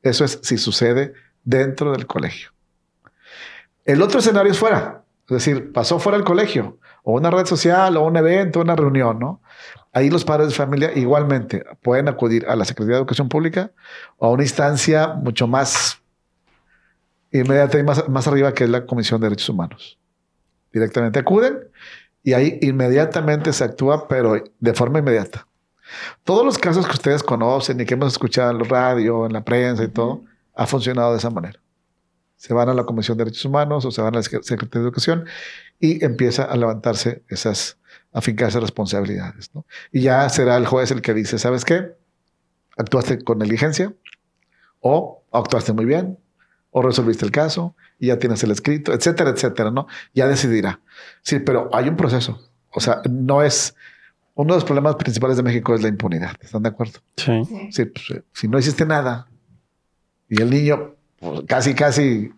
Eso 0.03 0.25
es 0.25 0.41
si 0.43 0.59
sucede 0.59 1.15
dentro 1.45 1.93
del 1.93 2.07
colegio. 2.07 2.51
El 3.85 4.03
otro 4.03 4.21
escenario 4.21 4.53
es 4.53 4.59
fuera, 4.59 5.03
es 5.29 5.35
decir, 5.35 5.73
pasó 5.73 5.99
fuera 5.99 6.19
del 6.19 6.27
colegio, 6.27 6.79
o 7.03 7.15
una 7.15 7.31
red 7.31 7.47
social, 7.47 7.97
o 7.97 8.05
un 8.05 8.17
evento, 8.17 8.61
una 8.61 8.77
reunión, 8.77 9.19
¿no? 9.19 9.41
Ahí 9.93 10.11
los 10.11 10.25
padres 10.25 10.49
de 10.49 10.55
familia 10.55 10.93
igualmente 10.95 11.65
pueden 11.83 12.09
acudir 12.09 12.47
a 12.47 12.57
la 12.57 12.65
Secretaría 12.65 12.97
de 12.97 13.01
Educación 13.01 13.29
Pública 13.29 13.73
o 14.19 14.27
a 14.27 14.31
una 14.31 14.43
instancia 14.43 15.09
mucho 15.09 15.47
más 15.47 16.01
inmediata 17.33 17.79
y 17.79 17.83
más, 17.83 18.09
más 18.09 18.27
arriba 18.27 18.53
que 18.53 18.65
es 18.65 18.71
la 18.71 18.87
Comisión 18.87 19.21
de 19.21 19.27
Derechos 19.27 19.49
Humanos. 19.49 19.99
Directamente 20.73 21.19
acuden 21.19 21.59
y 22.23 22.35
ahí 22.35 22.59
inmediatamente 22.63 23.53
se 23.53 23.65
actúa, 23.65 24.07
pero 24.09 24.43
de 24.61 24.75
forma 24.75 24.99
inmediata. 24.99 25.47
Todos 26.25 26.45
los 26.45 26.59
casos 26.59 26.87
que 26.87 26.93
ustedes 26.93 27.23
conocen 27.23 27.81
y 27.81 27.87
que 27.87 27.95
hemos 27.95 28.13
escuchado 28.13 28.51
en 28.51 28.59
la 28.59 28.65
radio, 28.65 29.27
en 29.27 29.33
la 29.33 29.45
prensa 29.45 29.85
y 29.85 29.89
todo, 29.89 30.25
ha 30.55 30.67
funcionado 30.67 31.13
de 31.13 31.19
esa 31.19 31.31
manera. 31.31 31.59
Se 32.37 32.53
van 32.53 32.69
a 32.69 32.75
la 32.75 32.85
Comisión 32.85 33.17
de 33.17 33.25
Derechos 33.25 33.45
Humanos 33.45 33.85
o 33.85 33.91
se 33.91 34.03
van 34.03 34.15
a 34.15 34.19
la 34.19 34.23
Secretaría 34.23 34.69
de 34.69 34.81
Educación 34.81 35.25
y 35.81 36.05
empieza 36.05 36.45
a 36.45 36.57
levantarse 36.57 37.23
esas, 37.29 37.78
a 38.13 38.21
fincarse 38.21 38.61
responsabilidades. 38.61 39.51
Y 39.93 40.03
ya 40.03 40.29
será 40.29 40.57
el 40.57 40.67
juez 40.67 40.91
el 40.91 41.03
que 41.03 41.15
dice, 41.15 41.39
¿sabes 41.39 41.65
qué? 41.65 41.93
Actuaste 42.77 43.23
con 43.23 43.39
negligencia 43.39 43.93
o 44.81 45.25
actuaste 45.33 45.73
muy 45.73 45.85
bien 45.85 46.19
o 46.71 46.83
resolviste 46.83 47.25
el 47.25 47.33
caso 47.33 47.75
y 47.99 48.09
ya 48.09 48.19
tienes 48.19 48.43
el 48.45 48.51
escrito, 48.51 48.93
etcétera, 48.93 49.31
etcétera, 49.31 49.71
¿no? 49.71 49.87
Ya 50.15 50.27
decidirá. 50.29 50.81
Sí, 51.23 51.41
pero 51.41 51.71
hay 51.73 51.89
un 51.89 51.97
proceso. 51.97 52.41
O 52.71 52.81
sea, 52.81 53.03
no 53.09 53.43
es 53.43 53.75
uno 54.35 54.55
de 54.55 54.59
los 54.59 54.65
problemas 54.65 54.95
principales 54.95 55.37
de 55.37 55.43
México 55.43 55.75
es 55.75 55.83
la 55.83 55.89
impunidad. 55.89 56.37
¿Están 56.41 56.63
de 56.63 56.69
acuerdo? 56.69 57.01
Sí. 57.17 57.43
sí 57.71 57.87
pues, 57.87 58.11
eh, 58.11 58.23
si 58.33 58.47
no 58.47 58.59
hiciste 58.59 58.87
nada 58.87 59.29
y 60.29 60.41
el 60.41 60.51
niño 60.51 60.95
pues, 61.19 61.43
casi, 61.49 61.75
casi 61.75 62.33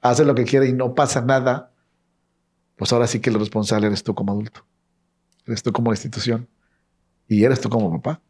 hace 0.00 0.24
lo 0.24 0.34
que 0.34 0.44
quiere 0.44 0.66
y 0.68 0.72
no 0.72 0.94
pasa 0.94 1.20
nada, 1.20 1.72
pues 2.76 2.92
ahora 2.92 3.06
sí 3.06 3.20
que 3.20 3.30
lo 3.30 3.38
responsable 3.38 3.88
eres 3.88 4.02
tú 4.02 4.14
como 4.14 4.32
adulto. 4.32 4.64
Eres 5.50 5.64
tú 5.64 5.72
como 5.72 5.90
institución 5.90 6.48
y 7.26 7.42
eres 7.44 7.60
tú 7.60 7.68
como 7.68 8.00
papá. 8.00 8.20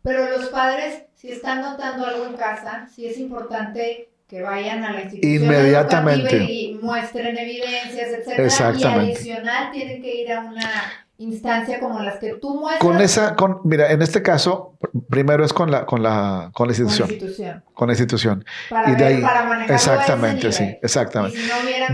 Pero 0.00 0.30
los 0.30 0.48
padres, 0.48 1.02
si 1.14 1.30
están 1.30 1.60
notando 1.60 2.06
algo 2.06 2.24
en 2.24 2.32
casa, 2.32 2.88
sí 2.94 3.04
es 3.04 3.18
importante 3.18 4.08
que 4.26 4.40
vayan 4.40 4.82
a 4.82 4.92
la 4.94 5.02
institución 5.02 5.44
inmediatamente 5.44 6.44
y 6.44 6.78
muestren 6.80 7.36
evidencias, 7.36 8.08
etcétera. 8.08 8.44
Exactamente. 8.44 9.12
Y 9.12 9.30
adicional 9.32 9.70
tienen 9.70 10.00
que 10.00 10.22
ir 10.22 10.32
a 10.32 10.40
una 10.40 10.70
instancia 11.18 11.78
como 11.78 12.00
las 12.00 12.18
que 12.18 12.36
tú 12.36 12.58
muestras. 12.58 12.80
Con 12.80 13.02
esa, 13.02 13.36
con, 13.36 13.60
mira, 13.64 13.92
en 13.92 14.00
este 14.00 14.22
caso, 14.22 14.78
primero 15.10 15.44
es 15.44 15.52
con 15.52 15.70
la, 15.70 15.84
con 15.84 16.02
la, 16.02 16.50
con 16.54 16.68
la 16.68 16.72
institución. 16.72 17.62
Con 17.74 17.88
la 17.88 17.92
institución. 17.92 18.46
Para, 18.70 18.92
y 18.92 18.94
de 18.94 19.04
ahí, 19.04 19.20
para 19.20 19.66
exactamente, 19.66 20.52
sí, 20.52 20.78
exactamente. 20.82 21.38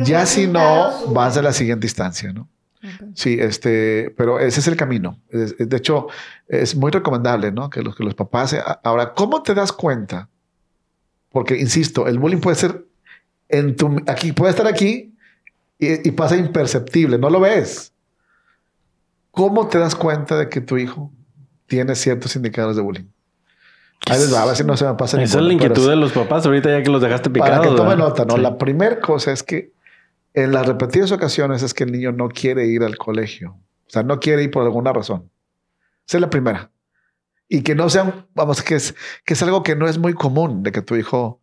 ya 0.04 0.24
si 0.24 0.46
no, 0.46 1.08
vas 1.08 1.36
a 1.36 1.42
la 1.42 1.52
siguiente 1.52 1.86
instancia, 1.86 2.32
¿no? 2.32 2.48
Sí, 3.14 3.38
este, 3.40 4.12
pero 4.16 4.40
ese 4.40 4.60
es 4.60 4.66
el 4.66 4.76
camino. 4.76 5.20
De 5.30 5.76
hecho, 5.76 6.08
es 6.48 6.74
muy 6.74 6.90
recomendable, 6.90 7.52
¿no? 7.52 7.70
Que 7.70 7.82
los, 7.82 7.94
que 7.94 8.04
los 8.04 8.14
papás. 8.14 8.56
Ahora, 8.82 9.14
¿cómo 9.14 9.42
te 9.42 9.54
das 9.54 9.72
cuenta? 9.72 10.28
Porque, 11.30 11.56
insisto, 11.58 12.06
el 12.08 12.18
bullying 12.18 12.40
puede 12.40 12.56
ser 12.56 12.84
en 13.48 13.76
tu, 13.76 14.00
aquí, 14.06 14.32
puede 14.32 14.50
estar 14.50 14.66
aquí 14.66 15.14
y, 15.78 16.08
y 16.08 16.12
pasa 16.12 16.36
imperceptible, 16.36 17.18
no 17.18 17.30
lo 17.30 17.40
ves. 17.40 17.92
¿Cómo 19.30 19.68
te 19.68 19.78
das 19.78 19.94
cuenta 19.94 20.36
de 20.36 20.48
que 20.48 20.60
tu 20.60 20.76
hijo 20.76 21.12
tiene 21.66 21.94
ciertos 21.94 22.36
indicadores 22.36 22.76
de 22.76 22.82
bullying? 22.82 23.06
a 24.10 24.46
ver 24.46 24.56
si 24.56 24.64
no 24.64 24.76
se 24.76 24.84
me 24.84 24.94
pasa 24.94 25.22
Esa 25.22 25.38
es 25.38 25.44
la 25.44 25.52
inquietud 25.52 25.88
de 25.88 25.96
los 25.96 26.12
papás 26.12 26.44
ahorita 26.44 26.70
ya 26.70 26.82
que 26.82 26.90
los 26.90 27.00
dejaste 27.00 27.30
picados. 27.30 27.58
Para 27.58 27.70
que 27.70 27.76
tome 27.76 27.96
nota, 27.96 28.24
¿no? 28.24 28.36
La 28.36 28.58
primera 28.58 29.00
cosa 29.00 29.32
es 29.32 29.42
que 29.42 29.72
en 30.34 30.52
las 30.52 30.66
repetidas 30.66 31.12
ocasiones 31.12 31.62
es 31.62 31.74
que 31.74 31.84
el 31.84 31.92
niño 31.92 32.12
no 32.12 32.28
quiere 32.28 32.66
ir 32.66 32.82
al 32.82 32.96
colegio. 32.96 33.58
O 33.86 33.90
sea, 33.90 34.02
no 34.02 34.20
quiere 34.20 34.42
ir 34.42 34.50
por 34.50 34.62
alguna 34.62 34.92
razón. 34.92 35.30
Esa 36.06 36.18
es 36.18 36.20
la 36.20 36.30
primera. 36.30 36.70
Y 37.48 37.62
que 37.62 37.74
no 37.74 37.90
sea, 37.90 38.26
vamos, 38.34 38.62
que 38.62 38.76
es, 38.76 38.94
que 39.24 39.34
es 39.34 39.42
algo 39.42 39.62
que 39.62 39.76
no 39.76 39.86
es 39.86 39.98
muy 39.98 40.14
común 40.14 40.62
de 40.62 40.72
que 40.72 40.82
tu 40.82 40.96
hijo 40.96 41.42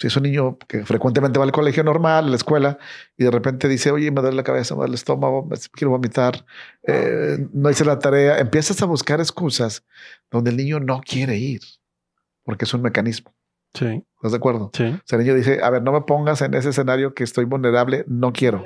si 0.00 0.06
es 0.06 0.16
un 0.16 0.22
niño 0.22 0.56
que 0.66 0.86
frecuentemente 0.86 1.38
va 1.38 1.44
al 1.44 1.52
colegio 1.52 1.84
normal, 1.84 2.24
a 2.24 2.28
la 2.28 2.36
escuela, 2.36 2.78
y 3.18 3.24
de 3.24 3.30
repente 3.30 3.68
dice, 3.68 3.90
oye, 3.90 4.10
me 4.10 4.22
duele 4.22 4.34
la 4.34 4.42
cabeza, 4.42 4.74
me 4.74 4.78
duele 4.78 4.92
el 4.92 4.94
estómago, 4.94 5.46
quiero 5.72 5.90
vomitar, 5.90 6.46
eh, 6.86 7.36
no 7.52 7.68
hice 7.68 7.84
la 7.84 7.98
tarea, 7.98 8.38
empiezas 8.38 8.80
a 8.80 8.86
buscar 8.86 9.20
excusas 9.20 9.84
donde 10.30 10.52
el 10.52 10.56
niño 10.56 10.80
no 10.80 11.02
quiere 11.02 11.36
ir, 11.36 11.60
porque 12.44 12.64
es 12.64 12.72
un 12.72 12.80
mecanismo. 12.80 13.34
Sí. 13.74 14.04
¿Estás 14.16 14.32
de 14.32 14.36
acuerdo? 14.36 14.70
Sí. 14.74 14.84
O 14.84 15.00
sea, 15.04 15.18
el 15.18 15.24
niño 15.24 15.34
dice, 15.34 15.62
a 15.62 15.70
ver, 15.70 15.82
no 15.82 15.92
me 15.92 16.02
pongas 16.02 16.42
en 16.42 16.54
ese 16.54 16.70
escenario 16.70 17.14
que 17.14 17.24
estoy 17.24 17.44
vulnerable, 17.44 18.04
no 18.08 18.32
quiero. 18.32 18.62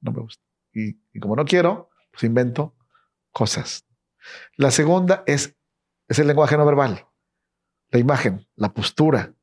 No 0.00 0.12
me 0.12 0.20
gusta. 0.20 0.42
Y, 0.72 1.00
y 1.12 1.20
como 1.20 1.34
no 1.34 1.44
quiero, 1.44 1.90
pues 2.12 2.24
invento 2.24 2.74
cosas. 3.32 3.86
La 4.56 4.70
segunda 4.70 5.24
es, 5.26 5.56
es 6.08 6.18
el 6.18 6.26
lenguaje 6.26 6.56
no 6.56 6.66
verbal, 6.66 7.06
la 7.90 7.98
imagen, 7.98 8.46
la 8.54 8.72
postura 8.72 9.34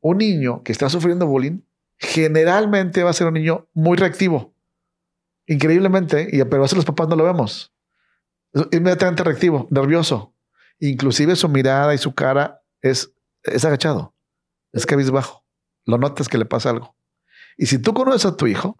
un 0.00 0.18
niño 0.18 0.62
que 0.62 0.72
está 0.72 0.88
sufriendo 0.88 1.26
bullying 1.26 1.60
generalmente 1.98 3.02
va 3.02 3.10
a 3.10 3.14
ser 3.14 3.26
un 3.26 3.34
niño 3.34 3.68
muy 3.74 3.96
reactivo. 3.96 4.54
Increíblemente, 5.46 6.28
y 6.32 6.42
pero 6.44 6.62
a 6.62 6.62
veces 6.62 6.76
los 6.76 6.84
papás 6.84 7.08
no 7.08 7.16
lo 7.16 7.24
vemos. 7.24 7.74
inmediatamente 8.72 9.22
reactivo, 9.22 9.68
nervioso. 9.70 10.34
Inclusive 10.78 11.36
su 11.36 11.48
mirada 11.48 11.94
y 11.94 11.98
su 11.98 12.14
cara 12.14 12.62
es, 12.80 13.12
es 13.44 13.64
agachado, 13.64 14.14
es 14.72 14.86
cabizbajo. 14.86 15.44
Lo 15.86 15.98
notas 15.98 16.28
que 16.28 16.38
le 16.38 16.44
pasa 16.44 16.70
algo. 16.70 16.94
Y 17.56 17.66
si 17.66 17.78
tú 17.78 17.94
conoces 17.94 18.26
a 18.26 18.36
tu 18.36 18.46
hijo, 18.46 18.76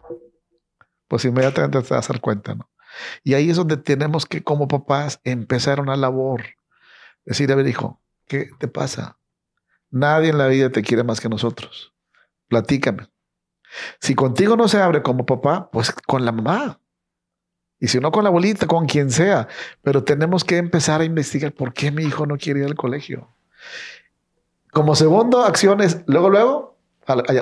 pues 1.07 1.25
inmediatamente 1.25 1.81
te 1.81 1.93
vas 1.93 2.09
a 2.09 2.13
dar 2.13 2.21
cuenta, 2.21 2.55
¿no? 2.55 2.69
Y 3.23 3.33
ahí 3.33 3.49
es 3.49 3.57
donde 3.57 3.77
tenemos 3.77 4.25
que, 4.25 4.43
como 4.43 4.67
papás, 4.67 5.19
empezar 5.23 5.79
una 5.79 5.95
labor. 5.95 6.43
Decir, 7.25 7.51
a 7.51 7.55
ver, 7.55 7.67
hijo, 7.67 8.01
¿qué 8.27 8.49
te 8.59 8.67
pasa? 8.67 9.17
Nadie 9.89 10.29
en 10.29 10.37
la 10.37 10.47
vida 10.47 10.69
te 10.69 10.81
quiere 10.81 11.03
más 11.03 11.19
que 11.19 11.29
nosotros. 11.29 11.93
Platícame. 12.47 13.07
Si 13.99 14.15
contigo 14.15 14.57
no 14.57 14.67
se 14.67 14.81
abre 14.81 15.01
como 15.01 15.25
papá, 15.25 15.69
pues 15.71 15.91
con 15.91 16.25
la 16.25 16.31
mamá. 16.31 16.79
Y 17.79 17.87
si 17.87 17.99
no 17.99 18.11
con 18.11 18.23
la 18.23 18.29
abuelita, 18.29 18.67
con 18.67 18.85
quien 18.85 19.09
sea. 19.09 19.47
Pero 19.81 20.03
tenemos 20.03 20.43
que 20.43 20.57
empezar 20.57 21.01
a 21.01 21.05
investigar 21.05 21.53
por 21.53 21.73
qué 21.73 21.91
mi 21.91 22.03
hijo 22.03 22.25
no 22.25 22.37
quiere 22.37 22.61
ir 22.61 22.65
al 22.65 22.75
colegio. 22.75 23.27
Como 24.71 24.95
segundo, 24.95 25.43
acciones, 25.43 26.01
luego, 26.07 26.29
luego, 26.29 26.77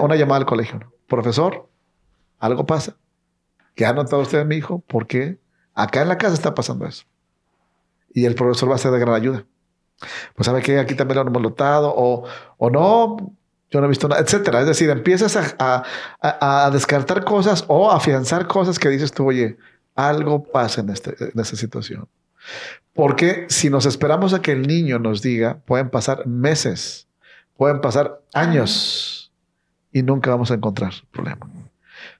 una 0.01 0.15
llamada 0.15 0.39
al 0.39 0.45
colegio. 0.45 0.79
Profesor, 1.07 1.67
algo 2.39 2.65
pasa. 2.65 2.95
¿Qué 3.75 3.85
ha 3.85 3.93
notado 3.93 4.21
usted 4.21 4.45
mi 4.45 4.55
hijo? 4.55 4.79
¿Por 4.79 5.07
qué? 5.07 5.39
Acá 5.73 6.01
en 6.01 6.09
la 6.09 6.17
casa 6.17 6.33
está 6.33 6.53
pasando 6.53 6.85
eso. 6.85 7.05
Y 8.13 8.25
el 8.25 8.35
profesor 8.35 8.71
va 8.71 8.75
a 8.75 8.79
ser 8.79 8.91
de 8.91 8.99
gran 8.99 9.13
ayuda 9.13 9.45
pues 10.35 10.45
sabe 10.45 10.61
que 10.61 10.79
aquí 10.79 10.95
también 10.95 11.17
lo 11.17 11.27
hemos 11.27 11.41
notado, 11.41 11.93
o, 11.95 12.23
o 12.57 12.69
no, 12.69 13.17
yo 13.69 13.79
no 13.79 13.85
he 13.85 13.89
visto 13.89 14.07
nada, 14.07 14.21
etcétera. 14.21 14.61
Es 14.61 14.67
decir, 14.67 14.89
empiezas 14.89 15.35
a, 15.59 15.83
a, 16.21 16.69
descartar 16.71 17.23
cosas 17.23 17.65
o 17.67 17.91
afianzar 17.91 18.47
cosas 18.47 18.79
que 18.79 18.89
dices 18.89 19.11
tú, 19.11 19.27
oye, 19.27 19.57
algo 19.95 20.43
pasa 20.43 20.81
en, 20.81 20.89
este, 20.89 21.15
en 21.19 21.39
esta 21.39 21.55
situación. 21.55 22.07
Porque 22.93 23.45
si 23.49 23.69
nos 23.69 23.85
esperamos 23.85 24.33
a 24.33 24.41
que 24.41 24.51
el 24.51 24.65
niño 24.65 24.99
nos 24.99 25.21
diga, 25.21 25.59
pueden 25.65 25.89
pasar 25.89 26.25
meses, 26.25 27.07
pueden 27.59 27.81
pasar 27.81 28.21
años 28.33 29.33
y 29.91 30.01
nunca 30.01 30.29
vamos 30.29 30.49
a 30.49 30.53
encontrar 30.53 30.93
problema. 31.11 31.45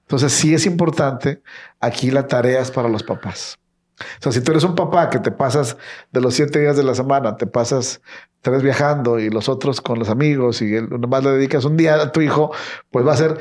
Entonces 0.02 0.32
sí 0.32 0.52
es 0.52 0.66
importante 0.66 1.40
aquí 1.80 2.10
la 2.10 2.26
tarea 2.26 2.60
es 2.60 2.70
para 2.70 2.90
los 2.90 3.02
papás. 3.02 3.58
O 3.98 4.22
sea, 4.22 4.32
si 4.32 4.42
tú 4.42 4.50
eres 4.50 4.64
un 4.64 4.74
papá 4.74 5.08
que 5.08 5.18
te 5.18 5.30
pasas 5.30 5.78
de 6.12 6.20
los 6.20 6.34
siete 6.34 6.60
días 6.60 6.76
de 6.76 6.82
la 6.82 6.94
semana, 6.94 7.38
te 7.38 7.46
pasas 7.46 8.02
tres 8.42 8.62
viajando 8.62 9.18
y 9.18 9.30
los 9.30 9.48
otros 9.48 9.80
con 9.80 9.98
los 9.98 10.10
amigos 10.10 10.60
y 10.60 10.72
nomás 10.82 11.24
le 11.24 11.30
dedicas 11.30 11.64
un 11.64 11.78
día 11.78 11.94
a 11.94 12.12
tu 12.12 12.20
hijo, 12.20 12.52
pues 12.90 13.06
va 13.06 13.14
a 13.14 13.16
ser 13.16 13.38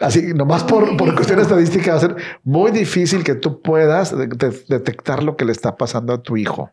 así, 0.00 0.32
nomás 0.32 0.64
por, 0.64 0.96
por 0.96 1.14
cuestión 1.14 1.38
estadística, 1.38 1.90
va 1.90 1.98
a 1.98 2.00
ser 2.00 2.16
muy 2.44 2.70
difícil 2.70 3.24
que 3.24 3.34
tú 3.34 3.60
puedas 3.60 4.16
detectar 4.68 5.22
lo 5.22 5.36
que 5.36 5.44
le 5.44 5.52
está 5.52 5.76
pasando 5.76 6.14
a 6.14 6.22
tu 6.22 6.38
hijo. 6.38 6.70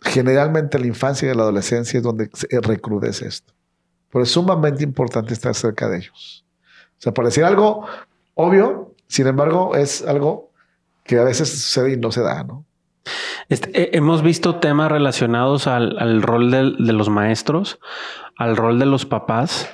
Generalmente 0.00 0.80
la 0.80 0.88
infancia 0.88 1.30
y 1.30 1.34
la 1.36 1.42
adolescencia 1.42 1.98
es 1.98 2.02
donde 2.02 2.28
se 2.32 2.48
recrudece 2.60 3.28
esto. 3.28 3.54
Pero 4.14 4.22
es 4.22 4.30
sumamente 4.30 4.84
importante 4.84 5.34
estar 5.34 5.56
cerca 5.56 5.88
de 5.88 5.96
ellos. 5.96 6.44
O 6.98 7.02
sea, 7.02 7.12
parecía 7.12 7.48
algo 7.48 7.84
obvio, 8.34 8.94
sin 9.08 9.26
embargo, 9.26 9.74
es 9.74 10.06
algo 10.06 10.52
que 11.02 11.18
a 11.18 11.24
veces 11.24 11.50
sucede 11.50 11.94
y 11.94 11.96
no 11.96 12.12
se 12.12 12.20
da, 12.20 12.44
¿no? 12.44 12.64
Este, 13.48 13.70
eh, 13.76 13.90
hemos 13.94 14.22
visto 14.22 14.60
temas 14.60 14.92
relacionados 14.92 15.66
al, 15.66 16.22
rol 16.22 16.52
de, 16.52 16.92
los 16.92 17.08
maestros, 17.08 17.80
al 18.36 18.56
rol 18.56 18.78
de 18.78 18.86
los 18.86 19.04
papás 19.04 19.68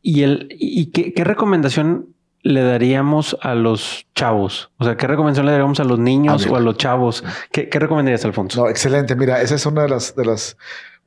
y 0.00 0.22
el 0.22 0.48
y 0.50 0.86
qué, 0.86 1.22
recomendación 1.22 2.14
le 2.40 2.62
daríamos 2.62 3.36
a 3.42 3.54
los 3.54 4.06
chavos? 4.14 4.70
O 4.78 4.84
sea, 4.84 4.96
¿qué 4.96 5.06
recomendación 5.06 5.44
le 5.44 5.52
daríamos 5.52 5.78
a 5.78 5.84
los 5.84 5.98
niños 5.98 6.46
o 6.46 6.56
a 6.56 6.60
los 6.60 6.78
chavos? 6.78 7.22
¿Qué, 7.52 7.68
¿Qué, 7.68 7.78
recomendarías, 7.78 8.24
Alfonso? 8.24 8.62
No, 8.62 8.70
excelente. 8.70 9.14
Mira, 9.14 9.42
esa 9.42 9.56
es 9.56 9.66
una 9.66 9.82
de 9.82 9.90
las, 9.90 10.16
de 10.16 10.24
las, 10.24 10.56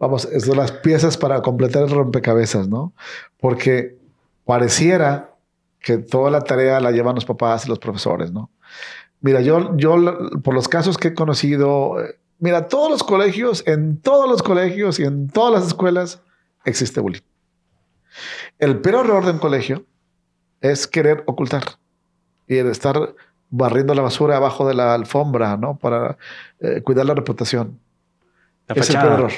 vamos, 0.01 0.25
es 0.25 0.47
de 0.47 0.55
las 0.55 0.71
piezas 0.71 1.15
para 1.15 1.43
completar 1.43 1.83
el 1.83 1.91
rompecabezas, 1.91 2.67
¿no? 2.67 2.91
Porque 3.39 3.99
pareciera 4.45 5.35
que 5.79 5.99
toda 5.99 6.31
la 6.31 6.41
tarea 6.41 6.79
la 6.79 6.89
llevan 6.89 7.13
los 7.13 7.25
papás 7.25 7.65
y 7.65 7.69
los 7.69 7.77
profesores, 7.77 8.31
¿no? 8.31 8.49
Mira, 9.21 9.41
yo, 9.41 9.77
yo 9.77 9.95
por 10.43 10.55
los 10.55 10.67
casos 10.67 10.97
que 10.97 11.09
he 11.09 11.13
conocido, 11.13 12.03
eh, 12.03 12.19
mira, 12.39 12.67
todos 12.67 12.89
los 12.89 13.03
colegios, 13.03 13.63
en 13.67 14.01
todos 14.01 14.27
los 14.27 14.41
colegios 14.41 14.99
y 14.99 15.03
en 15.03 15.29
todas 15.29 15.53
las 15.53 15.67
escuelas 15.67 16.23
existe 16.65 16.99
bullying. 16.99 17.21
El 18.57 18.81
peor 18.81 19.05
error 19.05 19.23
de 19.23 19.31
un 19.31 19.37
colegio 19.37 19.85
es 20.61 20.87
querer 20.87 21.23
ocultar 21.27 21.63
y 22.47 22.57
estar 22.57 23.13
barriendo 23.51 23.93
la 23.93 24.01
basura 24.01 24.37
abajo 24.37 24.67
de 24.67 24.73
la 24.73 24.95
alfombra, 24.95 25.57
¿no? 25.57 25.77
Para 25.77 26.17
eh, 26.59 26.81
cuidar 26.81 27.05
la 27.05 27.13
reputación. 27.13 27.79
es 28.67 28.89
el 28.89 28.97
peor 28.97 29.13
error. 29.13 29.31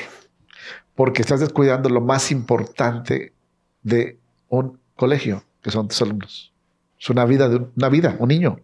Porque 0.95 1.21
estás 1.21 1.39
descuidando 1.39 1.89
lo 1.89 2.01
más 2.01 2.31
importante 2.31 3.33
de 3.81 4.19
un 4.49 4.79
colegio, 4.95 5.43
que 5.61 5.71
son 5.71 5.87
tus 5.87 6.01
alumnos. 6.01 6.53
Es 6.99 7.09
una 7.09 7.25
vida, 7.25 7.49
de 7.49 7.65
una 7.75 7.89
vida, 7.89 8.15
un 8.19 8.29
niño. 8.29 8.59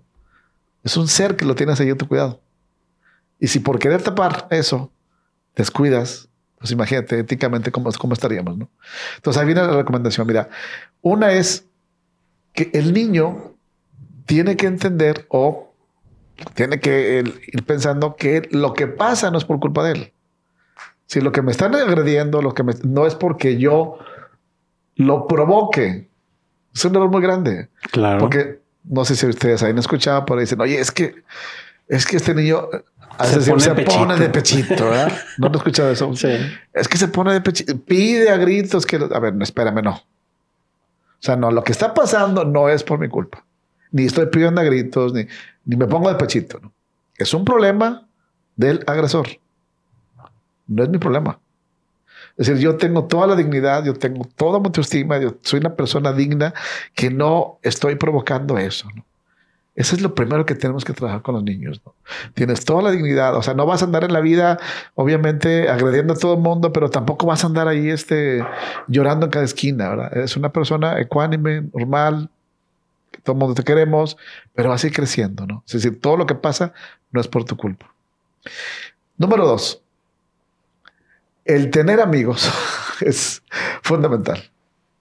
Es 0.84 0.96
un 0.98 1.08
ser 1.08 1.36
que 1.36 1.46
lo 1.46 1.56
tienes 1.56 1.80
ahí 1.80 1.90
en 1.90 1.98
tu 1.98 2.08
cuidado. 2.08 2.40
Y 3.40 3.48
si 3.48 3.60
por 3.60 3.80
querer 3.80 4.02
tapar 4.02 4.48
eso, 4.52 4.92
descuidas, 5.56 6.30
pues 6.58 6.72
imagínate 6.72 7.20
éticamente 7.20 7.72
cómo, 7.72 7.90
cómo 7.94 8.14
estaríamos, 8.14 8.58
¿no? 8.58 8.70
Entonces 9.16 9.40
ahí 9.40 9.46
viene 9.46 9.62
la 9.62 9.76
recomendación. 9.76 10.28
Mira, 10.28 10.50
una 11.02 11.32
es 11.32 11.66
que 12.54 12.70
el 12.74 12.94
niño 12.94 13.56
tiene 14.26 14.58
que 14.58 14.68
entender 14.68 15.26
o 15.30 15.74
tiene 16.54 16.80
que 16.80 17.24
ir 17.48 17.64
pensando 17.66 18.16
que 18.16 18.48
lo 18.52 18.74
que 18.74 18.88
pasa 18.88 19.32
no 19.32 19.38
es 19.38 19.46
por 19.46 19.60
culpa 19.60 19.84
de 19.84 19.92
él. 19.92 20.14
Si 21.10 21.22
lo 21.22 21.32
que 21.32 21.42
me 21.42 21.52
están 21.52 21.74
agrediendo, 21.74 22.40
lo 22.40 22.54
que 22.54 22.64
no 22.84 23.08
es 23.08 23.16
porque 23.16 23.58
yo 23.58 23.98
lo 24.96 25.26
provoque. 25.26 26.08
Es 26.72 26.86
un 26.86 26.96
error 26.96 27.10
muy 27.10 27.24
grande. 27.24 27.70
Claro. 27.92 28.20
Porque 28.20 28.60
no 28.84 29.04
sé 29.04 29.16
si 29.16 29.26
ustedes 29.26 29.64
hayan 29.64 29.80
escuchado, 29.80 30.24
pero 30.26 30.40
dicen, 30.40 30.62
oye, 30.62 30.80
es 30.80 30.92
que, 30.92 31.16
es 31.88 32.06
que 32.06 32.18
este 32.18 32.36
niño 32.36 32.70
se, 33.24 33.74
pone, 33.86 34.18
de 34.18 34.30
pechito, 34.30 34.86
¿verdad? 34.86 35.12
¿No 35.40 35.48
he 35.48 35.58
escuchado 35.58 35.90
eso? 35.90 36.16
Sí. 36.16 36.30
Es 36.74 36.88
que 36.88 37.00
se 37.00 37.08
pone 37.08 37.34
de 37.34 37.42
pechito, 37.42 37.76
pide 37.80 38.30
a 38.30 38.38
gritos 38.38 38.86
que, 38.86 38.98
a 38.98 39.20
ver, 39.20 39.34
no, 39.34 39.44
espérame, 39.44 39.82
no. 39.82 39.94
O 39.94 41.22
sea, 41.22 41.36
no, 41.36 41.50
lo 41.50 41.64
que 41.64 41.72
está 41.72 41.96
pasando 41.96 42.46
no 42.46 42.70
es 42.70 42.84
por 42.84 43.00
mi 43.00 43.10
culpa. 43.10 43.44
Ni 43.92 44.06
estoy 44.06 44.28
pidiendo 44.28 44.62
a 44.62 44.64
gritos, 44.64 45.12
ni, 45.12 45.26
ni 45.66 45.76
me 45.76 45.88
pongo 45.88 46.10
de 46.10 46.20
pechito. 46.20 46.60
¿no? 46.62 46.72
Es 47.18 47.34
un 47.34 47.44
problema 47.46 48.08
del 48.56 48.84
agresor. 48.86 49.28
No 50.70 50.84
es 50.84 50.90
mi 50.90 50.98
problema. 50.98 51.40
Es 52.38 52.48
decir, 52.48 52.64
yo 52.64 52.78
tengo 52.78 53.04
toda 53.06 53.28
la 53.28 53.36
dignidad, 53.36 53.84
yo 53.84 53.94
tengo 53.94 54.26
toda 54.36 54.60
mi 54.60 54.68
autoestima, 54.68 55.18
yo 55.20 55.36
soy 55.42 55.60
una 55.60 55.76
persona 55.76 56.14
digna 56.14 56.54
que 56.96 57.10
no 57.10 57.60
estoy 57.64 57.96
provocando 57.96 58.58
eso. 58.58 58.88
¿no? 58.96 59.04
Eso 59.76 59.96
es 59.96 60.02
lo 60.02 60.16
primero 60.16 60.46
que 60.46 60.56
tenemos 60.56 60.86
que 60.86 60.94
trabajar 60.94 61.22
con 61.22 61.36
los 61.36 61.44
niños. 61.44 61.82
Tienes 62.34 62.66
toda 62.66 62.82
la 62.82 62.92
dignidad, 62.92 63.36
o 63.36 63.42
sea, 63.42 63.54
no 63.54 63.66
vas 63.66 63.82
a 63.82 63.86
andar 63.86 64.04
en 64.04 64.14
la 64.14 64.20
vida, 64.20 64.60
obviamente, 64.96 65.70
agrediendo 65.70 66.14
a 66.14 66.18
todo 66.18 66.34
el 66.34 66.40
mundo, 66.40 66.72
pero 66.72 66.90
tampoco 66.90 67.28
vas 67.28 67.44
a 67.44 67.48
andar 67.48 67.68
ahí 67.68 67.90
este, 67.90 68.46
llorando 68.88 69.26
en 69.26 69.32
cada 69.32 69.46
esquina. 69.46 69.90
¿verdad? 69.90 70.12
Eres 70.16 70.38
una 70.38 70.52
persona 70.52 71.00
ecuánime, 71.00 71.64
normal, 71.74 72.30
todo 73.24 73.34
el 73.34 73.40
mundo 73.40 73.56
te 73.56 73.64
queremos, 73.64 74.18
pero 74.54 74.70
vas 74.70 74.84
a 74.84 74.88
ir 74.88 74.94
creciendo. 74.94 75.46
¿no? 75.46 75.64
Es 75.66 75.74
decir, 75.74 76.00
todo 76.00 76.18
lo 76.18 76.26
que 76.26 76.36
pasa 76.36 76.74
no 77.12 77.22
es 77.22 77.28
por 77.28 77.46
tu 77.46 77.56
culpa. 77.56 77.94
Número 79.18 79.46
dos, 79.46 79.82
el 81.50 81.72
tener 81.72 82.00
amigos 82.00 82.48
es 83.02 83.42
fundamental. 83.82 84.52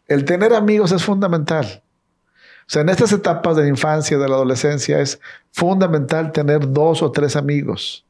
El 0.07 0.25
tener 0.25 0.55
amigos 0.55 0.93
es 0.93 1.05
fundamental. 1.05 1.83
O 2.61 2.71
sea, 2.71 2.83
en 2.83 2.89
estas 2.89 3.13
etapas 3.13 3.57
de 3.57 3.63
la 3.63 3.69
infancia, 3.69 4.17
de 4.17 4.29
la 4.29 4.35
adolescencia, 4.35 5.01
es 5.01 5.21
fundamental 5.53 6.33
tener 6.33 6.73
dos 6.73 7.03
o 7.03 7.13
tres 7.13 7.37
amigos. 7.37 8.05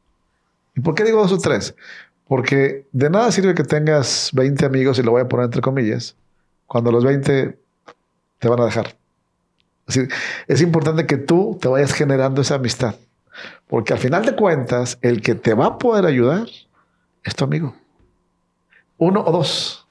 ¿Y 0.76 0.80
por 0.80 0.94
qué 0.94 1.02
digo 1.02 1.20
dos 1.20 1.32
o 1.32 1.38
tres? 1.38 1.74
Porque 2.28 2.86
de 2.92 3.10
nada 3.10 3.32
sirve 3.32 3.54
que 3.54 3.64
tengas 3.64 4.30
20 4.34 4.64
amigos, 4.66 4.98
y 4.98 5.02
lo 5.02 5.12
voy 5.12 5.22
a 5.22 5.28
poner 5.28 5.46
entre 5.46 5.60
comillas, 5.60 6.14
cuando 6.66 6.92
los 6.92 7.04
20 7.04 7.58
te 8.38 8.48
van 8.48 8.60
a 8.60 8.66
dejar. 8.66 8.96
Es, 9.88 9.98
es 10.46 10.62
importante 10.62 11.06
que 11.06 11.16
tú 11.16 11.58
te 11.60 11.66
vayas 11.66 11.92
generando 11.92 12.42
esa 12.42 12.56
amistad. 12.56 12.94
Porque 13.66 13.94
al 13.94 13.98
final 13.98 14.24
de 14.24 14.36
cuentas, 14.36 14.98
el 15.02 15.22
que 15.22 15.34
te 15.34 15.54
va 15.54 15.66
a 15.66 15.78
poder 15.78 16.06
ayudar 16.06 16.46
es 17.24 17.34
tu 17.34 17.44
amigo 17.44 17.74
uno 18.98 19.24
o 19.24 19.32
dos. 19.32 19.88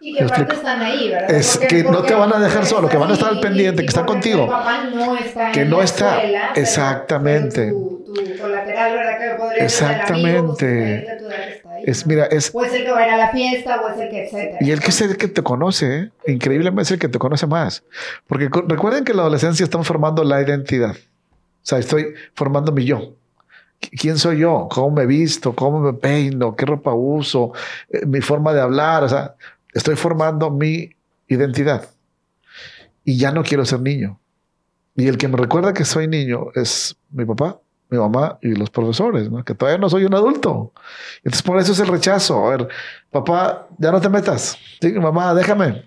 Y 0.00 0.14
que 0.14 0.22
aparte 0.22 0.54
están 0.54 0.80
ahí, 0.80 1.10
¿verdad? 1.10 1.30
Es 1.30 1.58
que 1.58 1.82
no 1.82 2.02
te 2.02 2.14
van 2.14 2.32
a 2.32 2.38
dejar 2.38 2.64
solo, 2.66 2.88
que 2.88 2.96
van 2.96 3.10
a 3.10 3.14
estar 3.14 3.30
al 3.30 3.40
pendiente, 3.40 3.82
que 3.82 3.88
están 3.88 4.06
contigo. 4.06 4.46
Papá 4.46 4.84
no 4.94 5.16
está 5.16 5.50
que 5.50 5.64
no 5.64 5.82
está. 5.82 6.22
exactamente. 6.54 7.70
Tu, 7.70 8.04
tu, 8.06 8.38
colateral, 8.40 8.92
¿verdad? 8.92 9.18
Que 9.18 9.36
podría 9.36 9.64
exactamente. 9.64 11.06
es, 11.84 12.06
mira, 12.06 12.26
es. 12.26 12.52
O 12.54 12.64
es 12.64 12.72
el 12.74 12.84
que 12.84 12.92
va 12.92 13.00
a 13.00 13.06
ir 13.08 13.12
a 13.14 13.16
la 13.16 13.30
fiesta, 13.30 13.80
o 13.80 13.88
es 13.88 13.98
el 13.98 14.08
que, 14.08 14.24
etcétera. 14.24 14.58
Y 14.60 14.70
el 14.70 14.80
que 14.80 14.88
es 14.88 15.00
el 15.00 15.16
que 15.16 15.26
te 15.26 15.42
conoce, 15.42 15.98
¿eh? 15.98 16.10
increíblemente 16.28 16.82
es 16.82 16.90
el 16.92 16.98
que 17.00 17.08
te 17.08 17.18
conoce 17.18 17.48
más. 17.48 17.82
Porque 18.28 18.48
recuerden 18.68 19.04
que 19.04 19.10
en 19.10 19.16
la 19.16 19.24
adolescencia 19.24 19.64
estamos 19.64 19.88
formando 19.88 20.22
la 20.22 20.40
identidad. 20.40 20.92
O 20.92 21.66
sea, 21.68 21.78
estoy 21.78 22.14
formando 22.34 22.70
mi 22.70 22.84
yo. 22.84 23.17
¿Quién 23.80 24.18
soy 24.18 24.38
yo? 24.38 24.68
¿Cómo 24.70 24.90
me 24.90 25.06
visto? 25.06 25.54
¿Cómo 25.54 25.80
me 25.80 25.92
peino? 25.92 26.56
¿Qué 26.56 26.66
ropa 26.66 26.92
uso? 26.92 27.52
Eh, 27.88 28.06
mi 28.06 28.20
forma 28.20 28.52
de 28.52 28.60
hablar. 28.60 29.04
O 29.04 29.08
sea, 29.08 29.34
estoy 29.72 29.96
formando 29.96 30.50
mi 30.50 30.90
identidad. 31.28 31.88
Y 33.04 33.16
ya 33.16 33.32
no 33.32 33.42
quiero 33.42 33.64
ser 33.64 33.80
niño. 33.80 34.18
Y 34.96 35.06
el 35.06 35.16
que 35.16 35.28
me 35.28 35.36
recuerda 35.36 35.72
que 35.72 35.84
soy 35.84 36.08
niño 36.08 36.48
es 36.54 36.96
mi 37.10 37.24
papá, 37.24 37.60
mi 37.88 37.98
mamá 37.98 38.38
y 38.42 38.48
los 38.54 38.68
profesores, 38.68 39.30
¿no? 39.30 39.44
que 39.44 39.54
todavía 39.54 39.78
no 39.78 39.88
soy 39.88 40.04
un 40.04 40.14
adulto. 40.14 40.72
Entonces, 41.18 41.42
por 41.42 41.58
eso 41.58 41.72
es 41.72 41.78
el 41.78 41.86
rechazo. 41.86 42.46
A 42.46 42.56
ver, 42.56 42.68
papá, 43.10 43.68
ya 43.78 43.92
no 43.92 44.00
te 44.00 44.08
metas. 44.08 44.58
Sí, 44.80 44.92
mamá, 44.92 45.34
déjame. 45.34 45.84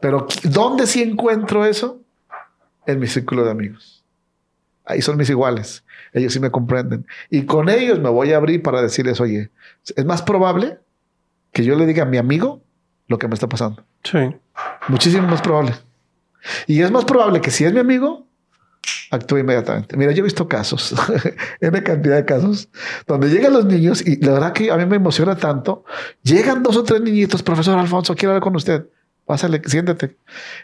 Pero 0.00 0.26
¿dónde 0.44 0.86
sí 0.86 1.02
encuentro 1.02 1.64
eso? 1.64 1.98
En 2.86 3.00
mi 3.00 3.06
círculo 3.06 3.44
de 3.44 3.50
amigos. 3.50 3.95
Ahí 4.86 5.02
son 5.02 5.16
mis 5.16 5.28
iguales 5.28 5.84
ellos 6.16 6.32
sí 6.32 6.40
me 6.40 6.50
comprenden. 6.50 7.06
Y 7.30 7.44
con 7.44 7.68
ellos 7.68 8.00
me 8.00 8.08
voy 8.08 8.32
a 8.32 8.38
abrir 8.38 8.62
para 8.62 8.80
decirles, 8.80 9.20
oye, 9.20 9.50
es 9.94 10.04
más 10.04 10.22
probable 10.22 10.78
que 11.52 11.64
yo 11.64 11.76
le 11.76 11.86
diga 11.86 12.04
a 12.04 12.06
mi 12.06 12.16
amigo 12.16 12.62
lo 13.06 13.18
que 13.18 13.28
me 13.28 13.34
está 13.34 13.48
pasando. 13.48 13.84
Sí. 14.02 14.34
Muchísimo 14.88 15.26
más 15.28 15.42
probable. 15.42 15.74
Y 16.66 16.80
es 16.80 16.90
más 16.90 17.04
probable 17.04 17.40
que 17.40 17.50
si 17.50 17.64
es 17.64 17.72
mi 17.72 17.80
amigo, 17.80 18.26
actúe 19.10 19.38
inmediatamente. 19.38 19.96
Mira, 19.96 20.12
yo 20.12 20.20
he 20.20 20.24
visto 20.24 20.48
casos, 20.48 20.94
una 21.60 21.82
cantidad 21.82 22.16
de 22.16 22.24
casos, 22.24 22.68
donde 23.06 23.28
llegan 23.28 23.52
los 23.52 23.66
niños 23.66 24.06
y 24.06 24.16
la 24.24 24.32
verdad 24.32 24.52
que 24.52 24.70
a 24.70 24.76
mí 24.76 24.86
me 24.86 24.96
emociona 24.96 25.36
tanto. 25.36 25.84
Llegan 26.22 26.62
dos 26.62 26.76
o 26.76 26.82
tres 26.82 27.02
niñitos, 27.02 27.42
profesor 27.42 27.78
Alfonso, 27.78 28.14
quiero 28.14 28.30
hablar 28.32 28.42
con 28.42 28.56
usted. 28.56 28.86
Pásale, 29.26 29.60
siéntete. 29.66 30.16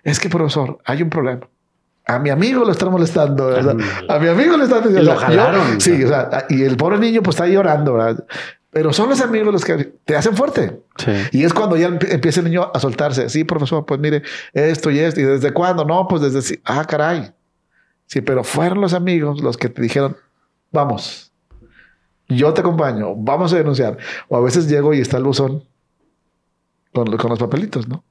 Es 0.05 0.21
que, 0.21 0.29
profesor, 0.29 0.79
hay 0.85 1.03
un 1.03 1.11
problema 1.11 1.49
a 2.07 2.19
mi 2.19 2.31
amigo 2.31 2.65
lo 2.65 2.73
están 2.73 2.91
molestando. 2.91 3.57
a 4.09 4.19
mi 4.19 4.29
amigo 4.29 4.57
le 4.57 4.65
están 4.65 4.83
diciendo. 4.83 5.13
Lo 5.15 5.19
jalaron. 5.19 5.81
sí, 5.81 6.03
o 6.05 6.09
sea, 6.09 6.47
y 6.49 6.63
el 6.63 6.77
pobre 6.77 6.99
niño 6.99 7.23
pues 7.23 7.37
está 7.37 7.47
llorando. 7.47 7.99
Pero 8.71 8.93
son 8.93 9.11
los 9.11 9.21
amigos 9.21 9.53
los 9.53 9.65
que 9.65 9.93
te 10.05 10.17
hacen 10.17 10.35
fuerte. 10.35 10.81
Sí. 10.97 11.13
Y 11.33 11.45
es 11.45 11.53
cuando 11.53 11.77
ya 11.77 11.89
empie- 11.89 12.11
empieza 12.11 12.41
el 12.41 12.47
niño 12.47 12.71
a 12.73 12.81
soltarse. 12.81 13.29
Sí, 13.29 13.45
profesor, 13.45 13.85
pues 13.85 14.01
mire, 14.01 14.23
esto 14.55 14.91
y 14.91 14.99
esto. 14.99 15.21
¿Y 15.21 15.25
desde 15.25 15.53
cuándo? 15.53 15.85
No, 15.85 16.09
pues 16.09 16.23
desde... 16.33 16.59
Ah, 16.65 16.85
caray. 16.87 17.33
Sí, 18.07 18.21
pero 18.23 18.43
fueron 18.45 18.81
los 18.81 18.95
amigos 18.95 19.43
los 19.43 19.57
que 19.59 19.69
te 19.69 19.83
dijeron, 19.83 20.17
vamos, 20.71 21.33
yo 22.29 22.53
te 22.55 22.61
acompaño, 22.63 23.15
vamos 23.15 23.53
a 23.53 23.57
denunciar. 23.57 23.99
O 24.29 24.37
a 24.37 24.41
veces 24.41 24.69
llego 24.69 24.93
y 24.95 25.01
está 25.01 25.19
el 25.19 25.25
buzón 25.25 25.65
con, 26.95 27.15
con 27.17 27.31
los 27.31 27.39
papelitos, 27.39 27.89
¿no? 27.89 28.05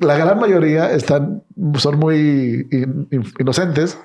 La 0.00 0.16
gran 0.16 0.38
mayoría 0.38 0.90
están, 0.92 1.42
son 1.78 1.98
muy 1.98 2.66
in- 2.70 3.06
in- 3.10 3.32
inocentes 3.38 3.98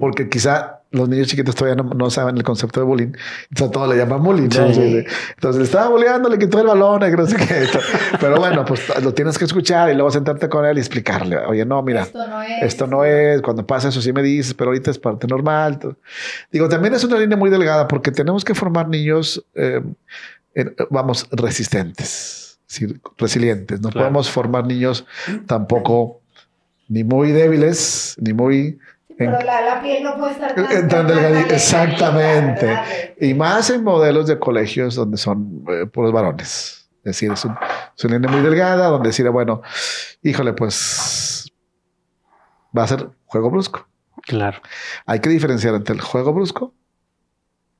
porque 0.00 0.28
quizá 0.28 0.80
los 0.90 1.08
niños 1.08 1.28
chiquitos 1.28 1.54
todavía 1.54 1.82
no, 1.82 1.88
no 1.94 2.10
saben 2.10 2.36
el 2.36 2.42
concepto 2.42 2.80
de 2.80 2.86
bullying. 2.86 3.12
Entonces 3.48 3.68
a 3.68 3.70
todos 3.70 3.88
le 3.88 3.96
llaman 3.96 4.22
bullying. 4.22 4.44
Entonces 4.44 5.56
le 5.56 5.62
estaba 5.64 5.88
bulleando, 5.88 6.28
le 6.28 6.38
quitó 6.38 6.60
el 6.60 6.66
balón, 6.66 7.00
y 7.02 7.10
que 7.10 7.16
no 7.16 7.26
sé 7.26 7.36
qué. 7.36 7.66
Pero 8.20 8.36
bueno, 8.38 8.64
pues 8.66 8.82
lo 9.02 9.14
tienes 9.14 9.38
que 9.38 9.44
escuchar 9.46 9.88
y 9.90 9.94
luego 9.94 10.10
sentarte 10.10 10.48
con 10.50 10.66
él 10.66 10.76
y 10.76 10.80
explicarle. 10.80 11.38
Oye, 11.38 11.64
no, 11.64 11.80
mira, 11.82 12.02
Esto 12.02 12.26
no 12.26 12.42
es. 12.42 12.62
esto 12.62 12.86
no 12.86 13.04
es, 13.04 13.40
cuando 13.40 13.66
pasa 13.66 13.88
eso 13.88 14.02
sí 14.02 14.12
me 14.12 14.22
dices, 14.22 14.52
pero 14.52 14.68
ahorita 14.70 14.90
es 14.90 14.98
parte 14.98 15.26
normal. 15.26 15.78
Digo, 16.50 16.68
también 16.68 16.92
es 16.94 17.04
una 17.04 17.18
línea 17.18 17.36
muy 17.38 17.48
delgada 17.48 17.88
porque 17.88 18.10
tenemos 18.10 18.44
que 18.44 18.54
formar 18.54 18.88
niños, 18.88 19.42
eh, 19.54 19.80
eh, 20.54 20.74
vamos, 20.90 21.26
resistentes, 21.32 22.41
resilientes. 23.18 23.80
No 23.80 23.90
Claro. 23.90 24.06
podemos 24.06 24.30
formar 24.30 24.66
niños 24.66 25.06
tampoco 25.46 26.20
ni 26.88 27.04
muy 27.04 27.32
débiles, 27.32 28.16
ni 28.20 28.32
muy... 28.32 28.78
Pero 29.18 29.32
la, 29.42 29.60
la 29.60 29.82
piel 29.82 30.02
no 30.02 30.16
puede 30.16 30.32
estar 30.32 30.54
tan, 30.88 31.06
delgadita, 31.06 31.54
exactamente. 31.54 32.78
Y 33.20 33.34
más 33.34 33.70
en 33.70 33.84
modelos 33.84 34.26
de 34.26 34.38
colegios 34.38 34.94
donde 34.94 35.16
son 35.16 35.64
eh, 35.68 35.86
puros 35.86 36.12
varones. 36.12 36.88
Es 36.98 37.04
decir, 37.04 37.30
es, 37.32 37.44
un, 37.44 37.54
es 37.96 38.04
una 38.04 38.14
línea 38.14 38.30
muy 38.30 38.40
delgada 38.40 38.88
donde 38.88 39.08
decir, 39.10 39.28
bueno, 39.30 39.62
híjole, 40.22 40.52
pues 40.54 41.52
va 42.76 42.84
a 42.84 42.88
ser 42.88 43.10
juego 43.26 43.50
brusco. 43.50 43.86
Claro. 44.22 44.60
Hay 45.06 45.20
que 45.20 45.28
diferenciar 45.28 45.74
entre 45.74 45.94
el 45.94 46.00
juego 46.00 46.32
brusco 46.32 46.74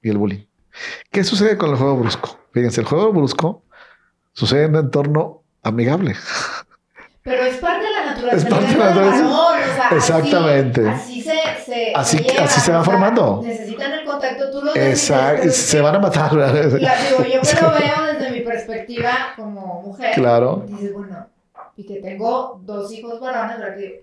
y 0.02 0.10
el 0.10 0.18
bullying. 0.18 0.44
¿Qué 1.10 1.24
sucede 1.24 1.56
con 1.56 1.70
el 1.70 1.76
juego 1.76 1.96
brusco? 1.96 2.38
Fíjense, 2.52 2.80
el 2.80 2.86
juego 2.86 3.12
brusco 3.12 3.64
sucede 4.32 4.64
en 4.64 4.76
un 4.76 4.84
entorno 4.84 5.42
amigable. 5.62 6.14
Pero 7.22 7.44
es 7.44 7.56
parte 7.58 7.84
de 7.86 7.90
la 7.92 8.06
naturaleza. 8.06 8.36
Es 8.48 8.52
parte 8.52 8.66
de 8.66 8.76
la 8.78 8.84
naturaleza. 8.86 9.28
o 9.28 9.52
sea, 9.76 9.88
Exactamente. 9.96 10.88
Así, 10.88 11.22
se, 11.22 11.30
se, 11.64 11.92
Así- 11.94 12.18
se 12.18 12.38
así 12.38 12.60
se 12.60 12.72
va 12.72 12.80
o 12.80 12.84
sea, 12.84 12.92
formando. 12.92 13.40
Necesitan 13.44 13.92
el 13.92 14.04
contacto, 14.04 14.50
tú 14.50 14.62
lo 14.64 14.74
Exacto. 14.74 15.48
Se 15.50 15.80
van 15.80 15.94
a 15.94 15.98
matar. 16.00 16.32
La, 16.32 16.52
digo, 16.52 16.78
yo 16.78 17.40
lo 17.62 17.70
veo 17.70 18.12
desde 18.12 18.30
mi 18.32 18.40
perspectiva 18.40 19.12
como 19.36 19.82
mujer. 19.82 20.14
Claro. 20.14 20.64
Dices, 20.66 20.92
bueno, 20.92 21.26
y 21.76 21.86
que 21.86 22.00
tengo 22.00 22.60
dos 22.64 22.92
hijos 22.92 23.20
varones, 23.20 23.56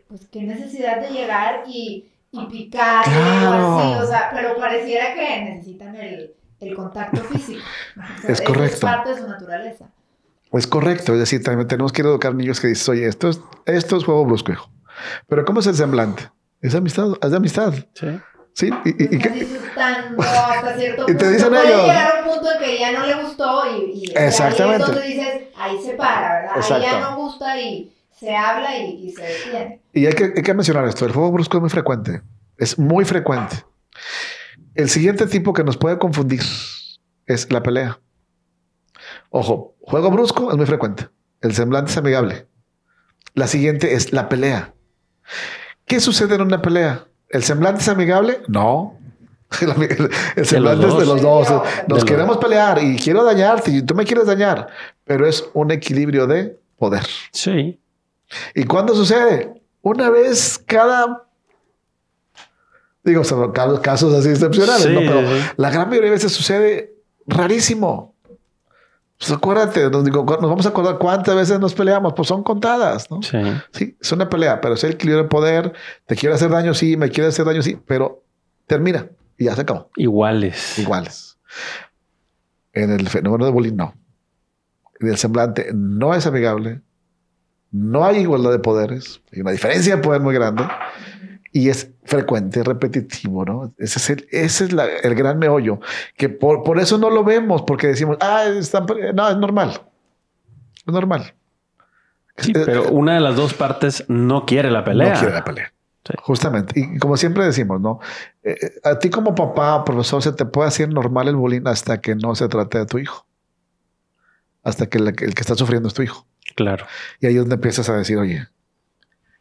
pues 0.07 0.25
qué 0.31 0.43
necesidad 0.43 1.01
de 1.01 1.09
llegar 1.09 1.63
y, 1.67 2.09
y 2.31 2.45
picar 2.45 3.03
Claro. 3.03 3.75
o 3.75 3.79
así, 3.79 4.01
o 4.01 4.07
sea, 4.07 4.31
pero 4.33 4.55
pareciera 4.55 5.13
que 5.13 5.41
necesitan 5.41 5.93
el, 5.97 6.33
el 6.61 6.73
contacto 6.73 7.21
físico. 7.25 7.59
O 7.97 8.21
sea, 8.21 8.31
Es 8.31 8.41
correcto. 8.41 8.75
Es 8.75 8.79
parte 8.79 9.09
de 9.09 9.17
su 9.17 9.27
naturaleza. 9.27 9.85
Es 10.53 10.67
correcto. 10.67 11.13
Es 11.13 11.19
decir, 11.19 11.43
también 11.43 11.67
tenemos 11.67 11.91
que 11.91 12.01
educar 12.01 12.33
niños 12.33 12.59
que 12.59 12.67
dicen, 12.67 12.93
oye, 12.93 13.07
esto 13.07 13.29
es, 13.29 13.39
esto 13.65 13.97
es 13.97 14.03
juego 14.03 14.25
brusco, 14.25 14.51
hijo. 14.51 14.69
Pero 15.27 15.45
¿cómo 15.45 15.59
es 15.59 15.67
el 15.67 15.75
semblante? 15.75 16.29
Es 16.61 16.75
amistad, 16.75 17.07
es 17.21 17.31
de 17.31 17.37
amistad. 17.37 17.73
Sí. 17.93 18.07
Sí. 18.53 18.69
Y, 18.83 18.89
y- 18.89 19.15
y 19.15 19.17
disfrutando 19.17 20.21
hasta 20.21 20.73
cierto 20.77 21.05
Y 21.09 21.15
te 21.15 21.31
dicen 21.31 21.49
Puede 21.49 21.67
ellos. 21.67 21.81
llegar 21.83 22.11
a 22.17 22.19
un 22.23 22.29
punto 22.33 22.51
en 22.51 22.59
que 22.59 22.79
ya 22.79 22.91
no 22.91 23.05
le 23.05 23.23
gustó 23.23 23.61
y, 23.77 23.91
y 24.07 24.11
Exactamente. 24.17 24.83
ahí 24.83 24.89
es 24.89 24.95
donde 24.95 25.07
dices, 25.07 25.43
ahí 25.55 25.77
se 25.85 25.91
para, 25.93 26.33
¿verdad? 26.33 26.51
Ahí 26.55 26.59
Exacto. 26.61 26.83
ya 26.83 26.99
no 26.99 27.15
gusta 27.15 27.61
y 27.61 27.93
se 28.19 28.35
habla 28.35 28.77
y, 28.77 29.07
y 29.07 29.11
se 29.11 29.21
detiene. 29.21 29.81
Y 29.93 30.05
hay 30.07 30.13
que, 30.13 30.33
hay 30.35 30.41
que 30.43 30.53
mencionar 30.53 30.85
esto. 30.87 31.05
El 31.05 31.13
juego 31.13 31.31
brusco 31.31 31.57
es 31.57 31.61
muy 31.61 31.69
frecuente. 31.69 32.21
Es 32.57 32.77
muy 32.77 33.05
frecuente. 33.05 33.63
El 34.75 34.89
siguiente 34.89 35.25
tipo 35.27 35.53
que 35.53 35.63
nos 35.63 35.77
puede 35.77 35.97
confundir 35.97 36.41
es 37.27 37.49
la 37.51 37.63
pelea. 37.63 37.99
Ojo, 39.29 39.75
juego 39.81 40.09
brusco 40.11 40.51
es 40.51 40.57
muy 40.57 40.65
frecuente. 40.65 41.07
El 41.41 41.53
semblante 41.53 41.91
es 41.91 41.97
amigable. 41.97 42.47
La 43.33 43.47
siguiente 43.47 43.93
es 43.93 44.11
la 44.11 44.27
pelea. 44.29 44.73
¿Qué 45.85 45.99
sucede 45.99 46.35
en 46.35 46.41
una 46.41 46.61
pelea? 46.61 47.05
¿El 47.29 47.43
semblante 47.43 47.81
es 47.81 47.87
amigable? 47.89 48.41
No. 48.47 48.95
El, 49.61 49.69
el- 49.81 50.09
el 50.35 50.45
semblante 50.45 50.87
es 50.87 50.97
de 50.97 51.05
los 51.07 51.21
dos. 51.23 51.47
Nos 51.87 52.05
queremos 52.05 52.37
pelear 52.37 52.83
y 52.83 52.97
quiero 52.97 53.23
dañarte 53.23 53.71
y 53.71 53.81
tú 53.81 53.95
me 53.95 54.05
quieres 54.05 54.27
dañar, 54.27 54.67
pero 55.05 55.25
es 55.27 55.43
un 55.55 55.71
equilibrio 55.71 56.27
de 56.27 56.59
poder. 56.77 57.03
Sí. 57.31 57.79
¿Y 58.53 58.63
cuándo 58.65 58.93
sucede? 58.93 59.59
Una 59.81 60.09
vez 60.11 60.61
cada... 60.67 61.23
Digo, 63.03 63.23
casos 63.81 64.13
así 64.13 64.29
excepcionales, 64.29 64.83
Sí, 64.83 64.93
¿no? 64.93 64.99
Pero 64.99 65.21
sí. 65.21 65.43
la 65.57 65.71
gran 65.71 65.89
mayoría 65.89 66.09
de 66.11 66.15
veces 66.15 66.31
sucede 66.31 66.93
rarísimo. 67.25 68.13
Pues 69.19 69.31
acuérdate, 69.31 69.89
nos, 69.89 70.05
digo, 70.05 70.23
nos 70.23 70.49
vamos 70.49 70.65
a 70.65 70.69
acordar 70.69 70.97
cuántas 70.97 71.35
veces 71.35 71.59
nos 71.59 71.73
peleamos, 71.73 72.13
pues 72.13 72.27
son 72.27 72.41
contadas, 72.41 73.11
¿no? 73.11 73.21
Sí. 73.21 73.37
Sí, 73.71 73.97
es 73.99 74.11
una 74.13 74.29
pelea, 74.29 74.61
pero 74.61 74.75
es 74.75 74.83
el 74.85 74.93
equilibrio 74.93 75.23
de 75.23 75.29
poder. 75.29 75.73
Te 76.05 76.15
quiere 76.15 76.35
hacer 76.35 76.49
daño, 76.49 76.73
sí, 76.73 76.95
me 76.95 77.09
quiere 77.09 77.27
hacer 77.27 77.45
daño, 77.45 77.61
sí, 77.61 77.77
pero 77.85 78.23
termina 78.65 79.09
y 79.37 79.45
ya 79.45 79.55
se 79.55 79.61
acabó. 79.61 79.89
Iguales. 79.97 80.79
Iguales. 80.79 81.37
En 82.71 82.91
el 82.91 83.09
fenómeno 83.09 83.43
de 83.43 83.51
bullying, 83.51 83.75
no. 83.75 83.93
En 85.01 85.09
el 85.09 85.17
semblante 85.17 85.71
no 85.73 86.13
es 86.13 86.25
amigable. 86.25 86.81
No 87.71 88.05
hay 88.05 88.19
igualdad 88.19 88.51
de 88.51 88.59
poderes. 88.59 89.21
Hay 89.33 89.41
una 89.41 89.51
diferencia 89.51 89.97
de 89.97 90.01
poder 90.01 90.21
muy 90.21 90.33
grande. 90.33 90.63
Y 91.51 91.69
es 91.69 91.89
frecuente, 92.03 92.63
repetitivo, 92.63 93.43
¿no? 93.45 93.73
Ese 93.77 93.97
es 93.99 94.09
el, 94.11 94.27
ese 94.31 94.65
es 94.65 94.71
la- 94.73 94.85
el 94.87 95.15
gran 95.15 95.39
meollo. 95.39 95.79
Que 96.15 96.29
por, 96.29 96.63
por 96.63 96.79
eso 96.79 96.97
no 96.97 97.09
lo 97.09 97.23
vemos, 97.23 97.63
porque 97.63 97.87
decimos, 97.87 98.17
ah, 98.21 98.45
están, 98.45 98.85
pele-". 98.85 99.13
no, 99.13 99.27
es 99.29 99.37
normal. 99.37 99.81
Es 100.85 100.93
normal. 100.93 101.33
Sí, 102.37 102.53
pero 102.53 102.89
una 102.91 103.15
de 103.15 103.19
las 103.19 103.35
dos 103.35 103.53
partes 103.53 104.05
no 104.07 104.45
quiere 104.45 104.71
la 104.71 104.83
pelea. 104.85 105.13
No 105.13 105.19
quiere 105.19 105.33
la 105.33 105.43
pelea. 105.43 105.73
Sí. 106.07 106.13
Justamente. 106.21 106.79
Y 106.79 106.97
como 106.99 107.17
siempre 107.17 107.43
decimos, 107.43 107.81
¿no? 107.81 107.99
Eh, 108.43 108.55
eh, 108.61 108.71
a 108.83 108.97
ti 108.99 109.09
como 109.09 109.35
papá, 109.35 109.83
profesor, 109.83 110.21
se 110.23 110.31
te 110.31 110.45
puede 110.45 110.67
hacer 110.69 110.87
normal 110.89 111.27
el 111.27 111.35
bullying 111.35 111.63
hasta 111.65 111.99
que 111.99 112.15
no 112.15 112.35
se 112.35 112.47
trate 112.47 112.77
de 112.77 112.85
tu 112.85 112.97
hijo. 112.99 113.25
Hasta 114.63 114.85
que 114.87 114.99
la- 114.99 115.09
el 115.09 115.33
que 115.33 115.41
está 115.41 115.55
sufriendo 115.55 115.87
es 115.87 115.93
tu 115.93 116.01
hijo. 116.01 116.25
Claro. 116.55 116.85
Y 117.19 117.27
ahí 117.27 117.33
es 117.33 117.39
donde 117.39 117.55
empiezas 117.55 117.89
a 117.89 117.97
decir, 117.97 118.17
oye, 118.17 118.47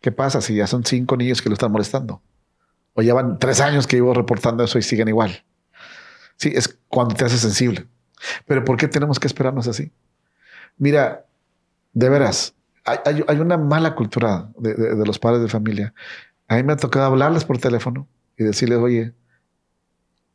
¿qué 0.00 0.12
pasa 0.12 0.40
si 0.40 0.54
ya 0.54 0.66
son 0.66 0.84
cinco 0.84 1.16
niños 1.16 1.42
que 1.42 1.48
lo 1.48 1.54
están 1.54 1.72
molestando? 1.72 2.22
O 2.94 3.02
ya 3.02 3.14
van 3.14 3.38
tres 3.38 3.60
años 3.60 3.86
que 3.86 3.96
llevo 3.96 4.14
reportando 4.14 4.64
eso 4.64 4.78
y 4.78 4.82
siguen 4.82 5.08
igual. 5.08 5.44
Sí, 6.36 6.52
es 6.54 6.78
cuando 6.88 7.14
te 7.14 7.24
haces 7.24 7.40
sensible. 7.40 7.86
Pero 8.46 8.64
¿por 8.64 8.76
qué 8.76 8.88
tenemos 8.88 9.18
que 9.18 9.26
esperarnos 9.26 9.68
así? 9.68 9.92
Mira, 10.76 11.26
de 11.92 12.08
veras, 12.08 12.54
hay, 12.84 13.40
una 13.40 13.56
mala 13.56 13.94
cultura 13.94 14.50
de, 14.58 15.04
los 15.04 15.18
padres 15.18 15.42
de 15.42 15.48
familia. 15.48 15.94
A 16.46 16.56
mí 16.56 16.62
me 16.62 16.72
ha 16.72 16.76
tocado 16.76 17.06
hablarles 17.06 17.44
por 17.44 17.58
teléfono 17.58 18.08
y 18.36 18.44
decirles, 18.44 18.78
oye, 18.78 19.14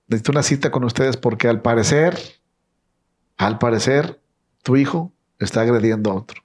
necesito 0.07 0.31
una 0.31 0.43
cita 0.43 0.71
con 0.71 0.83
ustedes 0.83 1.17
porque 1.17 1.47
al 1.47 1.61
parecer, 1.61 2.17
al 3.37 3.57
parecer, 3.57 4.19
tu 4.61 4.75
hijo 4.75 5.11
está 5.39 5.61
agrediendo 5.61 6.11
a 6.11 6.15
otro. 6.15 6.43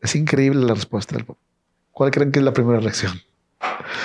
Es 0.00 0.16
increíble 0.16 0.64
la 0.66 0.74
respuesta 0.74 1.14
del 1.14 1.24
papá. 1.24 1.40
¿Cuál 1.92 2.10
creen 2.10 2.32
que 2.32 2.38
es 2.38 2.44
la 2.44 2.52
primera 2.52 2.80
reacción? 2.80 3.12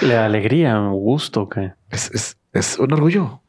La 0.01 0.25
alegría, 0.25 0.77
gusto, 0.89 1.47
que 1.49 1.73
Es, 1.89 2.11
es- 2.11 2.37
es 2.53 2.77
un 2.79 2.91
orgullo. 2.93 3.41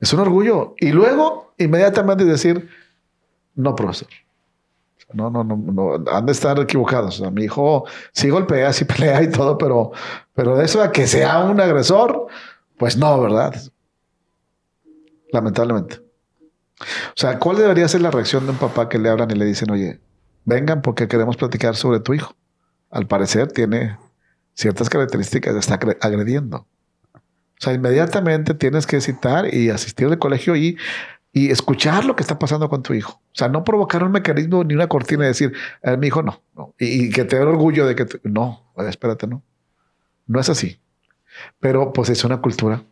Es 0.00 0.12
un 0.12 0.20
orgullo. 0.20 0.74
Y 0.78 0.90
luego, 0.92 1.54
inmediatamente 1.58 2.24
decir, 2.24 2.68
no, 3.54 3.74
profesor. 3.74 4.08
No, 5.12 5.30
no, 5.30 5.44
no, 5.44 5.56
no, 5.56 6.10
han 6.10 6.26
de 6.26 6.32
estar 6.32 6.58
equivocados. 6.58 7.20
O 7.20 7.22
sea, 7.22 7.30
mi 7.30 7.44
hijo 7.44 7.84
sí 8.12 8.28
golpea, 8.30 8.72
sí 8.72 8.84
pelea 8.84 9.22
y 9.22 9.30
todo, 9.30 9.56
pero, 9.58 9.92
pero 10.34 10.56
de 10.56 10.64
eso 10.64 10.82
a 10.82 10.90
que 10.92 11.06
sea 11.06 11.40
un 11.44 11.60
agresor, 11.60 12.26
pues 12.76 12.96
no, 12.96 13.20
¿verdad? 13.20 13.54
Lamentablemente. 15.32 16.00
O 16.80 17.16
sea, 17.16 17.38
¿cuál 17.38 17.56
debería 17.56 17.86
ser 17.88 18.00
la 18.02 18.10
reacción 18.10 18.44
de 18.44 18.52
un 18.52 18.58
papá 18.58 18.88
que 18.88 18.98
le 18.98 19.08
hablan 19.08 19.30
y 19.30 19.34
le 19.34 19.44
dicen, 19.44 19.70
oye, 19.70 20.00
vengan 20.44 20.82
porque 20.82 21.06
queremos 21.08 21.36
platicar 21.36 21.76
sobre 21.76 22.00
tu 22.00 22.14
hijo? 22.14 22.34
Al 22.94 23.06
parecer 23.06 23.52
tiene 23.52 23.98
ciertas 24.54 24.88
características, 24.88 25.54
está 25.56 25.78
agre- 25.80 25.98
agrediendo. 26.00 26.66
O 27.14 27.60
sea, 27.64 27.72
inmediatamente 27.72 28.54
tienes 28.54 28.86
que 28.86 29.00
citar 29.00 29.52
y 29.52 29.70
asistir 29.70 30.06
al 30.08 30.18
colegio 30.18 30.56
y, 30.56 30.76
y 31.32 31.50
escuchar 31.50 32.04
lo 32.04 32.14
que 32.16 32.22
está 32.22 32.38
pasando 32.38 32.68
con 32.68 32.82
tu 32.82 32.94
hijo. 32.94 33.14
O 33.14 33.34
sea, 33.34 33.48
no 33.48 33.64
provocar 33.64 34.04
un 34.04 34.12
mecanismo 34.12 34.64
ni 34.64 34.74
una 34.74 34.88
cortina 34.88 35.24
y 35.24 35.28
decir, 35.28 35.52
a 35.82 35.96
mi 35.96 36.06
hijo 36.08 36.22
no. 36.22 36.42
Y, 36.78 37.10
que 37.10 37.24
te 37.24 37.36
dé 37.36 37.42
orgullo 37.42 37.86
de 37.86 37.94
que 37.96 38.06
no, 38.24 38.70
oye, 38.74 38.88
espérate, 38.90 39.26
no. 39.26 39.42
No 40.26 40.40
es 40.40 40.48
así. 40.48 40.80
Pero 41.60 41.92
pues 41.92 42.10
es 42.10 42.24
una 42.24 42.40
cultura 42.40 42.82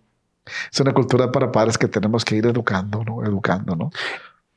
Es 0.72 0.80
una 0.80 0.92
cultura 0.94 1.30
para 1.32 1.52
padres 1.52 1.78
que 1.78 1.88
tenemos 1.88 2.24
que 2.24 2.36
ir 2.36 2.46
educando, 2.46 3.04
¿no? 3.04 3.24
Educando, 3.24 3.76
¿no? 3.76 3.90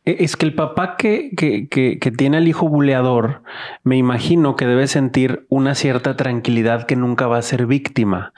E, 0.06 0.24
es 0.24 0.38
que 0.38 0.46
el 0.46 0.54
papá 0.54 0.96
que, 0.98 1.32
que, 1.36 1.68
que, 1.68 2.00
que, 2.00 2.12
tiene 2.12 2.38
al 2.38 2.48
hijo 2.48 2.68
buleador, 2.68 3.44
me 3.84 3.98
imagino 3.98 4.56
que 4.56 4.66
debe 4.66 4.88
sentir 4.88 5.46
una 5.50 5.76
cierta 5.76 6.16
tranquilidad 6.16 6.86
que 6.86 6.96
nunca 6.96 7.28
va 7.28 7.38
a 7.38 7.42
ser 7.42 7.66
víctima. 7.66 8.34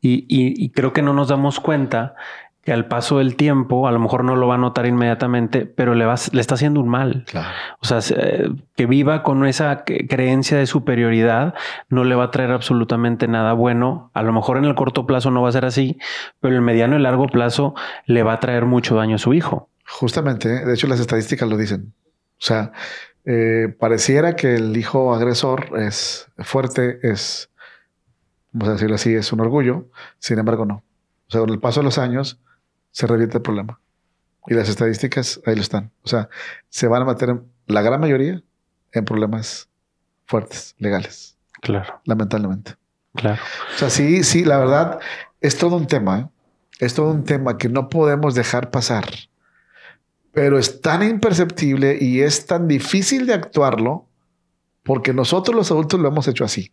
Y, 0.00 0.26
y, 0.28 0.54
y 0.62 0.70
creo 0.70 0.92
que 0.92 1.02
no 1.02 1.12
nos 1.12 1.28
damos 1.28 1.60
cuenta 1.60 2.14
que 2.64 2.72
al 2.72 2.86
paso 2.86 3.18
del 3.18 3.34
tiempo, 3.34 3.88
a 3.88 3.92
lo 3.92 3.98
mejor 3.98 4.22
no 4.22 4.36
lo 4.36 4.46
va 4.46 4.54
a 4.54 4.58
notar 4.58 4.86
inmediatamente, 4.86 5.66
pero 5.66 5.94
le, 5.94 6.04
va, 6.04 6.14
le 6.30 6.40
está 6.40 6.54
haciendo 6.54 6.80
un 6.80 6.88
mal. 6.88 7.24
Claro. 7.26 7.48
O 7.80 7.86
sea, 7.86 7.98
que 8.76 8.86
viva 8.86 9.24
con 9.24 9.44
esa 9.46 9.82
creencia 9.84 10.56
de 10.56 10.66
superioridad 10.66 11.54
no 11.88 12.04
le 12.04 12.14
va 12.14 12.24
a 12.24 12.30
traer 12.30 12.52
absolutamente 12.52 13.26
nada 13.26 13.52
bueno. 13.52 14.12
A 14.14 14.22
lo 14.22 14.32
mejor 14.32 14.58
en 14.58 14.64
el 14.64 14.76
corto 14.76 15.06
plazo 15.06 15.32
no 15.32 15.42
va 15.42 15.48
a 15.48 15.52
ser 15.52 15.64
así, 15.64 15.98
pero 16.40 16.54
en 16.54 16.58
el 16.58 16.62
mediano 16.62 16.96
y 16.96 17.02
largo 17.02 17.26
plazo 17.26 17.74
le 18.06 18.22
va 18.22 18.34
a 18.34 18.40
traer 18.40 18.64
mucho 18.64 18.94
daño 18.94 19.16
a 19.16 19.18
su 19.18 19.34
hijo. 19.34 19.68
Justamente, 19.92 20.48
¿eh? 20.48 20.64
de 20.64 20.74
hecho 20.74 20.86
las 20.86 21.00
estadísticas 21.00 21.48
lo 21.48 21.56
dicen. 21.56 21.92
O 22.38 22.44
sea, 22.44 22.72
eh, 23.24 23.74
pareciera 23.78 24.34
que 24.34 24.54
el 24.54 24.76
hijo 24.76 25.14
agresor 25.14 25.78
es 25.78 26.28
fuerte, 26.38 26.98
es, 27.02 27.50
vamos 28.52 28.70
a 28.70 28.72
decirlo 28.72 28.94
así, 28.94 29.14
es 29.14 29.32
un 29.32 29.40
orgullo. 29.40 29.90
Sin 30.18 30.38
embargo, 30.38 30.64
no. 30.64 30.82
O 31.28 31.30
sea, 31.30 31.40
con 31.40 31.50
el 31.50 31.60
paso 31.60 31.80
de 31.80 31.84
los 31.84 31.98
años 31.98 32.40
se 32.90 33.06
revierte 33.06 33.36
el 33.36 33.42
problema. 33.42 33.80
Y 34.46 34.54
las 34.54 34.68
estadísticas 34.68 35.40
ahí 35.46 35.54
lo 35.54 35.60
están. 35.60 35.92
O 36.02 36.08
sea, 36.08 36.28
se 36.68 36.88
van 36.88 37.02
a 37.02 37.04
meter 37.04 37.28
en, 37.28 37.44
la 37.66 37.82
gran 37.82 38.00
mayoría 38.00 38.42
en 38.92 39.04
problemas 39.04 39.68
fuertes, 40.24 40.74
legales. 40.78 41.36
Claro. 41.60 42.00
Lamentablemente. 42.06 42.76
Claro. 43.14 43.40
O 43.74 43.78
sea, 43.78 43.90
sí, 43.90 44.24
sí, 44.24 44.44
la 44.44 44.58
verdad, 44.58 45.00
es 45.40 45.58
todo 45.58 45.76
un 45.76 45.86
tema. 45.86 46.18
¿eh? 46.18 46.28
Es 46.80 46.94
todo 46.94 47.10
un 47.10 47.24
tema 47.24 47.58
que 47.58 47.68
no 47.68 47.90
podemos 47.90 48.34
dejar 48.34 48.70
pasar 48.70 49.04
pero 50.32 50.58
es 50.58 50.80
tan 50.80 51.02
imperceptible 51.02 51.98
y 52.00 52.20
es 52.20 52.46
tan 52.46 52.66
difícil 52.66 53.26
de 53.26 53.34
actuarlo 53.34 54.06
porque 54.82 55.12
nosotros 55.12 55.54
los 55.54 55.70
adultos 55.70 56.00
lo 56.00 56.08
hemos 56.08 56.26
hecho 56.26 56.44
así. 56.44 56.72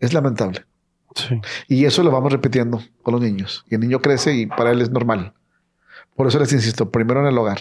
Es 0.00 0.12
lamentable. 0.12 0.66
Sí. 1.14 1.40
Y 1.68 1.84
eso 1.84 2.02
lo 2.02 2.10
vamos 2.10 2.32
repitiendo 2.32 2.82
con 3.02 3.12
los 3.12 3.22
niños. 3.22 3.64
Y 3.70 3.76
el 3.76 3.80
niño 3.80 4.00
crece 4.00 4.34
y 4.34 4.46
para 4.46 4.72
él 4.72 4.82
es 4.82 4.90
normal. 4.90 5.32
Por 6.16 6.26
eso 6.26 6.38
les 6.40 6.52
insisto, 6.52 6.90
primero 6.90 7.20
en 7.20 7.26
el 7.26 7.38
hogar. 7.38 7.60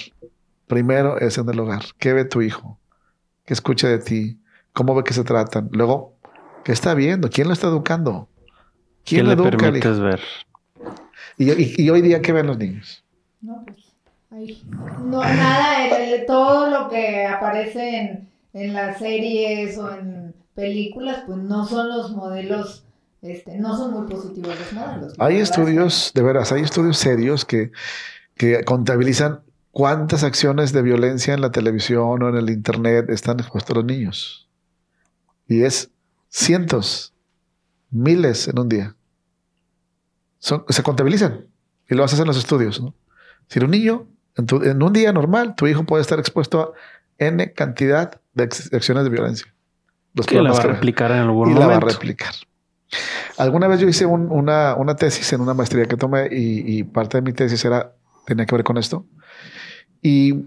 Primero 0.68 1.20
es 1.20 1.38
en 1.38 1.48
el 1.48 1.60
hogar. 1.60 1.84
¿Qué 2.00 2.14
ve 2.14 2.26
tu 2.26 2.42
hijo? 2.42 2.80
¿Qué 3.46 3.54
escucha 3.54 3.88
de 3.88 4.00
ti? 4.00 4.40
¿Cómo 4.74 4.96
ve 4.96 5.04
que 5.04 5.14
se 5.14 5.24
tratan? 5.24 5.70
Luego, 5.72 6.16
¿qué 6.64 6.72
está 6.72 6.96
viendo? 6.96 7.30
¿Quién 7.30 7.48
lo 7.48 7.54
está 7.54 7.68
educando? 7.68 8.28
¿Quién 9.06 9.28
le 9.28 9.34
educa 9.34 9.52
permites 9.52 10.00
ver? 10.00 10.22
Y, 11.38 11.52
y, 11.52 11.76
y 11.78 11.90
hoy 11.90 12.02
día, 12.02 12.22
¿qué 12.22 12.32
ven 12.32 12.48
los 12.48 12.58
niños? 12.58 13.04
No, 13.42 13.64
pues 13.66 13.83
Ay, 14.36 14.64
no, 15.00 15.22
nada, 15.22 15.86
el, 15.86 16.22
el, 16.22 16.26
todo 16.26 16.68
lo 16.68 16.90
que 16.90 17.28
aparece 17.28 18.00
en, 18.00 18.30
en, 18.54 18.74
las 18.74 18.98
series 18.98 19.78
o 19.78 19.94
en 19.94 20.34
películas, 20.56 21.24
pues 21.28 21.38
no 21.38 21.68
son 21.68 21.90
los 21.90 22.12
modelos, 22.14 22.84
este, 23.22 23.60
no 23.60 23.78
son 23.78 23.94
muy 23.94 24.10
positivos 24.10 24.58
los 24.60 24.74
modelos. 24.74 25.14
Hay 25.20 25.38
estudios, 25.38 26.12
de 26.16 26.24
veras, 26.24 26.52
hay 26.52 26.64
estudios 26.64 26.98
serios 26.98 27.46
que, 27.46 27.72
que 28.36 28.64
contabilizan 28.64 29.42
cuántas 29.72 30.24
acciones 30.24 30.74
de 30.74 30.82
violencia 30.82 31.36
en 31.36 31.42
la 31.42 31.52
televisión 31.52 32.24
o 32.24 32.30
en 32.30 32.36
el 32.36 32.50
internet 32.50 33.10
están 33.10 33.40
expuestos 33.40 33.76
los 33.76 33.86
niños. 33.86 34.50
Y 35.48 35.62
es 35.62 35.92
cientos, 36.30 37.14
miles 37.92 38.48
en 38.48 38.58
un 38.58 38.68
día. 38.68 38.96
Son, 40.40 40.66
se 40.70 40.82
contabilizan 40.82 41.46
y 41.88 41.94
lo 41.94 42.04
haces 42.04 42.20
en 42.20 42.26
los 42.26 42.38
estudios. 42.38 42.82
¿no? 42.82 42.96
Si 43.48 43.60
un 43.60 43.70
niño 43.70 44.08
en, 44.36 44.46
tu, 44.46 44.64
en, 44.64 44.82
un 44.82 44.94
día 44.94 45.14
normal, 45.14 45.56
tu 45.56 45.68
hijo 45.68 45.84
puede 45.84 46.02
estar 46.02 46.20
expuesto 46.20 46.62
a 46.62 47.26
N 47.26 47.54
cantidad 47.54 48.20
de 48.34 48.44
acciones 48.44 49.04
de 49.04 49.10
violencia. 49.10 49.54
Los 50.14 50.26
que 50.26 50.42
la 50.42 50.52
va 50.52 50.58
a 50.58 50.64
replicar 50.64 51.12
en 51.12 51.20
algún 51.20 51.50
y 51.50 51.54
momento. 51.54 51.60
la 51.60 51.68
va 51.68 51.76
a 51.78 51.80
replicar. 51.80 52.34
Alguna 53.38 53.68
vez 53.68 53.80
yo 53.80 53.88
hice 53.88 54.06
un, 54.06 54.32
una, 54.32 54.76
una, 54.76 54.96
tesis 54.96 55.34
en 55.34 55.42
una 55.42 55.54
maestría 55.54 55.86
que 55.86 55.98
tomé 55.98 56.28
y, 56.32 56.78
y, 56.78 56.84
parte 56.84 57.18
de 57.18 57.22
mi 57.24 57.34
tesis 57.34 57.64
era, 57.66 57.94
tenía 58.26 58.46
que 58.46 58.56
ver 58.56 58.64
con 58.64 58.78
esto. 58.78 59.06
Y 60.02 60.46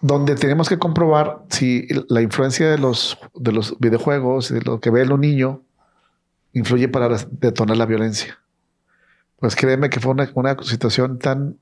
donde 0.00 0.34
tenemos 0.34 0.68
que 0.68 0.78
comprobar 0.78 1.42
si 1.50 1.86
la 2.08 2.22
influencia 2.22 2.70
de 2.70 2.78
los, 2.78 3.18
de 3.34 3.52
los 3.52 3.78
videojuegos, 3.78 4.50
de 4.50 4.62
lo 4.62 4.80
que 4.80 4.90
ve 4.90 5.02
el 5.02 5.20
niño, 5.20 5.62
influye 6.52 6.88
para 6.88 7.08
detonar 7.30 7.76
la 7.76 7.86
violencia. 7.86 8.38
Pues 9.38 9.54
créeme 9.54 9.90
que 9.90 10.00
fue 10.00 10.12
una, 10.12 10.30
una 10.34 10.56
situación 10.62 11.18
tan 11.18 11.58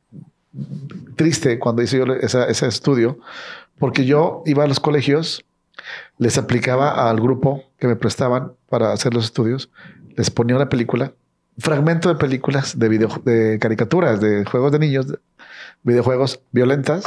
triste 1.15 1.59
cuando 1.59 1.83
hice 1.83 1.99
yo 1.99 2.05
ese 2.15 2.67
estudio, 2.67 3.19
porque 3.79 4.05
yo 4.05 4.43
iba 4.47 4.65
a 4.65 4.67
los 4.67 4.81
colegios, 4.81 5.45
les 6.19 6.39
aplicaba 6.39 7.11
al 7.11 7.21
grupo 7.21 7.65
que 7.79 7.87
me 7.87 7.97
prestaban 7.97 8.53
para 8.69 8.93
hacer 8.93 9.15
los 9.15 9.25
estudios, 9.25 9.71
les 10.17 10.31
ponía 10.31 10.57
una 10.57 10.69
película, 10.69 11.13
fragmento 11.59 12.09
de 12.09 12.17
películas 12.17 12.79
de, 12.79 12.89
video, 12.89 13.09
de 13.25 13.59
caricaturas, 13.61 14.21
de 14.21 14.45
juegos 14.45 14.73
de 14.73 14.79
niños, 14.79 15.09
de 15.09 15.19
videojuegos 15.83 16.41
violentas. 16.53 17.05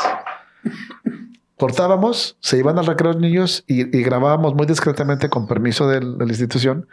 Cortábamos, 1.57 2.37
se 2.39 2.57
iban 2.57 2.77
al 2.77 2.85
recreo 2.85 3.13
los 3.13 3.21
niños 3.21 3.63
y, 3.67 3.83
grabábamos 4.03 4.53
muy 4.53 4.67
discretamente, 4.67 5.29
con 5.29 5.47
permiso 5.47 5.87
de, 5.87 6.01
la 6.01 6.25
institución, 6.25 6.87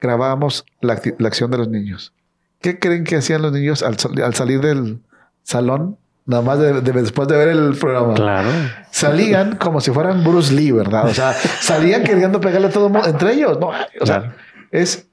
grabábamos 0.00 0.66
la, 0.80 0.94
acción 0.94 1.50
de 1.50 1.58
los 1.58 1.68
niños. 1.68 2.12
¿Qué 2.60 2.78
creen 2.78 3.04
que 3.04 3.16
hacían 3.16 3.42
los 3.42 3.52
niños 3.52 3.82
al 3.82 4.34
salir 4.34 4.60
del, 4.60 5.00
salón, 5.42 5.98
nada 6.24 6.42
más 6.42 6.58
de, 6.58 6.80
de, 6.80 6.92
después 6.92 7.28
de 7.28 7.36
ver 7.36 7.48
el 7.48 7.76
programa. 7.76 8.14
Claro. 8.14 8.48
Salían 8.90 9.56
como 9.56 9.80
si 9.80 9.90
fueran 9.90 10.22
Bruce 10.22 10.52
Lee, 10.54 10.70
¿verdad? 10.70 11.06
O 11.06 11.14
sea, 11.14 11.32
salían 11.32 12.04
queriendo 12.04 12.40
pegarle 12.40 12.68
a 12.68 12.70
todo 12.70 12.86
el 12.86 12.92
mundo, 12.92 13.08
entre 13.08 13.32
ellos, 13.34 13.58
¿no? 13.58 13.68
O 13.68 13.72
claro. 13.72 14.04
sea, 14.04 14.36
es 14.70 15.08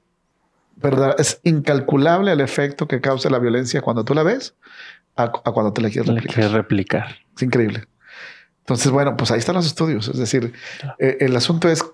verdad, 0.76 1.16
es 1.18 1.40
incalculable 1.42 2.32
el 2.32 2.40
efecto 2.40 2.86
que 2.88 3.00
causa 3.00 3.28
la 3.28 3.38
violencia 3.38 3.82
cuando 3.82 4.04
tú 4.04 4.14
la 4.14 4.22
ves 4.22 4.54
a, 5.16 5.24
a 5.24 5.52
cuando 5.52 5.72
te 5.72 5.82
la 5.82 5.90
quieres 5.90 6.08
replicar. 6.08 6.28
La 6.28 6.34
quieres 6.34 6.52
replicar. 6.52 7.16
Es 7.36 7.42
increíble. 7.42 7.84
Entonces, 8.60 8.90
bueno, 8.92 9.16
pues 9.16 9.30
ahí 9.30 9.38
están 9.38 9.56
los 9.56 9.66
estudios. 9.66 10.08
Es 10.08 10.16
decir, 10.16 10.52
claro. 10.80 10.96
eh, 10.98 11.18
el 11.20 11.34
asunto 11.34 11.68
es 11.68 11.84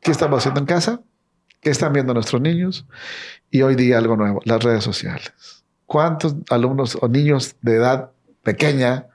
qué 0.00 0.10
estamos 0.10 0.38
haciendo 0.38 0.60
en 0.60 0.66
casa, 0.66 1.00
qué 1.60 1.70
están 1.70 1.92
viendo 1.92 2.14
nuestros 2.14 2.40
niños 2.40 2.86
y 3.50 3.62
hoy 3.62 3.74
día 3.74 3.98
algo 3.98 4.16
nuevo, 4.16 4.40
las 4.44 4.62
redes 4.62 4.84
sociales. 4.84 5.32
¿Cuántos 5.86 6.36
alumnos 6.50 6.96
o 7.00 7.08
niños 7.08 7.56
de 7.62 7.76
edad 7.76 8.10
pequeña 8.48 9.06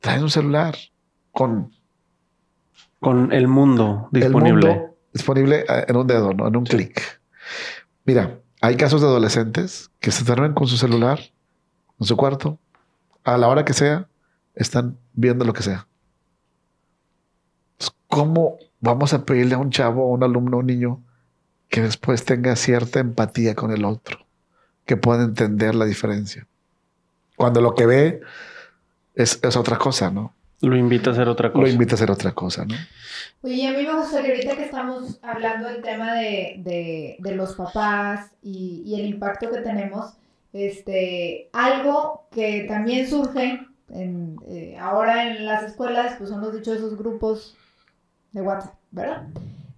traen 0.00 0.22
un 0.22 0.30
celular 0.30 0.76
con... 1.30 1.72
Con 3.00 3.32
el 3.32 3.48
mundo 3.48 4.08
disponible. 4.10 4.70
El 4.70 4.76
mundo 4.78 4.96
disponible 5.12 5.64
en 5.68 5.96
un 5.96 6.06
dedo, 6.06 6.32
¿no? 6.32 6.48
en 6.48 6.56
un 6.56 6.66
sí. 6.66 6.76
clic. 6.76 7.20
Mira, 8.04 8.40
hay 8.62 8.76
casos 8.76 9.02
de 9.02 9.06
adolescentes 9.06 9.90
que 10.00 10.10
se 10.10 10.24
duermen 10.24 10.54
con 10.54 10.66
su 10.66 10.76
celular 10.78 11.20
en 12.00 12.06
su 12.06 12.16
cuarto, 12.16 12.58
a 13.24 13.36
la 13.36 13.48
hora 13.48 13.64
que 13.64 13.74
sea, 13.74 14.08
están 14.54 14.98
viendo 15.12 15.44
lo 15.44 15.52
que 15.52 15.62
sea. 15.62 15.86
¿Cómo 18.08 18.56
vamos 18.80 19.12
a 19.12 19.24
pedirle 19.24 19.54
a 19.54 19.58
un 19.58 19.70
chavo, 19.70 20.04
a 20.04 20.14
un 20.14 20.22
alumno, 20.22 20.56
a 20.56 20.60
un 20.60 20.66
niño, 20.66 21.04
que 21.68 21.82
después 21.82 22.24
tenga 22.24 22.56
cierta 22.56 23.00
empatía 23.00 23.54
con 23.54 23.70
el 23.70 23.84
otro? 23.84 24.26
que 24.86 24.96
pueda 24.96 25.24
entender 25.24 25.74
la 25.74 25.84
diferencia. 25.84 26.46
Cuando 27.36 27.60
lo 27.60 27.74
que 27.74 27.86
ve 27.86 28.20
es, 29.14 29.38
es, 29.42 29.56
otra 29.56 29.78
cosa, 29.78 30.10
¿no? 30.10 30.34
Lo 30.62 30.76
invita 30.76 31.10
a 31.10 31.12
hacer 31.12 31.28
otra 31.28 31.52
cosa. 31.52 31.62
Lo 31.62 31.68
invita 31.68 31.92
a 31.92 31.96
hacer 31.96 32.10
otra 32.10 32.32
cosa, 32.32 32.64
¿no? 32.64 32.74
Oye, 33.42 33.68
a 33.68 33.72
mí 33.72 33.86
me 33.86 33.94
gustaría 33.94 34.30
ahorita 34.30 34.56
que 34.56 34.64
estamos 34.64 35.18
hablando 35.22 35.68
del 35.68 35.82
tema 35.82 36.14
de, 36.14 36.56
de, 36.58 37.16
de 37.18 37.34
los 37.34 37.54
papás 37.54 38.30
y, 38.42 38.82
y, 38.86 39.00
el 39.00 39.06
impacto 39.06 39.50
que 39.50 39.58
tenemos, 39.58 40.14
este, 40.52 41.50
algo 41.52 42.26
que 42.32 42.64
también 42.68 43.08
surge 43.08 43.66
en, 43.90 44.38
eh, 44.48 44.76
ahora 44.80 45.28
en 45.28 45.46
las 45.46 45.62
escuelas, 45.62 46.14
pues 46.18 46.30
son 46.30 46.40
los 46.40 46.54
dichosos 46.54 46.96
grupos 46.96 47.54
de 48.32 48.40
WhatsApp, 48.40 48.74
¿verdad? 48.90 49.26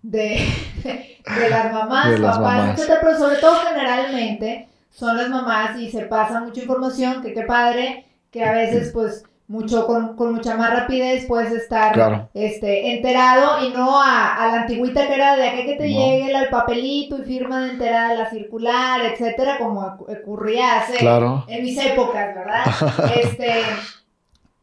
De, 0.02 0.46
de 0.84 1.50
las 1.50 1.72
mamás, 1.72 2.11
de 2.11 2.18
las 2.18 2.36
papás, 2.38 2.56
mamás. 2.56 2.78
etcétera, 2.78 3.00
pero 3.02 3.18
sobre 3.18 3.36
todo 3.36 3.54
generalmente 3.66 4.68
son 4.99 5.16
las 5.16 5.28
mamás 5.28 5.78
y 5.78 5.90
se 5.90 6.07
pasa 6.07 6.40
mucha 6.40 6.61
información, 6.61 7.22
que 7.22 7.32
qué 7.32 7.42
padre, 7.42 8.07
que 8.32 8.44
a 8.44 8.53
veces 8.53 8.90
pues 8.92 9.22
mucho 9.46 9.86
con, 9.86 10.16
con 10.16 10.34
mucha 10.34 10.57
más 10.57 10.74
rapidez 10.74 11.24
puedes 11.26 11.53
estar 11.53 11.92
claro. 11.92 12.28
este, 12.34 12.96
enterado 12.96 13.64
y 13.64 13.70
no 13.70 14.03
a, 14.03 14.34
a, 14.34 14.49
la 14.49 14.62
antigüita 14.62 15.07
que 15.07 15.14
era 15.14 15.36
de 15.36 15.49
aquí 15.49 15.66
que 15.66 15.76
te 15.76 15.88
no. 15.88 16.01
llegue 16.01 16.36
el 16.36 16.49
papelito 16.49 17.18
y 17.18 17.24
firma 17.24 17.62
de 17.62 17.70
enterada 17.70 18.14
la 18.14 18.28
circular, 18.28 19.01
etcétera, 19.05 19.57
como 19.59 19.82
ocurría 19.82 20.80
hace 20.80 20.99
claro. 20.99 21.44
en 21.46 21.62
mis 21.62 21.78
épocas, 21.78 22.34
¿verdad? 22.34 22.64
este, 23.22 23.62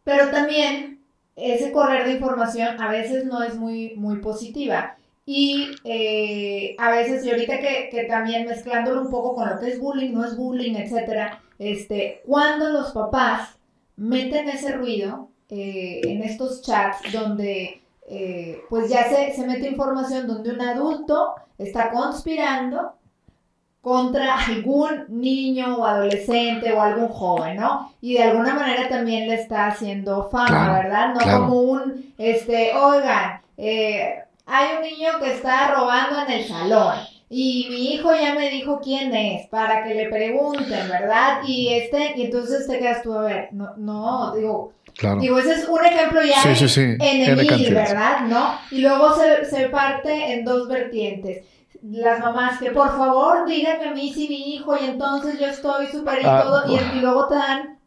pero 0.03 0.29
también 0.31 0.99
ese 1.37 1.71
correr 1.71 2.05
de 2.05 2.15
información 2.15 2.79
a 2.81 2.89
veces 2.89 3.23
no 3.23 3.41
es 3.41 3.55
muy, 3.55 3.93
muy 3.95 4.17
positiva. 4.17 4.97
Y 5.25 5.69
eh, 5.83 6.75
a 6.77 6.91
veces, 6.91 7.25
y 7.25 7.31
ahorita 7.31 7.59
que, 7.59 7.89
que, 7.91 8.03
también 8.03 8.47
mezclándolo 8.47 9.01
un 9.01 9.09
poco 9.09 9.33
con 9.33 9.49
lo 9.49 9.59
que 9.59 9.69
es 9.69 9.79
bullying, 9.79 10.13
no 10.13 10.23
es 10.23 10.37
bullying, 10.37 10.75
etcétera, 10.75 11.41
este, 11.57 12.21
cuando 12.25 12.69
los 12.69 12.91
papás 12.91 13.57
meten 13.97 14.49
ese 14.49 14.73
ruido 14.73 15.29
eh, 15.49 16.01
en 16.03 16.23
estos 16.23 16.61
chats 16.61 17.11
donde 17.11 17.81
eh, 18.07 18.61
pues 18.69 18.89
ya 18.89 19.09
se, 19.09 19.33
se 19.33 19.47
mete 19.47 19.67
información 19.67 20.27
donde 20.27 20.51
un 20.51 20.61
adulto 20.61 21.33
está 21.57 21.89
conspirando 21.91 22.93
contra 23.81 24.39
algún 24.39 25.05
niño 25.09 25.77
o 25.77 25.85
adolescente 25.85 26.73
o 26.73 26.81
algún 26.81 27.07
joven, 27.07 27.57
¿no? 27.57 27.91
Y 28.01 28.15
de 28.15 28.23
alguna 28.23 28.55
manera 28.55 28.89
también 28.89 29.27
le 29.27 29.35
está 29.35 29.67
haciendo 29.67 30.27
fama, 30.29 30.81
¿verdad? 30.81 31.13
No 31.13 31.39
como 31.39 31.61
un, 31.61 32.13
este, 32.17 32.73
oigan, 32.73 33.41
eh, 33.57 34.23
hay 34.45 34.75
un 34.77 34.81
niño 34.83 35.19
que 35.19 35.33
está 35.33 35.73
robando 35.73 36.21
en 36.21 36.31
el 36.31 36.47
salón. 36.47 36.95
Y 37.27 37.67
mi 37.69 37.93
hijo 37.93 38.13
ya 38.13 38.35
me 38.35 38.49
dijo 38.49 38.79
quién 38.83 39.13
es, 39.13 39.47
para 39.47 39.83
que 39.83 39.95
le 39.95 40.09
pregunten, 40.09 40.87
¿verdad? 40.87 41.41
Y 41.45 41.73
este, 41.73 42.13
y 42.15 42.25
entonces 42.25 42.67
te 42.67 42.77
quedas 42.77 43.01
tú 43.01 43.13
a 43.13 43.21
ver, 43.21 43.49
no, 43.51 43.75
no, 43.77 44.35
digo, 44.35 44.73
Claro. 44.93 45.19
Digo, 45.19 45.37
ese 45.39 45.55
es 45.55 45.67
un 45.67 45.83
ejemplo 45.83 46.21
ya 46.23 46.41
en, 46.41 47.21
el 47.21 47.73
¿verdad? 47.73 48.21
¿No? 48.27 48.57
Y 48.71 48.79
luego 48.79 49.13
se, 49.13 49.43
se, 49.43 49.67
parte 49.67 50.31
en 50.31 50.45
dos 50.45 50.69
vertientes 50.69 51.43
las 51.91 52.19
mamás 52.19 52.59
que 52.59 52.71
por 52.71 52.89
favor 52.97 53.47
díganme 53.47 53.89
a 53.89 53.93
mí 53.93 54.11
si 54.13 54.27
mi 54.27 54.55
hijo 54.55 54.75
y 54.79 54.85
entonces 54.85 55.39
yo 55.39 55.47
estoy 55.47 55.87
súper 55.87 56.21
y 56.21 56.25
ah, 56.25 56.41
todo 56.43 56.63
y, 56.67 56.99
luego 56.99 57.27
te 57.27 57.35
dan, 57.35 57.79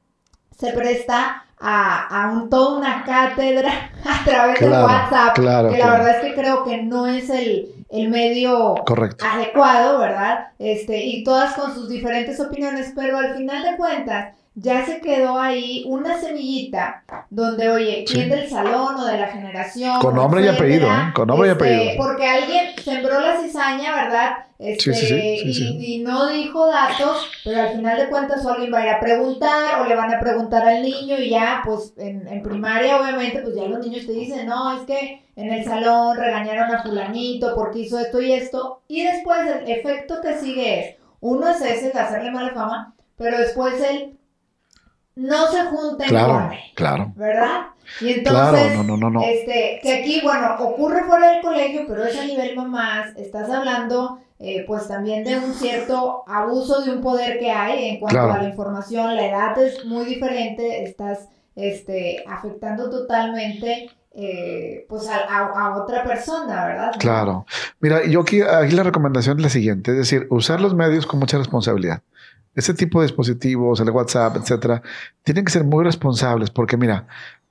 se 0.57 0.73
presta 0.73 1.45
a, 1.61 2.25
a 2.25 2.31
un, 2.31 2.49
toda 2.49 2.79
una 2.79 3.05
cátedra 3.05 3.71
a 4.05 4.25
través 4.25 4.61
de 4.61 4.69
WhatsApp, 4.69 5.35
que 5.35 5.43
la 5.43 5.63
verdad 5.63 6.11
es 6.11 6.25
que 6.25 6.35
creo 6.35 6.65
que 6.65 6.83
no 6.83 7.07
es 7.07 7.31
el, 7.31 7.69
el 7.91 8.09
medio 8.09 8.75
adecuado, 9.23 9.99
¿verdad? 9.99 10.49
Este, 10.59 11.05
y 11.05 11.25
todas 11.25 11.55
con 11.55 11.75
sus 11.75 11.89
diferentes 11.89 12.39
opiniones, 12.41 12.93
pero 12.95 13.19
al 13.19 13.35
final 13.35 13.63
de 13.63 13.77
cuentas, 13.77 14.35
ya 14.55 14.85
se 14.85 15.01
quedó 15.01 15.39
ahí 15.39 15.85
una 15.87 16.19
semillita 16.19 17.05
donde, 17.31 17.69
oye, 17.69 18.05
¿quién 18.07 18.29
del 18.29 18.49
salón 18.49 18.97
o 18.97 19.05
de 19.05 19.19
la 19.19 19.29
generación? 19.29 20.01
Con 20.01 20.17
nombre 20.17 20.45
y 20.45 20.49
apellido, 20.49 20.89
¿eh? 20.89 21.13
Con 21.15 21.29
nombre 21.29 21.49
y 21.49 21.53
este, 21.53 21.65
apellido. 21.65 21.93
Porque 21.97 22.27
alguien 22.27 22.67
sembró 22.83 23.21
la 23.21 23.41
cizaña, 23.41 23.95
¿verdad? 23.95 24.31
Este, 24.59 24.91
y, 25.45 25.95
y, 25.95 25.99
no 26.01 26.29
dijo 26.31 26.67
datos, 26.67 27.31
pero 27.45 27.61
al 27.61 27.77
final 27.77 27.97
de 27.97 28.09
cuentas 28.09 28.45
o 28.45 28.51
alguien 28.51 28.75
va 28.75 28.79
a 28.79 28.83
ir 28.87 28.89
a 28.89 28.99
preguntar 28.99 29.81
o 29.81 29.85
le 29.87 29.95
van 29.95 30.13
a 30.13 30.19
preguntar 30.19 30.67
al 30.67 30.83
niño 30.83 31.17
y 31.17 31.31
ya, 31.31 31.63
pues 31.65 31.95
en, 31.97 32.27
en 32.27 32.43
primaria 32.43 33.01
obviamente, 33.01 33.41
pues 33.41 33.55
ya 33.55 33.67
los 33.67 33.79
niños 33.79 34.05
te 34.05 34.13
dicen, 34.13 34.47
no, 34.49 34.77
es 34.77 34.85
que 34.85 35.23
en 35.37 35.53
el 35.53 35.65
salón 35.65 36.17
regañaron 36.17 36.75
a 36.75 36.83
fulanito 36.83 37.55
porque 37.55 37.79
hizo 37.79 38.01
esto 38.01 38.21
y 38.21 38.33
esto. 38.33 38.83
Y 38.89 39.05
después 39.05 39.39
el 39.47 39.71
efecto 39.71 40.21
que 40.21 40.37
sigue 40.37 40.81
es, 40.81 40.97
uno 41.21 41.49
es 41.49 41.61
ese, 41.61 41.91
de 41.91 42.01
hacerle 42.01 42.33
mala 42.33 42.53
fama, 42.53 42.95
pero 43.17 43.39
después 43.39 43.81
el 43.81 44.18
no 45.19 45.51
se 45.51 45.65
junten 45.65 46.09
claro, 46.09 46.51
Claro. 46.75 47.13
¿Verdad? 47.17 47.67
Y 48.01 48.13
entonces, 48.13 48.73
este, 49.25 49.81
que 49.83 49.95
aquí, 49.95 50.21
bueno, 50.23 50.57
ocurre 50.61 51.05
fuera 51.05 51.33
del 51.33 51.43
colegio, 51.43 51.85
pero 51.89 52.05
es 52.05 52.17
a 52.17 52.25
nivel 52.25 52.55
mamás, 52.55 53.17
estás 53.17 53.51
hablando 53.51 54.21
eh, 54.39 54.65
pues 54.67 54.87
también 54.87 55.25
de 55.25 55.37
un 55.37 55.53
cierto 55.53 56.23
abuso 56.29 56.83
de 56.85 56.93
un 56.93 57.01
poder 57.01 57.39
que 57.39 57.51
hay 57.51 57.89
en 57.89 58.01
cuanto 58.01 58.21
a 58.21 58.39
la 58.39 58.49
información, 58.49 59.17
la 59.17 59.27
edad 59.27 59.59
es 59.59 59.85
muy 59.85 60.05
diferente, 60.05 60.85
estás 60.85 61.29
este, 61.57 62.23
afectando 62.29 62.89
totalmente 62.89 63.91
eh, 64.13 64.87
pues 64.89 65.09
a, 65.09 65.77
otra 65.77 66.05
persona, 66.05 66.67
¿verdad? 66.67 66.93
Claro. 66.99 67.47
Mira, 67.81 68.07
yo 68.07 68.21
aquí, 68.21 68.43
aquí 68.43 68.75
la 68.75 68.85
recomendación 68.85 69.39
es 69.39 69.43
la 69.43 69.51
siguiente, 69.51 69.91
es 69.93 69.97
decir, 69.97 70.29
usar 70.31 70.61
los 70.61 70.75
medios 70.75 71.07
con 71.07 71.19
mucha 71.19 71.39
responsabilidad 71.39 72.03
ese 72.59 72.75
tipo 72.75 73.01
de 73.01 73.07
dispositivos, 73.07 73.79
el 73.79 73.91
WhatsApp, 73.91 74.37
etcétera, 74.37 74.83
tienen 75.23 75.45
que 75.45 75.53
ser 75.53 75.63
muy 75.63 75.85
responsables 75.85 76.51
porque, 76.51 76.77
mira, 76.77 77.07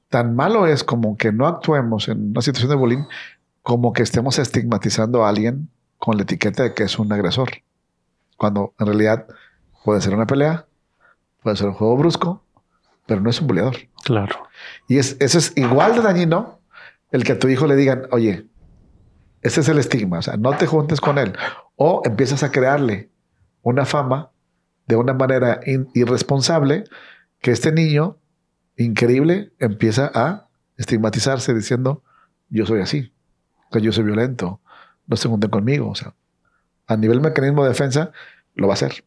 tan 0.10 0.36
malo 0.36 0.68
es 0.68 0.84
como 0.84 1.16
que 1.16 1.32
no 1.32 1.48
actuemos 1.48 2.10
en 2.10 2.32
una 2.32 2.42
situación 2.42 2.72
de 2.72 2.76
bullying 2.76 3.04
como 3.64 3.94
que 3.94 4.04
estemos 4.04 4.38
estigmatizando 4.38 5.24
a 5.24 5.30
alguien 5.30 5.70
con 5.98 6.18
la 6.18 6.24
etiqueta 6.24 6.64
de 6.64 6.74
que 6.74 6.84
es 6.84 7.00
un 7.00 7.12
agresor. 7.14 7.50
Cuando 8.36 8.74
en 8.78 8.86
realidad 8.86 9.28
puede 9.86 10.02
ser 10.02 10.14
una 10.14 10.28
pelea, 10.28 10.66
puede 11.42 11.56
ser 11.56 11.68
un 11.68 11.74
juego 11.74 11.96
brusco, 11.96 12.44
pero 13.06 13.22
no 13.22 13.30
es 13.30 13.40
un 13.40 13.48
buleador. 13.48 13.78
Claro. 14.04 14.36
Y 14.90 14.98
es, 14.98 15.16
eso 15.22 15.38
es 15.38 15.54
igual 15.56 15.96
de 15.96 16.02
dañino 16.02 16.60
el 17.12 17.24
que 17.24 17.32
a 17.32 17.40
tu 17.40 17.48
hijo 17.48 17.66
le 17.66 17.78
digan, 17.78 18.04
oye, 18.12 18.46
ese 19.42 19.62
es 19.62 19.70
el 19.70 19.80
estigma, 19.80 20.20
o 20.20 20.22
sea, 20.22 20.36
no 20.36 20.58
te 20.58 20.68
juntes 20.68 21.00
con 21.00 21.18
él. 21.18 21.32
O 21.78 22.02
empiezas 22.04 22.44
a 22.44 22.52
crearle 22.52 23.10
una 23.62 23.86
fama 23.86 24.32
de 24.88 24.96
una 24.96 25.14
manera 25.14 25.60
irresponsable 25.94 26.86
que 27.42 27.52
este 27.52 27.72
niño 27.72 28.18
increíble 28.78 29.52
empieza 29.60 30.10
a 30.14 30.48
estigmatizarse 30.78 31.54
diciendo, 31.54 32.04
yo 32.50 32.66
soy 32.66 32.82
así, 32.82 33.14
que 33.72 33.82
yo 33.82 33.92
soy 33.92 34.06
violento, 34.06 34.62
no 35.08 35.16
se 35.18 35.28
junten 35.28 35.50
conmigo. 35.50 35.90
O 35.90 35.96
sea, 35.96 36.14
a 36.88 36.96
nivel 36.96 37.20
mecanismo 37.20 37.64
de 37.64 37.70
defensa, 37.70 38.12
lo 38.56 38.68
va 38.68 38.74
a 38.74 38.76
hacer. 38.76 39.04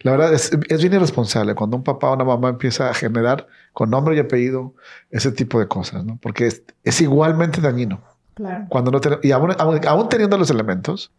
La 0.00 0.12
verdad 0.12 0.32
es, 0.32 0.52
es 0.68 0.80
bien 0.80 0.94
irresponsable 0.94 1.54
cuando 1.54 1.76
un 1.76 1.82
papá 1.82 2.10
o 2.10 2.14
una 2.14 2.24
mamá 2.24 2.48
empieza 2.48 2.88
a 2.88 2.94
generar 2.94 3.48
con 3.72 3.90
nombre 3.90 4.16
y 4.16 4.20
apellido 4.20 4.74
ese 5.10 5.32
tipo 5.32 5.58
de 5.58 5.66
cosas, 5.66 6.04
¿no? 6.04 6.18
Porque 6.22 6.46
es, 6.84 7.00
igualmente 7.00 7.60
dañino. 7.60 8.02
Claro. 8.34 8.66
Cuando 8.68 8.90
no 8.90 9.00
y 9.22 9.32
aún 9.32 10.08
teniendo 10.08 10.38
los 10.38 10.50
elementos, 10.50 11.12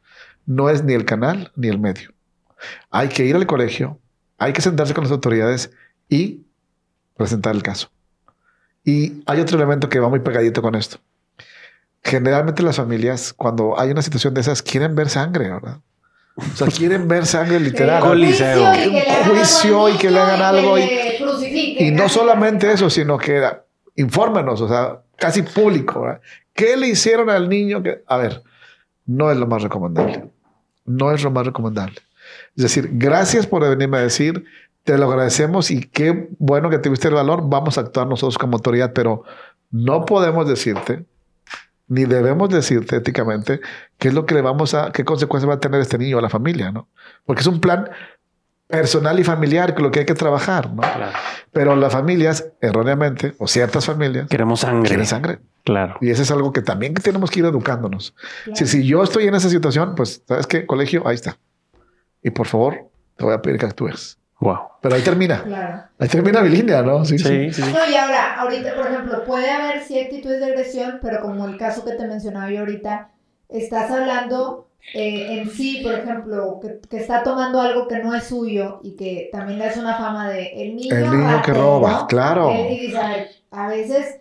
no 0.45 0.69
es 0.69 0.83
ni 0.83 0.93
el 0.93 1.05
canal 1.05 1.51
ni 1.55 1.67
el 1.67 1.79
medio. 1.79 2.14
Hay 2.89 3.09
que 3.09 3.25
ir 3.25 3.35
al 3.35 3.47
colegio, 3.47 3.99
hay 4.37 4.53
que 4.53 4.61
sentarse 4.61 4.93
con 4.93 5.03
las 5.03 5.11
autoridades 5.11 5.71
y 6.09 6.45
presentar 7.15 7.55
el 7.55 7.63
caso. 7.63 7.89
Y 8.83 9.23
hay 9.25 9.39
otro 9.39 9.57
elemento 9.57 9.89
que 9.89 9.99
va 9.99 10.09
muy 10.09 10.19
pegadito 10.19 10.61
con 10.61 10.75
esto. 10.75 10.97
Generalmente 12.03 12.61
las 12.61 12.75
familias, 12.75 13.33
cuando 13.33 13.79
hay 13.79 13.89
una 13.89 14.03
situación 14.03 14.33
de 14.35 14.41
esas, 14.41 14.61
quieren 14.61 14.93
ver 14.93 15.09
sangre, 15.09 15.49
¿verdad? 15.49 15.79
O 16.37 16.55
sea, 16.55 16.67
quieren 16.67 17.07
ver 17.07 17.25
sangre 17.25 17.59
literal. 17.59 18.03
Un 18.03 19.35
juicio 19.37 19.89
y 19.89 19.97
que 19.97 20.11
le 20.11 20.19
hagan 20.19 20.41
algo. 20.41 20.77
Y, 20.77 21.91
no 21.91 22.09
solamente 22.09 22.71
eso, 22.71 22.89
sino 22.89 23.17
que 23.17 23.41
infórmenos, 23.95 24.61
o 24.61 24.67
sea, 24.67 24.99
casi 25.17 25.41
público. 25.41 26.01
¿verdad? 26.01 26.21
¿Qué 26.53 26.77
le 26.77 26.87
hicieron 26.89 27.29
al 27.29 27.49
niño? 27.49 27.81
Que, 27.81 28.03
a 28.05 28.17
ver, 28.17 28.43
no 29.05 29.31
es 29.31 29.37
lo 29.37 29.47
más 29.47 29.63
recomendable. 29.63 30.29
No 30.85 31.11
es 31.11 31.23
lo 31.23 31.31
más 31.31 31.45
recomendable. 31.45 32.01
Es 32.55 32.63
decir, 32.63 32.89
gracias 32.93 33.47
por 33.47 33.67
venirme 33.67 33.97
a 33.97 34.01
decir, 34.01 34.45
te 34.85 34.97
lo 34.97 35.11
agradecemos 35.11 35.71
y 35.71 35.81
qué 35.81 36.29
bueno 36.37 36.69
que 36.69 36.77
tuviste 36.77 37.07
el 37.07 37.15
valor, 37.15 37.41
vamos 37.49 37.77
a 37.77 37.81
actuar 37.81 38.07
nosotros 38.07 38.37
como 38.37 38.55
autoridad, 38.57 38.93
pero 38.93 39.23
no 39.71 40.05
podemos 40.05 40.47
decirte, 40.47 41.05
ni 41.87 42.05
debemos 42.05 42.49
decirte 42.49 42.97
éticamente, 42.97 43.59
qué 43.97 44.09
es 44.09 44.13
lo 44.13 44.27
que 44.27 44.35
le 44.35 44.41
vamos 44.41 44.75
a, 44.75 44.91
qué 44.91 45.03
consecuencias 45.03 45.49
va 45.49 45.55
a 45.55 45.59
tener 45.59 45.81
este 45.81 45.97
niño 45.97 46.19
a 46.19 46.21
la 46.21 46.29
familia, 46.29 46.71
¿no? 46.71 46.87
Porque 47.25 47.41
es 47.41 47.47
un 47.47 47.59
plan 47.59 47.89
personal 48.67 49.19
y 49.19 49.23
familiar, 49.23 49.73
que 49.73 49.81
lo 49.81 49.89
que 49.89 49.99
hay 49.99 50.05
que 50.05 50.13
trabajar, 50.13 50.71
¿no? 50.71 50.83
Pero 51.51 51.75
las 51.75 51.91
familias, 51.91 52.51
erróneamente, 52.61 53.33
o 53.39 53.47
ciertas 53.47 53.85
familias, 53.85 54.27
queremos 54.27 54.59
sangre. 54.59 54.87
Quieren 54.87 55.05
sangre. 55.07 55.39
Claro. 55.63 55.97
Y 55.99 56.11
eso 56.11 56.21
es 56.21 56.29
algo 56.29 56.53
que 56.53 56.61
también 56.61 56.93
tenemos 56.93 57.31
que 57.31 57.39
ir 57.39 57.45
educándonos. 57.45 58.15
Si, 58.53 58.67
si 58.67 58.85
yo 58.85 59.03
estoy 59.03 59.27
en 59.27 59.33
esa 59.33 59.49
situación, 59.49 59.95
pues, 59.95 60.21
¿sabes 60.27 60.45
qué? 60.45 60.67
Colegio, 60.67 61.07
ahí 61.07 61.15
está 61.15 61.37
y 62.25 62.31
por 62.31 62.47
favor, 62.47 62.89
te 63.17 63.23
voy 63.23 63.35
a 63.35 63.41
pedir 63.41 63.59
que 63.59 63.67
actúes. 63.67 64.17
Wow. 64.39 64.57
Pero 64.81 64.95
ahí 64.95 65.03
termina. 65.03 65.43
Claro. 65.43 65.83
Ahí 65.99 66.07
termina 66.07 66.41
mi 66.41 66.49
línea, 66.49 66.81
¿no? 66.81 67.05
Sí, 67.05 67.19
sí, 67.19 67.53
sí. 67.53 67.61
No, 67.61 67.87
y 67.87 67.95
ahora, 67.95 68.41
ahorita, 68.41 68.73
por 68.73 68.87
ejemplo, 68.87 69.23
puede 69.25 69.51
haber 69.51 69.83
sí 69.83 69.99
actitudes 69.99 70.39
de 70.39 70.47
agresión, 70.47 70.97
pero 71.03 71.21
como 71.21 71.45
el 71.45 71.55
caso 71.57 71.85
que 71.85 71.91
te 71.91 72.07
mencionaba 72.07 72.49
yo 72.49 72.61
ahorita, 72.61 73.11
estás 73.47 73.91
hablando 73.91 74.69
eh, 74.95 75.39
en 75.39 75.51
sí, 75.51 75.81
por 75.83 75.93
ejemplo, 75.93 76.59
que, 76.59 76.79
que, 76.89 76.97
está 76.97 77.21
tomando 77.21 77.61
algo 77.61 77.87
que 77.87 77.99
no 77.99 78.15
es 78.15 78.23
suyo 78.23 78.79
y 78.81 78.95
que 78.95 79.29
también 79.31 79.59
le 79.59 79.65
hace 79.65 79.79
una 79.79 79.95
fama 79.95 80.27
de 80.27 80.47
el 80.63 80.75
niño. 80.75 80.95
El 80.95 81.11
niño 81.11 81.41
que 81.43 81.53
roba, 81.53 82.07
claro. 82.07 82.51
y 82.51 82.87
dice, 82.87 83.29
a 83.51 83.67
veces 83.67 84.19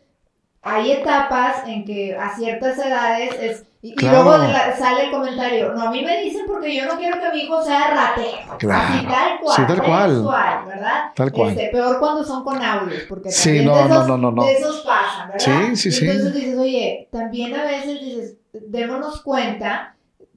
hay 0.60 0.92
etapas 0.92 1.66
en 1.66 1.86
que 1.86 2.14
a 2.14 2.36
ciertas 2.36 2.78
edades 2.78 3.34
es 3.40 3.64
y, 3.86 3.94
luego 4.00 4.32
sale 4.78 5.04
el 5.04 5.10
comentario, 5.10 5.74
no, 5.74 5.82
a 5.82 5.90
mí 5.90 6.02
me 6.02 6.22
dicen 6.22 6.46
porque 6.46 6.74
yo 6.74 6.86
no 6.86 6.96
quiero 6.96 7.20
que 7.20 7.30
mi 7.34 7.42
hijo 7.42 7.62
sea 7.62 7.90
ratero. 7.90 8.56
Claro. 8.58 8.94
Así 8.94 9.06
tal 9.06 9.40
cual. 9.40 9.56
Sí, 9.56 9.62
tal 9.66 9.82
cual. 9.82 10.64
¿verdad? 10.66 11.12
Tal 11.14 11.32
cual. 11.32 11.50
Este, 11.50 11.68
peor 11.70 11.98
cuando 11.98 12.24
son 12.24 12.44
con 12.44 12.62
audios, 12.62 13.02
porque 13.06 13.30
sí, 13.30 13.50
también 13.50 13.66
no, 13.66 13.76
de, 13.76 13.82
esos, 13.82 14.08
no, 14.08 14.16
no, 14.16 14.30
no, 14.30 14.42
de 14.42 14.52
esos 14.52 14.80
pasan, 14.86 15.28
¿verdad? 15.28 15.66
Sí, 15.68 15.76
sí, 15.76 15.92
sí. 15.92 16.06
Entonces 16.08 16.32
dices, 16.32 16.58
oye, 16.58 17.08
también 17.12 17.54
a 17.54 17.64
veces 17.64 18.00
dices, 18.00 18.36
démonos 18.54 19.20
cuenta 19.20 19.94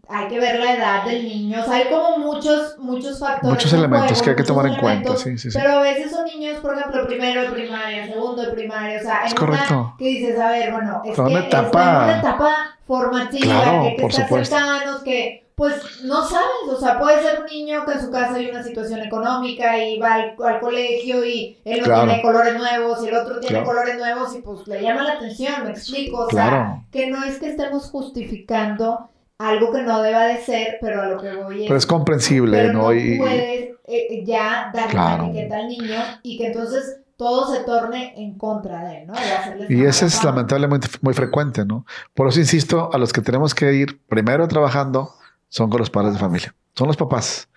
hay 0.10 0.28
que 0.28 0.40
ver 0.40 0.60
la 0.60 0.74
edad 0.74 1.04
del 1.06 1.24
niño. 1.24 1.62
O 1.62 1.66
sea, 1.66 1.76
hay 1.76 1.86
como 1.90 2.18
muchos, 2.18 2.78
muchos 2.80 3.20
factores. 3.20 3.50
Muchos 3.50 3.74
en 3.74 3.80
elementos 3.80 4.10
juego, 4.10 4.24
que 4.24 4.30
hay 4.30 4.36
que 4.36 4.44
tomar 4.44 4.66
en 4.68 4.76
cuenta, 4.76 5.16
sí, 5.18 5.38
sí, 5.38 5.52
sí. 5.52 5.58
Pero 5.60 5.72
a 5.74 5.82
veces 5.82 6.12
son 6.12 6.26
niños, 6.26 6.58
por 6.60 6.78
ejemplo, 6.78 7.06
primero 7.08 7.42
de 7.42 7.50
primaria, 7.50 8.08
segundo 8.08 8.42
de 8.44 8.52
primaria. 8.54 9.00
O 9.00 9.02
sea, 9.04 9.20
en 9.22 9.28
Es 9.28 9.34
correcto. 9.36 9.74
una 9.80 9.96
que 9.98 10.06
dices, 10.06 10.40
a 10.40 10.50
ver, 10.50 10.72
bueno, 10.72 11.02
es 11.06 11.16
que 11.16 11.22
una 11.22 11.40
etapa- 11.40 11.98
en 11.98 12.04
una 12.10 12.20
etapa 12.20 12.56
formativa, 12.86 13.44
Claro, 13.46 13.84
que, 13.84 13.96
que 13.96 14.02
por 14.02 14.12
está 14.12 14.24
supuesto. 14.24 14.56
cercanos, 14.58 15.02
que 15.04 15.44
pues 15.56 16.04
no 16.04 16.24
sabes, 16.24 16.46
o 16.72 16.80
sea, 16.80 17.00
puede 17.00 17.20
ser 17.24 17.40
un 17.42 17.48
niño 17.48 17.84
que 17.84 17.94
en 17.94 18.00
su 18.02 18.12
casa 18.12 18.36
hay 18.36 18.48
una 18.48 18.62
situación 18.62 19.00
económica 19.02 19.76
y 19.84 19.98
va 19.98 20.14
al, 20.14 20.36
al 20.46 20.60
colegio 20.60 21.26
y 21.26 21.58
él 21.66 21.80
no 21.80 21.86
Claro. 21.86 22.06
tiene 22.06 22.22
colores 22.22 22.56
nuevos 22.60 23.04
y 23.04 23.08
el 23.08 23.16
otro 23.16 23.40
tiene 23.40 23.56
Claro. 23.62 23.66
colores 23.66 23.98
nuevos 23.98 24.36
y 24.36 24.42
pues 24.44 24.68
le 24.68 24.84
llama 24.84 25.02
la 25.02 25.14
atención, 25.14 25.64
me 25.64 25.72
explico, 25.72 26.28
o 26.28 26.30
sea, 26.30 26.84
que 26.92 27.08
no 27.08 27.24
es 27.24 27.40
que 27.40 27.50
estemos 27.50 27.90
justificando 27.90 29.10
algo 29.38 29.72
que 29.72 29.82
no 29.84 30.02
deba 30.02 30.26
de 30.26 30.38
ser, 30.44 30.78
pero 30.82 31.02
a 31.02 31.08
lo 31.08 31.22
que 31.22 31.34
voy 31.36 31.62
es... 31.64 31.68
Pero 31.68 31.78
es 31.78 31.86
comprensible, 31.86 32.58
pero 32.58 32.74
¿no? 32.74 32.82
no 32.84 32.94
Y, 32.94 33.18
puedes 33.18 33.70
eh, 33.86 34.24
ya 34.26 34.72
darle 34.74 34.92
Claro. 34.92 35.24
una 35.26 35.32
etiqueta 35.34 35.58
al 35.58 35.68
niño 35.68 35.96
y 36.24 36.38
que 36.38 36.48
entonces 36.48 37.02
todo 37.18 37.54
se 37.54 37.64
torne 37.64 38.14
en 38.18 38.38
contra 38.38 38.84
de 38.86 39.02
él, 39.02 39.08
¿no? 39.08 39.14
De 39.14 39.74
y 39.74 39.82
esa 39.82 40.06
eso 40.06 40.18
es 40.20 40.24
lamentablemente 40.24 40.88
muy 41.02 41.14
frecuente, 41.14 41.66
¿no? 41.66 41.86
Por 42.14 42.28
eso 42.28 42.40
insisto, 42.40 42.92
a 42.94 42.98
los 42.98 43.12
que 43.12 43.22
tenemos 43.22 43.56
que 43.56 43.74
ir 43.74 44.00
primero 44.08 44.48
trabajando 44.48 45.14
son 45.50 45.70
con 45.70 45.80
los 45.80 45.90
padres 45.90 46.14
de 46.14 46.20
familia, 46.20 46.54
son 46.76 46.88
los 46.88 46.98
papás. 46.98 47.50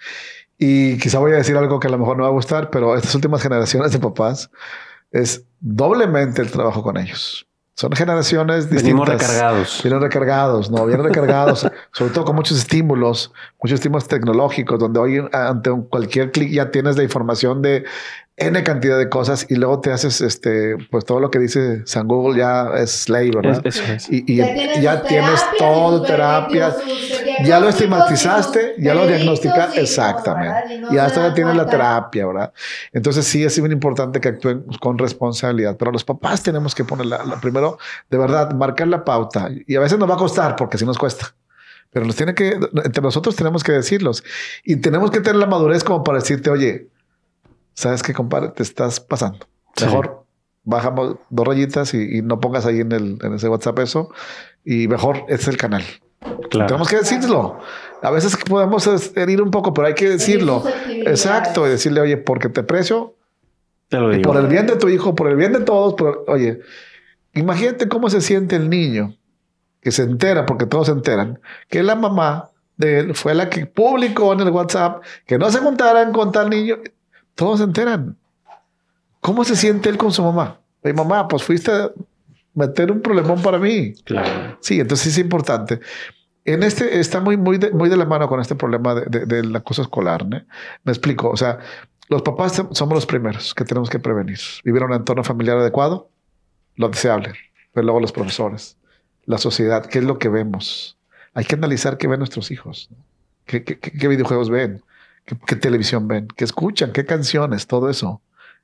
Y 0.57 0.99
quizá 0.99 1.19
voy 1.19 1.33
a 1.33 1.37
decir 1.37 1.57
algo 1.57 1.79
que 1.81 1.89
a 1.89 1.91
lo 1.91 1.99
mejor 1.99 2.17
no 2.17 2.23
va 2.23 2.29
a 2.29 2.33
gustar, 2.33 2.71
pero 2.71 2.97
estas 2.97 3.15
últimas 3.15 3.43
generaciones 3.43 3.93
de 3.93 3.99
papás 3.99 4.51
es 5.11 5.45
doblemente 5.61 6.41
el 6.43 6.51
trabajo 6.51 6.83
con 6.83 6.97
ellos. 6.97 7.47
Son 7.81 7.93
generaciones 7.93 8.69
Venimos 8.69 9.07
distintas. 9.09 9.29
recargados. 9.37 9.81
Vienen 9.83 10.03
recargados, 10.03 10.71
no, 10.71 10.85
vienen 10.85 11.07
recargados, 11.07 11.67
sobre 11.93 12.13
todo 12.13 12.27
con 12.27 12.37
muchos 12.37 12.59
estímulos, 12.59 13.33
muchos 13.63 13.77
estímulos 13.77 14.07
tecnológicos, 14.07 14.79
donde 14.79 15.01
hoy 15.01 15.25
ante 15.33 15.71
un- 15.71 15.85
cualquier 15.89 16.31
clic 16.31 16.51
ya 16.53 16.71
tienes 16.71 16.99
la 16.99 17.05
información 17.05 17.63
de 17.63 17.85
N 18.41 18.63
cantidad 18.65 18.99
de 18.99 19.09
cosas 19.09 19.47
y 19.49 19.55
luego 19.57 19.81
te 19.81 19.93
haces, 19.93 20.21
este, 20.21 20.77
pues 20.91 21.05
todo 21.05 21.21
lo 21.21 21.31
que 21.31 21.39
dice 21.39 21.83
San 21.87 22.09
Google 22.09 22.39
ya 22.39 22.71
es 22.79 23.09
ley, 23.09 23.31
¿verdad? 23.31 23.61
Es- 23.65 23.77
eso 23.77 23.93
es. 23.93 24.09
y 24.11 24.25
y 24.33 24.37
ya, 24.37 25.03
tienes 25.03 25.07
tienes, 25.09 25.41
sus 25.41 25.41
terapias 25.51 25.53
y 25.55 25.59
todo, 25.59 26.03
terapias, 26.03 26.77
ya 27.45 27.61
lo 27.61 27.69
estigmatizaste, 27.69 28.75
ya 28.79 28.95
lo 28.95 29.07
diagnosticaste, 29.07 29.81
exactamente. 29.83 30.81
y 30.91 30.97
hasta 30.99 31.29
ya 31.29 31.35
tienes 31.35 31.55
la 31.57 31.67
terapia, 31.67 32.27
¿verdad? 32.27 32.53
Entonces 32.93 33.25
sí 33.27 33.45
es 33.45 33.59
muy 33.61 33.71
importante 33.71 34.21
que 34.21 34.29
actúen 34.29 34.65
con 34.81 34.99
responsabilidad, 34.99 35.77
pero 35.79 35.93
los 35.93 36.05
papás 36.05 36.43
tenemos 36.43 36.75
que 36.75 36.85
poner 36.85 37.07
la, 37.07 37.25
la- 37.25 37.41
primero, 37.41 37.79
de 38.11 38.19
verdad, 38.19 38.53
marcar 38.53 38.89
la 38.89 39.05
pauta 39.05 39.51
y 39.67 39.77
a 39.77 39.81
veces 39.81 39.99
nos 39.99 40.09
va 40.09 40.15
a 40.15 40.19
costar 40.19 40.57
porque 40.57 40.79
sí 40.79 40.85
nos 40.85 40.99
cuesta. 40.99 41.35
Pero 41.93 42.07
nos 42.07 42.15
tiene 42.15 42.35
que, 42.35 42.51
entre 42.85 43.03
nosotros 43.03 43.35
tenemos 43.35 43.65
que 43.65 43.73
decirlos 43.73 44.23
y 44.65 44.77
tenemos 44.77 45.11
que 45.11 45.19
tener 45.21 45.37
la 45.37 45.47
madurez 45.47 45.83
como 45.83 46.05
para 46.05 46.19
decirte, 46.21 46.49
oye, 46.49 46.87
sabes 47.75 48.03
que 48.03 48.13
compadre, 48.13 48.49
te 48.49 48.63
estás 48.63 49.01
pasando. 49.01 49.47
Sí. 49.77 49.85
Mejor 49.87 50.25
bajamos 50.65 51.17
dos 51.31 51.47
rayitas 51.47 51.95
y, 51.95 52.19
y 52.19 52.23
no 52.23 52.39
pongas 52.41 52.67
ahí 52.67 52.81
en, 52.81 52.93
el, 52.93 53.19
en 53.23 53.35
ese 53.35 53.49
WhatsApp 53.49 53.79
eso 53.79 54.11
y 54.65 54.89
mejor 54.89 55.19
este 55.29 55.35
es 55.43 55.49
el 55.49 55.57
canal. 55.57 55.83
Claro. 56.51 56.67
Tenemos 56.67 56.89
que 56.89 56.97
decirlo. 56.97 57.59
A 58.03 58.11
veces 58.11 58.37
podemos 58.49 58.87
herir 59.17 59.41
un 59.41 59.51
poco, 59.51 59.73
pero 59.73 59.87
hay 59.89 59.95
que 59.95 60.09
decirlo. 60.09 60.63
Exacto. 60.89 61.67
Y 61.67 61.71
decirle, 61.71 62.01
oye, 62.01 62.17
porque 62.19 62.49
te 62.49 62.63
precio, 62.63 63.15
Te 63.89 63.99
lo 63.99 64.13
y 64.13 64.17
digo. 64.19 64.31
por 64.33 64.41
el 64.41 64.47
bien 64.49 64.67
de 64.67 64.77
tu 64.77 64.89
hijo, 64.89 65.15
por 65.15 65.29
el 65.29 65.37
bien 65.37 65.53
de 65.53 65.61
todos, 65.61 65.95
pero 65.97 66.25
oye, 66.29 66.61
imagínate 67.35 67.89
cómo 67.89 68.11
se 68.11 68.21
siente 68.21 68.57
el 68.57 68.69
niño 68.69 69.17
que 69.81 69.93
se 69.93 70.03
entera, 70.03 70.45
porque 70.45 70.67
todos 70.67 70.87
se 70.89 70.93
enteran, 70.93 71.41
que 71.69 71.83
la 71.83 71.95
mamá 71.95 72.51
de 72.77 73.01
él 73.01 73.15
fue 73.15 73.35
la 73.35 73.49
que 73.49 73.65
publicó 73.67 74.33
en 74.35 74.41
el 74.41 74.51
WhatsApp 74.51 75.03
que 75.27 75.39
no 75.39 75.51
se 75.51 75.59
juntaran 75.61 76.13
con 76.13 76.33
tal 76.33 76.51
niño. 76.51 76.77
Todos 77.41 77.57
se 77.61 77.65
enteran. 77.65 78.19
¿Cómo 79.23 79.45
se 79.45 79.57
siente 79.57 79.89
él 79.89 79.97
con 79.97 80.13
su 80.13 80.23
mamá? 80.23 80.61
Oye, 80.83 80.93
mamá, 80.93 81.27
pues 81.27 81.43
fuiste 81.43 81.71
a 81.73 81.91
meter 82.55 82.93
un 82.93 83.01
problemón 83.01 83.41
para 83.41 83.59
mí. 83.59 83.95
Claro. 84.05 84.59
Sí, 84.61 84.79
entonces 84.79 85.07
es 85.07 85.17
importante. 85.19 85.81
En 86.45 86.63
este 86.63 87.01
está 87.01 87.19
muy, 87.19 87.39
muy, 87.39 87.57
de, 87.57 87.71
muy 87.71 87.89
de 87.89 87.97
la 87.97 88.05
mano 88.05 88.29
con 88.29 88.41
este 88.41 88.55
problema 88.55 88.95
de- 88.95 89.07
de- 89.07 89.25
del 89.25 89.57
acoso 89.57 89.81
escolar. 89.81 90.27
¿no? 90.27 90.39
Me 90.85 90.93
explico. 90.93 91.31
O 91.31 91.37
sea, 91.39 91.61
los 92.11 92.21
papás 92.21 92.63
somos 92.73 92.95
los 92.95 93.07
primeros 93.07 93.55
que 93.55 93.65
tenemos 93.65 93.89
que 93.89 93.99
prevenir. 93.99 94.39
Vivir 94.63 94.83
en 94.83 94.89
un 94.91 94.95
entorno 94.97 95.25
familiar 95.25 95.57
adecuado, 95.57 96.11
lo 96.77 96.91
deseable. 96.91 97.33
Pero 97.73 97.85
luego 97.87 98.01
los 98.01 98.13
profesores, 98.13 98.77
la 99.25 99.39
sociedad, 99.39 99.87
qué 99.87 100.01
es 100.01 100.05
lo 100.05 100.19
que 100.19 100.29
vemos. 100.29 100.99
Hay 101.33 101.47
que 101.47 101.55
analizar 101.55 101.97
qué 101.97 102.07
ven 102.07 102.19
nuestros 102.19 102.51
hijos. 102.51 102.89
¿no? 102.91 102.99
¿Qué, 103.47 103.65
qué- 103.65 103.79
qué- 103.79 103.93
qué 103.93 104.09
videojuegos 104.09 104.51
ven? 104.51 104.83
¿Qué, 105.25 105.37
qué 105.47 105.57
televisión 105.57 106.09
ven? 106.09 106.29
¿Qué 106.37 106.45
escuchan? 106.45 106.93
¿Qué 106.93 107.05
canciones? 107.05 107.67
Todo 107.67 107.89
eso. 107.91 108.23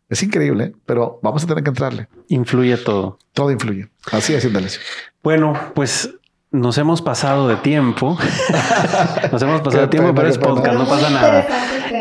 Es 0.08 0.22
increíble, 0.22 0.64
¿eh? 0.64 0.72
pero 0.86 1.18
vamos 1.22 1.42
a 1.42 1.46
tener 1.46 1.64
que 1.64 1.70
entrarle. 1.70 2.08
Influye 2.28 2.76
todo. 2.76 3.18
Todo 3.32 3.50
influye. 3.50 3.88
Así 4.12 4.34
es, 4.34 4.44
Indalecio. 4.44 4.80
Bueno, 5.22 5.72
pues 5.74 6.14
nos 6.56 6.78
hemos 6.78 7.02
pasado 7.02 7.48
de 7.48 7.56
tiempo. 7.56 8.16
nos 9.32 9.42
hemos 9.42 9.60
pasado 9.60 9.82
de 9.82 9.88
tiempo, 9.88 10.08
pena, 10.08 10.16
pero 10.16 10.28
es 10.28 10.38
podcast, 10.38 10.78
no 10.78 10.86
pasa 10.86 11.10
nada. 11.10 11.46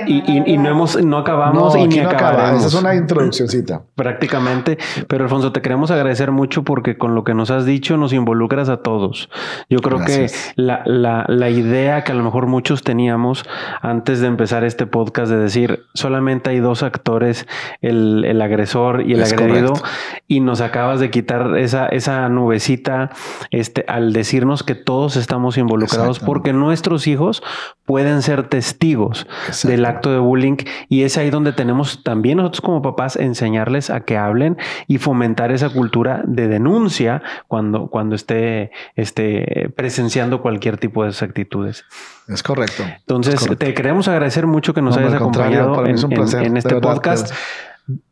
Y, 0.08 0.18
y- 0.32 0.44
y 0.54 0.58
no 0.58 0.70
hemos, 0.70 1.04
no 1.04 1.18
acabamos 1.18 1.76
y 1.76 1.88
ni 1.88 1.98
no 1.98 2.10
acaba. 2.10 2.30
acabaremos. 2.30 2.66
Esa 2.66 2.68
es 2.78 2.84
una 2.84 2.96
introduccióncita. 2.96 3.82
prácticamente. 3.96 4.78
Pero 5.08 5.24
Alfonso, 5.24 5.52
te 5.52 5.62
queremos 5.62 5.90
agradecer 5.92 6.32
mucho 6.32 6.64
porque 6.64 6.98
con 6.98 7.16
lo 7.16 7.24
que 7.24 7.34
nos 7.34 7.50
has 7.52 7.66
dicho 7.66 7.98
nos 7.98 8.14
involucras 8.14 8.70
a 8.70 8.78
todos. 8.78 9.30
Yo 9.70 9.80
creo 9.80 9.98
Gracias. 10.00 10.54
que 10.56 10.62
la, 10.62 10.82
la- 10.86 11.26
la 11.28 11.50
idea 11.50 12.04
que 12.04 12.12
a 12.12 12.16
lo 12.16 12.24
mejor 12.24 12.48
muchos 12.48 12.84
teníamos 12.84 13.46
antes 13.82 14.20
de 14.22 14.28
empezar 14.28 14.64
este 14.64 14.86
podcast 14.86 15.32
de 15.32 15.38
decir 15.38 15.84
solamente 15.94 16.50
hay 16.52 16.60
dos 16.60 16.84
actores, 16.84 17.48
el, 17.82 18.26
el 18.26 18.42
agresor 18.42 19.02
y 19.08 19.14
el 19.14 19.22
Es 19.22 19.34
agredido, 19.34 19.70
correcto. 19.74 19.90
y 20.28 20.40
nos 20.40 20.62
acabas 20.62 21.00
de 21.00 21.10
quitar 21.10 21.58
esa, 21.58 21.88
esa 21.88 22.28
nubecita 22.30 23.10
este, 23.52 23.86
al 23.88 24.14
que 24.64 24.76
todos 24.76 25.16
estamos 25.16 25.58
involucrados 25.58 26.20
porque 26.20 26.54
nuestros 26.54 27.08
hijos 27.08 27.42
pueden 27.86 28.22
ser 28.22 28.48
testigos 28.48 29.28
del 29.64 29.86
acto 29.86 30.12
de 30.12 30.20
bullying 30.20 30.58
y 30.90 31.04
es 31.04 31.18
ahí 31.18 31.30
donde 31.30 31.54
tenemos 31.54 32.04
también 32.04 32.38
nosotros 32.38 32.62
como 32.62 32.82
papás 32.82 33.16
enseñarles 33.16 33.90
a 33.90 34.02
que 34.02 34.18
hablen 34.18 34.58
y 34.88 34.98
fomentar 34.98 35.52
esa 35.52 35.70
cultura 35.70 36.22
de 36.26 36.48
denuncia 36.48 37.22
cuando, 37.48 37.88
cuando 37.88 38.16
esté, 38.16 38.72
esté 38.96 39.72
presenciando 39.76 40.42
cualquier 40.42 40.78
tipo 40.78 41.04
de 41.04 41.10
esas 41.10 41.24
actitudes. 41.24 41.84
Es 42.28 42.42
correcto. 42.42 42.84
Entonces, 43.00 43.36
Es 43.36 43.40
correcto. 43.42 43.66
te 43.66 43.74
queremos 43.74 44.08
agradecer 44.08 44.48
mucho 44.48 44.74
que 44.74 44.82
nos 44.82 44.96
No, 44.96 45.02
hayas 45.02 45.14
acompañado 45.16 45.86
en, 45.86 45.96
es 45.96 46.04
un 46.04 46.12
en- 46.12 46.18
placer, 46.18 46.44
en 46.44 46.54
de 46.54 46.60
este 46.60 46.74
verdad, 46.74 46.94
podcast. 46.94 47.32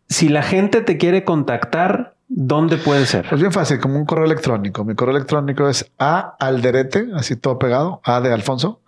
Si 0.08 0.30
la 0.30 0.44
gente 0.44 0.82
te 0.82 0.98
quiere 0.98 1.24
contactar, 1.24 2.14
¿dónde 2.36 2.78
puede 2.78 3.06
ser? 3.06 3.28
Pues 3.30 3.40
bien 3.40 3.52
fácil, 3.52 3.80
como 3.80 3.98
un 3.98 4.06
correo 4.06 4.26
electrónico. 4.26 4.84
Mi 4.84 4.96
correo 4.96 5.16
electrónico 5.16 5.68
es 5.70 5.90
a 6.00 6.36
alderete, 6.40 7.10
así 7.16 7.36
todo 7.36 7.60
pegado, 7.60 8.02
a 8.04 8.22
de 8.22 8.34
Alfonso, 8.34 8.82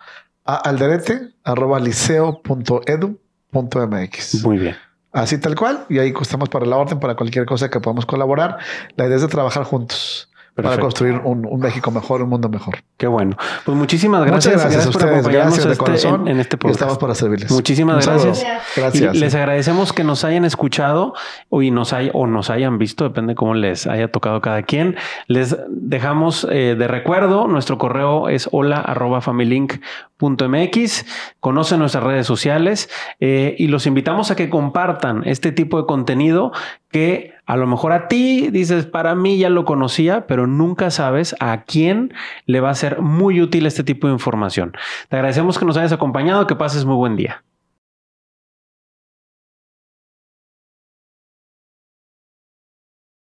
a 0.44 0.56
alderete 0.56 1.34
arroba 1.44 1.80
liceo 1.80 2.42
punto 2.42 2.82
edu 2.86 3.20
punto 3.52 3.86
mx. 3.88 4.44
Muy 4.44 4.58
bien. 4.58 4.76
Así 5.12 5.38
tal 5.38 5.56
cual. 5.56 5.86
Y 5.90 6.00
ahí 6.00 6.14
estamos 6.20 6.50
para 6.50 6.66
la 6.66 6.76
orden, 6.76 7.00
para 7.00 7.16
cualquier 7.16 7.46
cosa 7.46 7.70
que 7.70 7.80
podamos 7.80 8.06
colaborar. 8.06 8.58
La 8.98 9.06
idea 9.06 9.16
es 9.16 9.22
de 9.22 9.28
trabajar 9.30 9.64
juntos 9.64 10.30
para 10.56 10.70
Perfecto. 10.70 10.86
construir 10.86 11.22
un, 11.24 11.46
un 11.46 11.60
México 11.60 11.92
mejor, 11.92 12.22
un 12.22 12.30
mundo 12.30 12.48
mejor. 12.48 12.76
Qué 12.98 13.08
bueno. 13.08 13.36
Pues 13.66 13.78
muchísimas 13.78 14.22
Muchas 14.22 14.48
gracias. 14.48 14.62
gracias, 14.72 14.88
a 14.88 14.92
por 15.00 15.10
acompañarnos 15.10 15.46
Gracias 15.54 15.66
de 15.66 15.72
este- 15.74 15.84
corazón. 15.86 16.22
en, 16.22 16.28
en 16.36 16.40
este 16.40 16.56
y 16.56 16.60
podcast. 16.60 16.76
estamos 16.82 16.98
para 16.98 17.14
servirles. 17.16 17.52
Muchísimas 17.52 18.06
gracias. 18.06 18.46
Gracias. 18.76 19.16
Y 19.16 19.18
les 19.20 19.36
agradecemos 19.36 19.92
que 19.92 20.04
nos 20.06 20.24
hayan 20.24 20.46
escuchado 20.46 21.14
y 21.52 21.72
nos 21.72 21.92
hay, 21.92 22.10
o 22.14 22.26
nos 22.26 22.50
hayan 22.50 22.78
visto, 22.78 23.04
depende 23.04 23.36
cómo 23.36 23.54
les 23.54 23.86
haya 23.86 24.10
tocado 24.12 24.40
cada 24.40 24.64
quien. 24.64 24.96
Les 25.28 25.58
dejamos 25.68 26.48
eh, 26.50 26.76
de 26.78 26.88
recuerdo, 26.88 27.48
nuestro 27.48 27.78
correo 27.78 28.30
es 28.30 28.48
hola 28.52 28.78
arroba 28.78 29.20
familylink.mx. 30.18 31.06
Conocen 31.40 31.80
nuestras 31.80 32.04
redes 32.04 32.28
sociales 32.28 32.90
eh, 33.20 33.56
y 33.58 33.68
los 33.68 33.86
invitamos 33.86 34.32
a 34.32 34.36
que 34.36 34.50
compartan 34.50 35.24
este 35.26 35.52
tipo 35.52 35.80
de 35.80 35.86
contenido 35.86 36.52
que 36.92 37.34
a 37.46 37.58
lo 37.58 37.68
mejor 37.68 37.92
a 37.92 38.08
ti 38.08 38.50
dices, 38.50 38.86
para 38.86 39.16
mí 39.16 39.38
ya 39.38 39.50
lo 39.50 39.66
conocía, 39.66 40.26
pero 40.28 40.48
nunca 40.48 40.90
sabes 40.92 41.36
a 41.40 41.64
quién 41.64 42.14
le 42.46 42.60
va 42.60 42.70
a 42.70 42.76
ser 42.76 43.02
muy 43.02 43.42
útil 43.42 43.66
este 43.66 43.84
tipo 43.84 44.08
de 44.08 44.14
información. 44.14 44.74
Te 45.10 45.18
agradecemos 45.18 45.60
que 45.60 45.66
nos 45.66 45.78
hayas 45.78 45.92
acompañado, 45.92 46.48
que 46.48 46.56
pases 46.56 46.86
muy 46.86 46.96
buen 46.96 47.16
día. 47.16 47.44